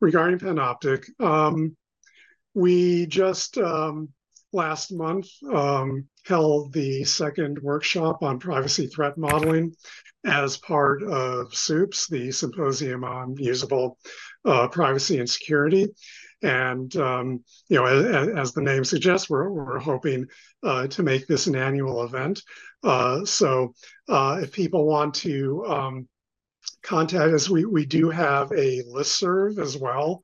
regarding 0.00 0.38
Panoptic. 0.38 1.06
Um, 1.18 1.76
we 2.54 3.06
just 3.06 3.58
um, 3.58 4.10
last 4.56 4.92
month 4.92 5.28
um, 5.52 6.08
held 6.24 6.72
the 6.72 7.04
second 7.04 7.60
workshop 7.60 8.22
on 8.22 8.40
privacy 8.40 8.88
threat 8.88 9.16
modeling 9.16 9.72
as 10.24 10.56
part 10.56 11.02
of 11.04 11.54
SOUPS, 11.54 12.08
the 12.08 12.32
Symposium 12.32 13.04
on 13.04 13.36
Usable 13.36 13.98
uh, 14.44 14.66
Privacy 14.68 15.18
and 15.20 15.30
Security. 15.30 15.86
And 16.42 16.94
um, 16.96 17.44
you 17.68 17.76
know, 17.76 17.86
as, 17.86 18.28
as, 18.28 18.52
the 18.52 18.62
name 18.62 18.84
suggests, 18.84 19.30
we're, 19.30 19.50
we're 19.50 19.78
hoping 19.78 20.26
uh, 20.62 20.86
to 20.88 21.02
make 21.02 21.26
this 21.26 21.46
an 21.46 21.54
annual 21.56 22.02
event. 22.04 22.42
Uh, 22.82 23.24
so 23.24 23.74
uh, 24.08 24.40
if 24.42 24.52
people 24.52 24.86
want 24.86 25.14
to 25.14 25.64
um, 25.66 26.08
contact 26.82 27.32
us, 27.32 27.48
we, 27.48 27.64
we 27.64 27.86
do 27.86 28.10
have 28.10 28.52
a 28.52 28.82
list 28.88 29.16
serve 29.18 29.58
as 29.58 29.76
well 29.76 30.22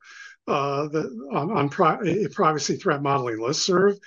uh, 0.49 0.89
the, 0.89 1.29
on, 1.33 1.51
on 1.53 1.69
pri 1.69 2.25
a 2.25 2.29
privacy 2.29 2.77
threat 2.77 3.03
modeling 3.03 3.41
list 3.41 3.65
serve. 3.65 3.99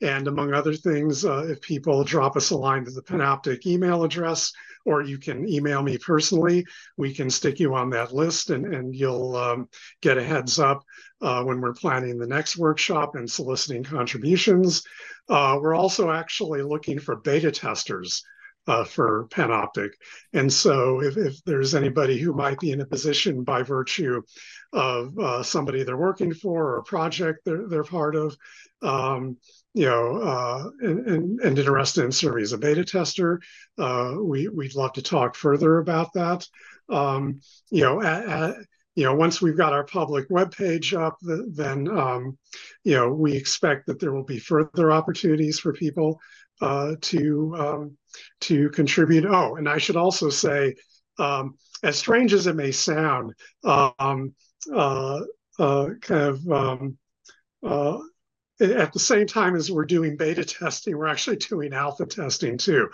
And 0.00 0.26
among 0.26 0.52
other 0.52 0.74
things, 0.74 1.24
uh, 1.24 1.46
if 1.48 1.60
people 1.60 2.02
drop 2.02 2.36
us 2.36 2.50
a 2.50 2.56
line 2.56 2.84
to 2.84 2.90
the 2.90 3.02
Panoptic 3.02 3.66
email 3.66 4.02
address, 4.02 4.52
or 4.84 5.02
you 5.02 5.16
can 5.16 5.48
email 5.48 5.80
me 5.80 5.96
personally, 5.96 6.66
we 6.96 7.14
can 7.14 7.30
stick 7.30 7.60
you 7.60 7.74
on 7.74 7.90
that 7.90 8.12
list 8.12 8.50
and, 8.50 8.74
and 8.74 8.96
you'll 8.96 9.36
um, 9.36 9.68
get 10.00 10.18
a 10.18 10.24
heads 10.24 10.58
up 10.58 10.82
uh, 11.20 11.44
when 11.44 11.60
we're 11.60 11.72
planning 11.72 12.18
the 12.18 12.26
next 12.26 12.56
workshop 12.56 13.14
and 13.14 13.30
soliciting 13.30 13.84
contributions. 13.84 14.82
Uh, 15.28 15.56
we're 15.60 15.74
also 15.74 16.10
actually 16.10 16.62
looking 16.62 16.98
for 16.98 17.14
beta 17.14 17.52
testers 17.52 18.24
uh, 18.66 18.84
for 18.84 19.26
Panoptic. 19.28 19.90
And 20.32 20.52
so, 20.52 21.02
if, 21.02 21.16
if 21.16 21.42
there's 21.44 21.74
anybody 21.74 22.18
who 22.18 22.32
might 22.32 22.58
be 22.58 22.70
in 22.70 22.80
a 22.80 22.86
position 22.86 23.44
by 23.44 23.62
virtue 23.62 24.22
of 24.72 25.18
uh, 25.18 25.42
somebody 25.42 25.82
they're 25.82 25.96
working 25.96 26.32
for 26.32 26.72
or 26.72 26.78
a 26.78 26.84
project 26.84 27.40
they're, 27.44 27.68
they're 27.68 27.84
part 27.84 28.14
of, 28.14 28.36
um, 28.82 29.36
you 29.74 29.86
know, 29.86 30.16
uh, 30.16 30.70
and, 30.80 31.06
and, 31.06 31.40
and, 31.40 31.58
interested 31.58 32.04
in 32.04 32.12
serving 32.12 32.42
as 32.42 32.52
a 32.52 32.58
beta 32.58 32.84
tester, 32.84 33.40
uh, 33.78 34.14
we, 34.20 34.48
we'd 34.48 34.74
love 34.74 34.92
to 34.92 35.02
talk 35.02 35.34
further 35.34 35.78
about 35.78 36.12
that. 36.12 36.46
Um, 36.88 37.40
you 37.70 37.82
know, 37.82 38.02
at, 38.02 38.28
at, 38.28 38.56
you 38.94 39.04
know, 39.04 39.14
once 39.14 39.40
we've 39.40 39.56
got 39.56 39.72
our 39.72 39.84
public 39.84 40.26
web 40.28 40.54
page 40.54 40.92
up, 40.92 41.16
then, 41.22 41.88
um, 41.88 42.36
you 42.84 42.94
know, 42.94 43.08
we 43.08 43.34
expect 43.34 43.86
that 43.86 43.98
there 43.98 44.12
will 44.12 44.24
be 44.24 44.38
further 44.38 44.92
opportunities 44.92 45.58
for 45.58 45.72
people 45.72 46.20
uh, 46.62 46.94
to 47.00 47.54
um, 47.58 47.96
to 48.40 48.70
contribute. 48.70 49.26
Oh, 49.26 49.56
and 49.56 49.68
I 49.68 49.78
should 49.78 49.96
also 49.96 50.30
say, 50.30 50.76
um, 51.18 51.56
as 51.82 51.98
strange 51.98 52.32
as 52.32 52.46
it 52.46 52.54
may 52.54 52.70
sound, 52.70 53.32
um, 53.64 54.34
uh, 54.72 55.20
uh, 55.58 55.88
kind 56.00 56.20
of 56.22 56.48
um, 56.50 56.98
uh, 57.64 57.98
at 58.60 58.92
the 58.92 58.98
same 58.98 59.26
time 59.26 59.56
as 59.56 59.72
we're 59.72 59.84
doing 59.84 60.16
beta 60.16 60.44
testing, 60.44 60.96
we're 60.96 61.08
actually 61.08 61.36
doing 61.36 61.72
alpha 61.72 62.06
testing 62.06 62.56
too, 62.56 62.88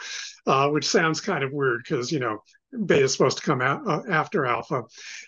uh, 0.46 0.70
which 0.70 0.88
sounds 0.88 1.20
kind 1.20 1.44
of 1.44 1.52
weird 1.52 1.82
because 1.84 2.10
you 2.10 2.20
know 2.20 2.38
beta 2.86 3.04
is 3.04 3.12
supposed 3.12 3.36
to 3.36 3.44
come 3.44 3.60
out 3.60 4.08
after 4.08 4.46
alpha, 4.46 4.82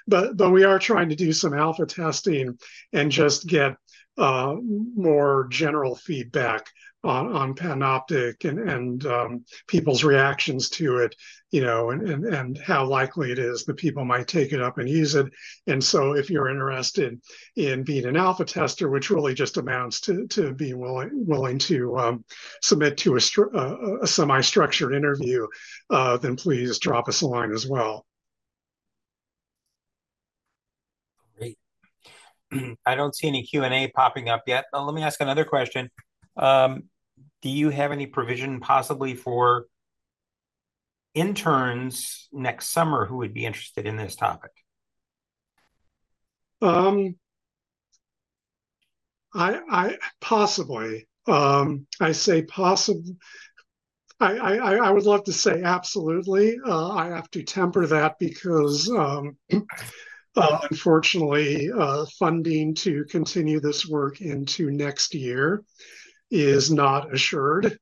but 0.07 0.35
but 0.39 0.51
we 0.51 0.65
are 0.65 0.79
trying 0.79 1.11
to 1.11 1.17
do 1.17 1.31
some 1.31 1.53
alpha 1.53 1.85
testing 1.85 2.59
and 2.95 3.13
just 3.13 3.47
get 3.47 3.77
more 4.17 5.47
general 5.51 5.95
feedback 5.95 6.67
on, 7.03 7.33
on 7.33 7.55
Panoptic 7.55 8.49
and, 8.49 8.59
and 8.59 9.07
um, 9.07 9.45
people's 9.67 10.05
reactions 10.05 10.69
to 10.69 10.99
it, 10.99 11.15
you 11.51 11.63
know, 11.63 11.91
and, 11.91 12.03
and, 12.09 12.27
and 12.27 12.59
how 12.59 12.85
likely 12.85 13.33
it 13.33 13.39
is 13.39 13.65
that 13.65 13.79
people 13.79 14.05
might 14.05 14.29
take 14.29 14.53
it 14.53 14.61
up 14.61 14.77
and 14.79 14.89
use 14.89 15.15
it. 15.15 15.27
And 15.67 15.83
so 15.83 16.13
if 16.13 16.29
you're 16.29 16.51
interested 16.51 17.19
in 17.57 17.85
being 17.85 18.05
an 18.05 18.17
alpha 18.17 18.45
tester, 18.45 18.91
which 18.91 19.09
really 19.09 19.33
just 19.33 19.57
amounts 19.57 20.01
to, 20.03 20.27
to 20.29 20.53
being 20.53 20.79
willing, 20.79 21.11
willing 21.27 21.59
to 21.61 21.97
um, 21.99 22.25
submit 22.61 22.99
to 22.99 23.15
a, 23.17 24.03
a, 24.03 24.07
semi-structured 24.07 24.95
interview, 24.95 25.47
uh, 25.89 26.19
then 26.19 26.37
please 26.37 26.79
drop 26.79 27.09
us 27.09 27.23
a 27.23 27.27
line 27.27 27.53
as 27.53 27.67
well. 27.67 28.05
Great. 31.39 31.57
I 32.85 32.95
don't 32.95 33.15
see 33.17 33.29
any 33.29 33.43
Q&A 33.43 33.89
popping 33.89 34.29
up 34.29 34.43
yet. 34.47 34.67
let 34.75 34.95
me 34.95 35.03
ask 35.03 35.19
another 35.23 35.47
question. 35.47 35.91
Um, 36.37 36.90
do 37.43 37.49
you 37.49 37.71
have 37.71 37.93
any 37.93 38.07
provision 38.07 38.61
possibly 38.61 39.15
for 39.15 39.67
interns 41.15 42.29
next 42.33 42.69
summer 42.69 43.07
who 43.07 43.19
would 43.19 43.35
be 43.35 43.45
interested 43.45 43.87
in 43.87 43.97
this 43.97 44.17
topic? 44.17 44.53
Um, 46.63 47.17
I, 49.35 49.61
I 49.71 49.97
possibly. 50.21 51.07
Um, 51.27 51.87
I 52.01 52.13
say 52.13 52.43
possible. 52.43 53.17
I, 54.19 54.37
I, 54.37 54.75
I 54.77 54.91
would 54.91 55.05
love 55.05 55.25
to 55.25 55.33
say 55.33 55.63
absolutely. 55.63 56.59
Uh, 56.67 56.91
I 56.91 57.09
have 57.09 57.31
to 57.31 57.43
temper 57.43 57.87
that 57.87 58.19
because, 58.19 58.91
um, 58.91 59.39
uh, 60.37 60.59
unfortunately, 60.71 61.71
uh, 61.73 62.05
funding 62.19 62.75
to 62.77 63.05
continue 63.07 63.61
this 63.61 63.89
work 63.89 64.21
into 64.21 64.71
next 64.71 65.15
year 65.15 65.65
is 66.31 66.71
not 66.71 67.13
assured. 67.13 67.79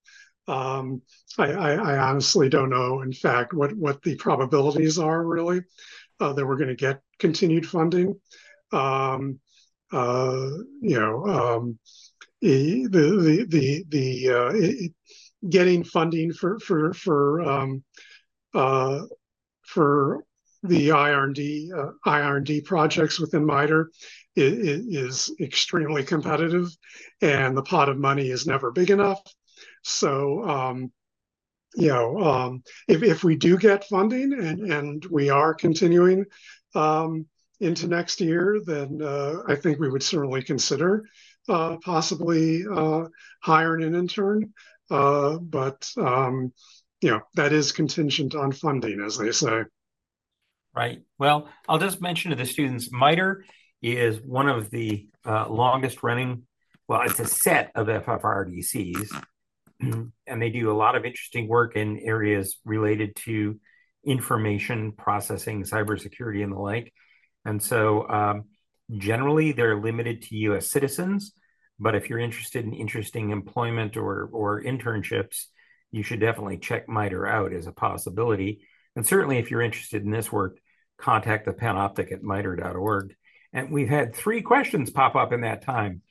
Um, 0.46 1.02
I, 1.36 1.52
I, 1.52 1.72
I, 1.74 1.98
honestly 1.98 2.48
don't 2.48 2.70
know, 2.70 3.02
in 3.02 3.12
fact, 3.12 3.52
what, 3.52 3.74
what 3.74 4.02
the 4.02 4.16
probabilities 4.16 4.98
are 4.98 5.22
really 5.22 5.60
uh, 6.20 6.32
that 6.32 6.46
we're 6.46 6.56
going 6.56 6.68
to 6.68 6.74
get 6.74 7.02
continued 7.18 7.66
funding. 7.66 8.18
Um, 8.72 9.40
uh, 9.92 10.48
you 10.80 10.98
know, 10.98 11.24
um, 11.26 11.78
the 12.40 12.86
the 12.86 13.46
the 13.48 13.84
the 13.88 14.28
uh, 14.30 15.48
getting 15.48 15.84
funding 15.84 16.32
for 16.32 16.58
for 16.58 16.92
for 16.92 17.42
um, 17.42 17.84
uh, 18.54 19.02
for 19.62 20.24
the 20.62 20.88
IR&D 20.88 21.72
uh, 21.74 21.90
IR&D 22.10 22.62
projects 22.62 23.20
within 23.20 23.46
MITRE 23.46 23.90
is, 24.36 25.28
is 25.28 25.34
extremely 25.40 26.04
competitive, 26.04 26.68
and 27.20 27.56
the 27.56 27.62
pot 27.62 27.88
of 27.88 27.98
money 27.98 28.30
is 28.30 28.46
never 28.46 28.70
big 28.70 28.90
enough. 28.90 29.20
So, 29.82 30.44
um, 30.48 30.92
you 31.74 31.88
know, 31.88 32.18
um, 32.18 32.62
if, 32.86 33.02
if 33.02 33.24
we 33.24 33.36
do 33.36 33.56
get 33.58 33.88
funding 33.88 34.32
and, 34.32 34.72
and 34.72 35.04
we 35.10 35.30
are 35.30 35.54
continuing 35.54 36.24
um, 36.74 37.26
into 37.60 37.88
next 37.88 38.20
year, 38.20 38.60
then 38.64 39.00
uh, 39.02 39.42
I 39.46 39.54
think 39.54 39.78
we 39.78 39.90
would 39.90 40.02
certainly 40.02 40.42
consider 40.42 41.04
uh, 41.48 41.76
possibly 41.84 42.64
uh, 42.70 43.04
hiring 43.42 43.84
an 43.84 43.94
intern. 43.94 44.52
Uh, 44.90 45.36
but, 45.38 45.90
um, 45.98 46.52
you 47.00 47.10
know, 47.10 47.20
that 47.34 47.52
is 47.52 47.72
contingent 47.72 48.34
on 48.34 48.52
funding, 48.52 49.02
as 49.04 49.18
they 49.18 49.32
say. 49.32 49.64
Right. 50.74 51.02
Well, 51.18 51.48
I'll 51.68 51.78
just 51.78 52.00
mention 52.00 52.30
to 52.30 52.36
the 52.36 52.46
students, 52.46 52.90
MITRE 52.92 53.44
is 53.82 54.20
one 54.20 54.48
of 54.48 54.70
the 54.70 55.08
uh, 55.24 55.48
longest 55.48 56.02
running, 56.02 56.42
well, 56.88 57.02
it's 57.02 57.20
a 57.20 57.26
set 57.26 57.70
of 57.74 57.86
FFRDCs, 57.86 59.22
and 59.80 60.42
they 60.42 60.50
do 60.50 60.70
a 60.70 60.76
lot 60.76 60.96
of 60.96 61.04
interesting 61.04 61.48
work 61.48 61.76
in 61.76 61.98
areas 61.98 62.56
related 62.64 63.14
to 63.16 63.60
information 64.04 64.92
processing, 64.92 65.64
cybersecurity, 65.64 66.42
and 66.42 66.52
the 66.52 66.58
like. 66.58 66.92
And 67.44 67.62
so 67.62 68.08
um, 68.08 68.44
generally 68.96 69.52
they're 69.52 69.80
limited 69.80 70.22
to 70.22 70.36
US 70.36 70.70
citizens, 70.70 71.32
but 71.78 71.94
if 71.94 72.08
you're 72.08 72.18
interested 72.18 72.64
in 72.64 72.72
interesting 72.72 73.30
employment 73.30 73.96
or, 73.96 74.24
or 74.32 74.62
internships, 74.62 75.44
you 75.90 76.02
should 76.02 76.20
definitely 76.20 76.58
check 76.58 76.88
MITRE 76.88 77.26
out 77.26 77.52
as 77.52 77.66
a 77.66 77.72
possibility. 77.72 78.60
And 78.96 79.06
certainly 79.06 79.38
if 79.38 79.50
you're 79.50 79.62
interested 79.62 80.02
in 80.02 80.10
this 80.10 80.32
work, 80.32 80.58
contact 80.98 81.44
the 81.46 81.52
panoptic 81.52 82.12
at 82.12 82.22
mitre.org 82.22 83.14
and 83.52 83.70
we've 83.70 83.88
had 83.88 84.14
three 84.14 84.42
questions 84.42 84.90
pop 84.90 85.16
up 85.16 85.32
in 85.32 85.42
that 85.42 85.62
time. 85.62 86.02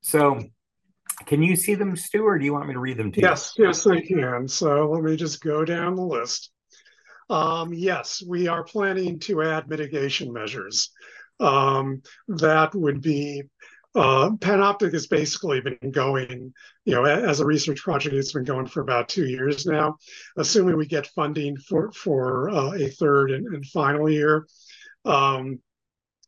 So 0.00 0.42
can 1.26 1.42
you 1.42 1.56
see 1.56 1.74
them, 1.74 1.96
Stu, 1.96 2.24
or 2.24 2.38
do 2.38 2.44
you 2.44 2.52
want 2.52 2.68
me 2.68 2.74
to 2.74 2.80
read 2.80 2.96
them 2.96 3.12
to 3.12 3.20
yes, 3.20 3.54
you? 3.56 3.66
Yes, 3.66 3.84
yes, 3.84 3.96
I 3.96 4.06
can. 4.06 4.48
So 4.48 4.90
let 4.90 5.02
me 5.02 5.16
just 5.16 5.42
go 5.42 5.64
down 5.64 5.96
the 5.96 6.02
list. 6.02 6.50
Um, 7.30 7.74
yes, 7.74 8.22
we 8.26 8.48
are 8.48 8.64
planning 8.64 9.18
to 9.20 9.42
add 9.42 9.68
mitigation 9.68 10.32
measures. 10.32 10.90
Um, 11.40 12.02
that 12.28 12.74
would 12.74 13.00
be 13.02 13.42
uh, 13.94 14.30
Panoptic 14.38 14.92
has 14.92 15.06
basically 15.06 15.60
been 15.60 15.90
going, 15.90 16.52
you 16.84 16.94
know, 16.94 17.04
as 17.04 17.40
a 17.40 17.46
research 17.46 17.82
project, 17.82 18.14
it's 18.14 18.32
been 18.32 18.44
going 18.44 18.66
for 18.66 18.80
about 18.80 19.08
two 19.08 19.26
years 19.26 19.66
now. 19.66 19.96
Assuming 20.36 20.76
we 20.76 20.86
get 20.86 21.06
funding 21.08 21.56
for 21.56 21.90
for 21.92 22.50
uh, 22.50 22.72
a 22.74 22.88
third 22.88 23.30
and, 23.30 23.46
and 23.54 23.66
final 23.66 24.08
year, 24.08 24.46
um, 25.04 25.58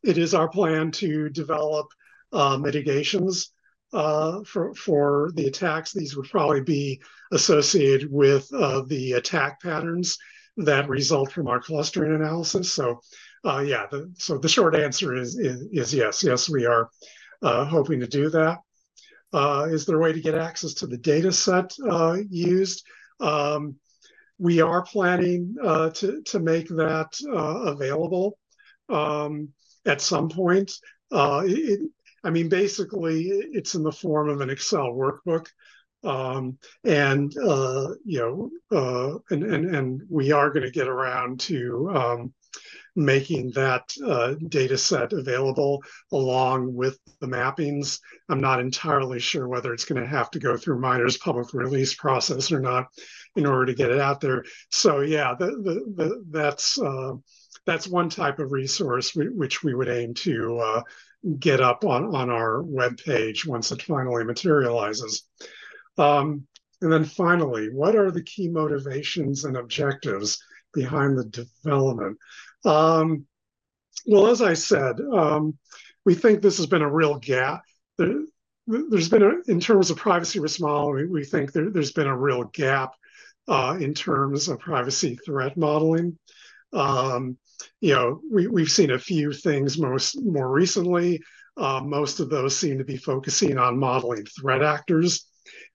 it 0.03 0.17
is 0.17 0.33
our 0.33 0.49
plan 0.49 0.91
to 0.91 1.29
develop 1.29 1.87
uh, 2.33 2.57
mitigations 2.57 3.51
uh, 3.93 4.41
for 4.43 4.73
for 4.73 5.31
the 5.35 5.47
attacks. 5.47 5.91
These 5.91 6.15
would 6.15 6.29
probably 6.29 6.61
be 6.61 7.01
associated 7.31 8.11
with 8.11 8.51
uh, 8.53 8.83
the 8.87 9.13
attack 9.13 9.61
patterns 9.61 10.17
that 10.57 10.89
result 10.89 11.31
from 11.31 11.47
our 11.47 11.59
clustering 11.59 12.15
analysis. 12.15 12.71
So, 12.71 13.01
uh, 13.45 13.63
yeah. 13.65 13.87
The, 13.91 14.11
so 14.17 14.37
the 14.37 14.49
short 14.49 14.75
answer 14.75 15.15
is, 15.15 15.37
is, 15.37 15.61
is 15.71 15.93
yes. 15.93 16.23
Yes, 16.23 16.49
we 16.49 16.65
are 16.65 16.89
uh, 17.41 17.65
hoping 17.65 17.99
to 17.99 18.07
do 18.07 18.29
that. 18.29 18.59
Uh, 19.33 19.67
is 19.71 19.85
there 19.85 19.97
a 19.97 20.01
way 20.01 20.13
to 20.13 20.21
get 20.21 20.35
access 20.35 20.73
to 20.75 20.87
the 20.87 20.97
data 20.97 21.31
set 21.31 21.73
used? 22.29 22.85
Um, 23.19 23.75
we 24.37 24.61
are 24.61 24.83
planning 24.83 25.55
to 25.61 26.21
to 26.25 26.39
make 26.39 26.67
that 26.69 27.17
available. 27.29 28.37
Um, 28.89 29.49
at 29.85 30.01
some 30.01 30.29
point. 30.29 30.71
Uh, 31.11 31.43
it, 31.45 31.79
I 32.23 32.29
mean, 32.29 32.49
basically, 32.49 33.27
it's 33.29 33.75
in 33.75 33.83
the 33.83 33.91
form 33.91 34.29
of 34.29 34.41
an 34.41 34.49
Excel 34.49 34.89
workbook. 34.89 35.47
Um, 36.03 36.57
and 36.83 37.31
uh, 37.37 37.89
you 38.03 38.19
know, 38.19 38.49
uh, 38.75 39.19
and, 39.29 39.43
and 39.43 39.75
and 39.75 40.01
we 40.09 40.31
are 40.31 40.49
going 40.49 40.65
to 40.65 40.71
get 40.71 40.87
around 40.87 41.39
to 41.41 41.91
um, 41.93 42.33
making 42.95 43.51
that 43.51 43.83
uh, 44.05 44.33
data 44.49 44.77
set 44.77 45.13
available 45.13 45.81
along 46.11 46.73
with 46.73 46.99
the 47.19 47.27
mappings. 47.27 47.99
I'm 48.29 48.41
not 48.41 48.59
entirely 48.59 49.19
sure 49.19 49.47
whether 49.47 49.73
it's 49.73 49.85
going 49.85 50.01
to 50.01 50.07
have 50.07 50.31
to 50.31 50.39
go 50.39 50.57
through 50.57 50.81
MITRE's 50.81 51.17
public 51.17 51.53
release 51.53 51.93
process 51.93 52.51
or 52.51 52.59
not 52.59 52.87
in 53.35 53.45
order 53.45 53.67
to 53.67 53.75
get 53.75 53.91
it 53.91 53.99
out 53.99 54.19
there. 54.19 54.43
So 54.69 55.01
yeah, 55.01 55.35
the, 55.37 55.45
the, 55.45 55.93
the 55.95 56.25
that's 56.29 56.79
uh, 56.79 57.13
that's 57.65 57.87
one 57.87 58.09
type 58.09 58.39
of 58.39 58.51
resource 58.51 59.15
we, 59.15 59.29
which 59.29 59.63
we 59.63 59.73
would 59.73 59.89
aim 59.89 60.13
to 60.15 60.57
uh, 60.59 60.81
get 61.39 61.61
up 61.61 61.85
on, 61.85 62.15
on 62.15 62.29
our 62.29 62.61
web 62.61 62.97
page 62.97 63.45
once 63.45 63.71
it 63.71 63.81
finally 63.81 64.23
materializes. 64.23 65.27
Um, 65.97 66.47
And 66.81 66.91
then 66.91 67.05
finally, 67.05 67.69
what 67.69 67.95
are 67.95 68.09
the 68.09 68.23
key 68.23 68.49
motivations 68.49 69.45
and 69.45 69.55
objectives 69.55 70.39
behind 70.73 71.15
the 71.15 71.25
development? 71.25 72.17
Um, 72.65 73.27
well, 74.07 74.25
as 74.27 74.41
I 74.41 74.55
said, 74.55 74.95
um, 75.13 75.59
we 76.05 76.15
think 76.15 76.41
this 76.41 76.57
has 76.57 76.65
been 76.65 76.81
a 76.81 76.91
real 76.91 77.19
gap. 77.19 77.61
There, 77.99 78.23
has 78.93 79.09
been, 79.09 79.21
a, 79.21 79.51
in 79.51 79.59
terms 79.59 79.91
of 79.91 79.97
privacy 79.97 80.39
risk 80.39 80.59
modeling, 80.59 81.11
we, 81.11 81.19
we 81.19 81.23
think 81.23 81.51
there, 81.51 81.69
has 81.75 81.91
been 81.91 82.07
a 82.07 82.17
real 82.17 82.45
gap 82.45 82.95
uh, 83.47 83.77
in 83.79 83.93
terms 83.93 84.47
of 84.47 84.57
privacy 84.57 85.19
threat 85.23 85.57
modeling. 85.57 86.17
Um, 86.73 87.37
you 87.79 87.93
know, 87.93 88.21
we, 88.31 88.47
we've 88.47 88.69
seen 88.69 88.91
a 88.91 88.99
few 88.99 89.33
things 89.33 89.77
most 89.77 90.21
more 90.21 90.49
recently. 90.49 91.21
Uh, 91.57 91.81
most 91.83 92.19
of 92.19 92.29
those 92.29 92.55
seem 92.55 92.77
to 92.77 92.83
be 92.83 92.97
focusing 92.97 93.57
on 93.57 93.77
modeling 93.77 94.25
threat 94.25 94.63
actors 94.63 95.27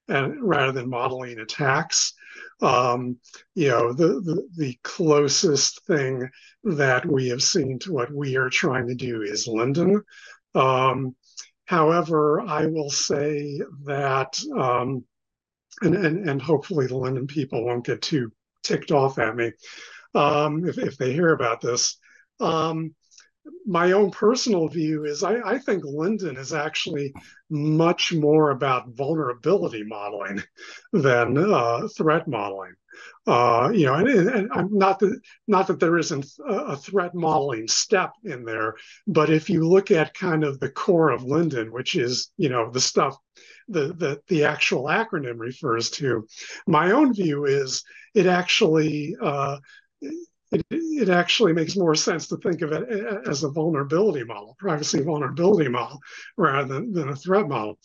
and 0.07 0.41
rather 0.41 0.71
than 0.71 0.89
modeling 0.89 1.39
attacks. 1.39 2.13
Um, 2.61 3.17
you 3.53 3.69
know, 3.69 3.93
the, 3.93 4.07
the, 4.21 4.47
the 4.55 4.79
closest 4.83 5.85
thing 5.85 6.27
that 6.63 7.05
we 7.05 7.29
have 7.29 7.43
seen 7.43 7.77
to 7.79 7.93
what 7.93 8.11
we 8.11 8.35
are 8.35 8.49
trying 8.49 8.87
to 8.87 8.95
do 8.95 9.21
is 9.21 9.47
LINDDUN. 9.47 10.01
Um, 10.55 11.15
however, 11.65 12.41
I 12.41 12.65
will 12.65 12.89
say 12.89 13.61
that, 13.85 14.39
um, 14.57 15.03
and, 15.81 15.95
and, 15.95 16.29
and 16.29 16.41
hopefully 16.41 16.87
the 16.87 16.95
LINDDUN 16.95 17.27
people 17.27 17.63
won't 17.63 17.85
get 17.85 18.01
too 18.01 18.31
ticked 18.63 18.91
off 18.91 19.19
at 19.19 19.35
me 19.35 19.51
um, 20.17 20.67
if, 20.67 20.77
if 20.77 20.97
they 20.97 21.13
hear 21.13 21.33
about 21.33 21.61
this. 21.61 21.97
Um, 22.39 22.95
my 23.65 23.93
own 23.93 24.11
personal 24.11 24.67
view 24.67 25.05
is 25.05 25.23
I, 25.23 25.39
I, 25.39 25.57
think 25.57 25.83
LINDDUN 25.85 26.37
is 26.37 26.53
actually 26.53 27.13
much 27.49 28.13
more 28.13 28.51
about 28.51 28.89
vulnerability 28.89 29.83
modeling 29.83 30.43
than 30.91 31.37
uh, 31.37 31.87
threat 31.95 32.27
modeling. 32.27 32.73
Uh, 33.25 33.71
you 33.73 33.85
know, 33.85 33.93
and, 33.93 34.07
and, 34.07 34.49
and, 34.53 34.71
not 34.71 34.99
that 34.99 35.19
not 35.47 35.67
that 35.67 35.79
there 35.79 35.97
isn't 35.97 36.25
a 36.47 36.75
threat 36.75 37.13
modeling 37.13 37.67
step 37.67 38.13
in 38.23 38.43
there, 38.43 38.75
but 39.05 39.29
if 39.29 39.49
you 39.49 39.67
look 39.67 39.91
at 39.91 40.13
kind 40.13 40.43
of 40.43 40.59
the 40.59 40.69
core 40.69 41.11
of 41.11 41.23
LINDDUN, 41.23 41.71
which 41.71 41.95
is 41.95 42.31
you 42.37 42.49
know 42.49 42.71
the 42.71 42.81
stuff 42.81 43.15
the 43.67 43.93
the 43.93 44.21
the 44.27 44.45
actual 44.45 44.85
acronym 44.85 45.39
refers 45.39 45.89
to, 45.91 46.25
my 46.65 46.91
own 46.91 47.13
view 47.13 47.45
is 47.45 47.83
it 48.15 48.25
actually 48.25 49.15
uh, 49.21 49.57
it, 50.01 50.65
it 50.69 51.09
actually 51.09 51.53
makes 51.53 51.75
more 51.75 51.95
sense 51.95 52.27
to 52.27 52.37
think 52.37 52.61
of 52.61 52.71
it 52.71 52.87
as 53.27 53.43
a 53.43 53.49
vulnerability 53.49 54.23
model, 54.23 54.55
privacy 54.59 55.01
vulnerability 55.01 55.69
model, 55.69 55.99
rather 56.37 56.73
than, 56.73 56.93
than 56.93 57.09
a 57.09 57.15
threat 57.15 57.47
model. 57.47 57.77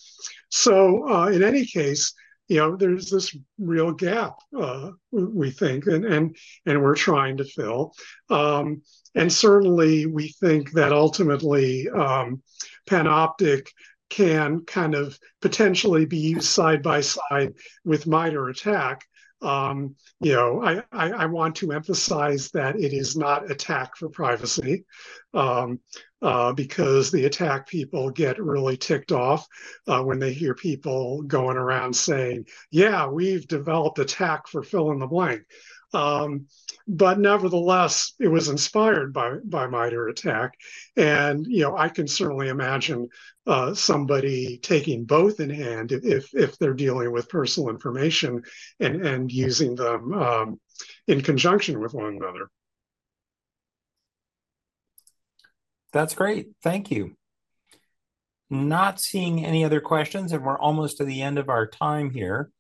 So 0.49 1.09
uh, 1.09 1.29
in 1.29 1.43
any 1.43 1.67
case, 1.67 2.15
you 2.49 2.59
know, 2.59 2.77
there's 2.77 3.11
this 3.11 3.37
real 3.59 3.93
gap, 3.93 4.37
uh, 4.59 4.91
we 5.11 5.51
think, 5.51 5.87
and, 5.87 6.05
and, 6.05 6.37
and 6.67 6.83
we're 6.83 6.95
trying 6.95 7.39
to 7.39 7.45
fill. 7.45 7.95
Um, 8.31 8.83
and 9.15 9.33
certainly 9.33 10.07
we 10.07 10.29
think 10.41 10.73
that 10.73 10.93
ultimately 10.93 11.89
um, 11.89 12.43
Panoptic 12.89 13.69
can 14.11 14.65
kind 14.67 14.95
of 14.95 15.19
potentially 15.41 16.05
be 16.05 16.19
used 16.19 16.45
side 16.45 16.83
by 16.83 17.01
side 17.01 17.55
with 17.85 18.07
MITRE 18.07 18.51
ATT&CK 18.51 19.03
um, 19.43 19.97
you 20.21 20.33
know, 20.33 20.63
I, 20.63 20.83
I, 20.93 21.11
I, 21.11 21.27
want 21.27 21.57
to 21.57 21.73
emphasize 21.73 22.51
that 22.53 22.77
it 22.79 22.93
is 22.93 23.17
not 23.17 23.51
ATT&CK 23.51 23.97
for 23.97 24.09
privacy 24.09 24.85
um, 25.35 25.81
uh, 26.21 26.53
because 26.53 27.11
the 27.11 27.25
ATT&CK 27.25 27.67
people 27.67 28.11
get 28.11 28.41
really 28.41 28.77
ticked 28.77 29.11
off 29.11 29.47
uh, 29.89 30.01
when 30.03 30.21
they 30.21 30.33
hear 30.33 30.55
people 30.55 31.23
going 31.23 31.57
around 31.57 31.95
saying, 31.95 32.47
yeah, 32.71 33.07
we've 33.07 33.49
developed 33.49 33.99
ATT&CK 33.99 34.47
for 34.47 34.63
fill 34.63 34.93
in 34.93 35.01
the 35.01 35.07
blank. 35.07 35.43
Um, 35.95 36.47
but 36.89 37.19
nevertheless, 37.19 38.15
it 38.19 38.29
was 38.29 38.49
inspired 38.49 39.13
by 39.13 39.37
by 39.45 39.67
MITRE 39.67 40.09
ATT&CK, 40.09 40.53
and 40.97 41.47
you 41.47 41.63
know 41.63 41.77
I 41.77 41.89
can 41.89 42.09
certainly 42.09 42.49
imagine 42.49 43.09
uh, 43.47 43.75
somebody 43.75 44.59
taking 44.59 45.05
both 45.05 45.41
in 45.41 45.51
hand 45.51 45.93
if 45.93 46.35
if 46.35 46.59
they're 46.59 46.75
dealing 46.75 47.13
with 47.13 47.29
personal 47.29 47.71
information 47.71 48.43
and 48.81 49.07
and 49.07 49.31
using 49.31 49.75
them 49.75 50.13
um, 50.13 50.61
in 51.07 51.21
conjunction 51.21 51.81
with 51.81 51.95
one 51.95 52.17
another. 52.17 52.49
That's 55.93 56.15
great. 56.15 56.49
Thank 56.63 56.91
you. 56.91 57.17
Not 58.49 59.01
seeing 59.01 59.45
any 59.45 59.65
other 59.65 59.81
questions, 59.81 60.33
and 60.33 60.45
we're 60.45 60.59
almost 60.59 60.99
to 60.99 61.05
the 61.05 61.23
end 61.23 61.39
of 61.39 61.49
our 61.49 61.67
time 61.67 62.11
here. 62.11 62.51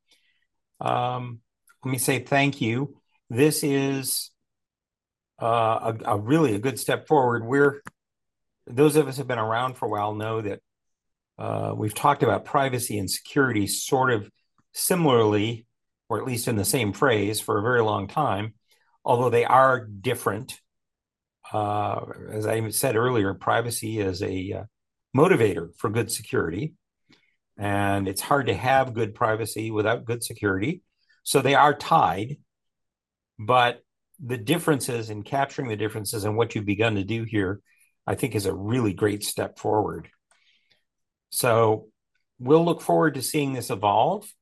Um, 0.80 1.41
let 1.85 1.93
me 1.93 1.99
say 1.99 2.20
thank 2.20 2.61
you 2.61 3.01
this 3.33 3.64
is 3.64 4.30
uh, 5.41 5.95
a, 6.05 6.12
a, 6.12 6.18
really 6.18 6.55
a 6.55 6.59
good 6.59 6.78
step 6.78 7.09
forward. 7.09 7.47
We're 7.47 7.83
those 8.66 8.95
of 8.97 9.09
us 9.09 9.16
have 9.16 9.26
been 9.26 9.39
around 9.39 9.74
for 9.74 9.87
a 9.87 9.89
while 9.89 10.14
know 10.14 10.43
that 10.43 10.61
uh, 11.39 11.72
we've 11.74 11.95
talked 11.95 12.22
about 12.22 12.45
privacy 12.45 12.99
and 12.99 13.11
security 13.11 13.66
sort 13.66 14.12
of 14.12 14.30
similarly, 14.74 15.66
or 16.11 16.18
at 16.18 16.26
least 16.26 16.47
in 16.47 16.57
the 16.57 16.64
same 16.64 16.93
phrase, 16.93 17.41
for 17.41 17.59
a 17.59 17.62
very 17.62 17.80
long 17.80 18.07
time, 18.07 18.55
although 19.03 19.30
they 19.30 19.47
are 19.47 19.87
different. 19.87 20.61
Uh, 21.53 22.05
as 22.30 22.47
I 22.47 22.68
said 22.68 22.97
earlier, 22.97 23.33
privacy 23.33 23.99
is 23.99 24.22
a 24.22 24.53
uh, 24.53 24.64
motivator 25.16 25.74
for 25.78 25.89
good 25.89 26.12
security, 26.12 26.74
and 27.57 28.07
it's 28.09 28.20
hard 28.20 28.47
to 28.47 28.55
have 28.55 28.95
good 28.95 29.14
privacy 29.14 29.70
without 29.70 30.05
good 30.05 30.22
security. 30.22 30.83
So 31.24 31.41
they 31.41 31.55
are 31.55 31.74
tied 31.74 32.37
but 33.47 33.82
the 34.24 34.38
differences 34.38 35.11
in 35.11 35.22
capturing 35.22 35.68
the 35.68 35.76
differences 35.76 36.24
and 36.24 36.36
what 36.36 36.55
you've 36.55 36.64
begun 36.64 36.95
to 36.95 37.05
do 37.05 37.24
here, 37.24 37.61
I 38.07 38.14
think 38.14 38.34
is 38.34 38.47
a 38.47 38.55
really 38.55 38.93
great 38.93 39.24
step 39.24 39.59
forward. 39.59 40.09
So 41.30 41.88
we'll 42.38 42.64
look 42.64 42.80
forward 42.80 43.14
to 43.14 43.22
seeing 43.22 43.53
this 43.53 43.70
evolve. 43.70 44.32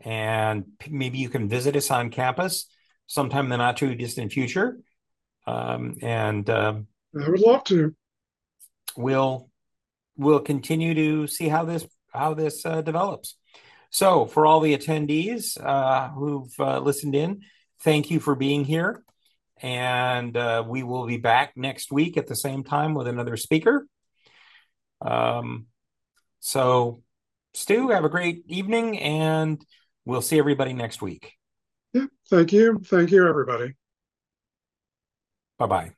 And 0.00 0.64
maybe 0.90 1.18
you 1.18 1.28
can 1.28 1.48
visit 1.48 1.76
us 1.76 1.90
on 1.90 2.10
campus 2.10 2.66
sometime 3.06 3.44
in 3.44 3.50
the 3.50 3.56
not 3.56 3.76
too 3.76 3.94
distant 3.94 4.32
future. 4.32 4.78
Um, 5.46 5.96
and 6.02 6.48
um, 6.50 6.86
I 7.18 7.28
would 7.28 7.40
love 7.40 7.64
to. 7.64 7.94
We'll 8.96 9.48
we'll 10.16 10.40
continue 10.40 10.94
to 10.94 11.26
see 11.26 11.48
how 11.48 11.64
this 11.64 11.86
how 12.12 12.34
this 12.34 12.66
uh, 12.66 12.82
develops. 12.82 13.36
So 13.90 14.26
for 14.26 14.46
all 14.46 14.60
the 14.60 14.76
attendees 14.76 15.62
uh, 15.62 16.08
who've 16.08 16.52
uh, 16.58 16.80
listened 16.80 17.14
in, 17.14 17.42
thank 17.82 18.10
you 18.10 18.20
for 18.20 18.34
being 18.34 18.64
here. 18.64 19.02
And 19.60 20.36
uh, 20.36 20.64
we 20.66 20.82
will 20.82 21.06
be 21.06 21.18
back 21.18 21.52
next 21.56 21.92
week 21.92 22.16
at 22.16 22.26
the 22.26 22.34
same 22.34 22.64
time 22.64 22.94
with 22.94 23.06
another 23.06 23.36
speaker. 23.36 23.86
Um, 25.00 25.66
so, 26.40 27.02
Stu, 27.54 27.90
have 27.90 28.04
a 28.04 28.08
great 28.08 28.44
evening, 28.48 28.98
and 28.98 29.64
we'll 30.04 30.22
see 30.22 30.38
everybody 30.38 30.72
next 30.72 31.00
week. 31.00 31.32
Yeah, 31.92 32.06
thank 32.28 32.52
you. 32.52 32.80
Thank 32.84 33.10
you, 33.10 33.28
everybody. 33.28 33.74
Bye 35.58 35.66
bye. 35.66 35.92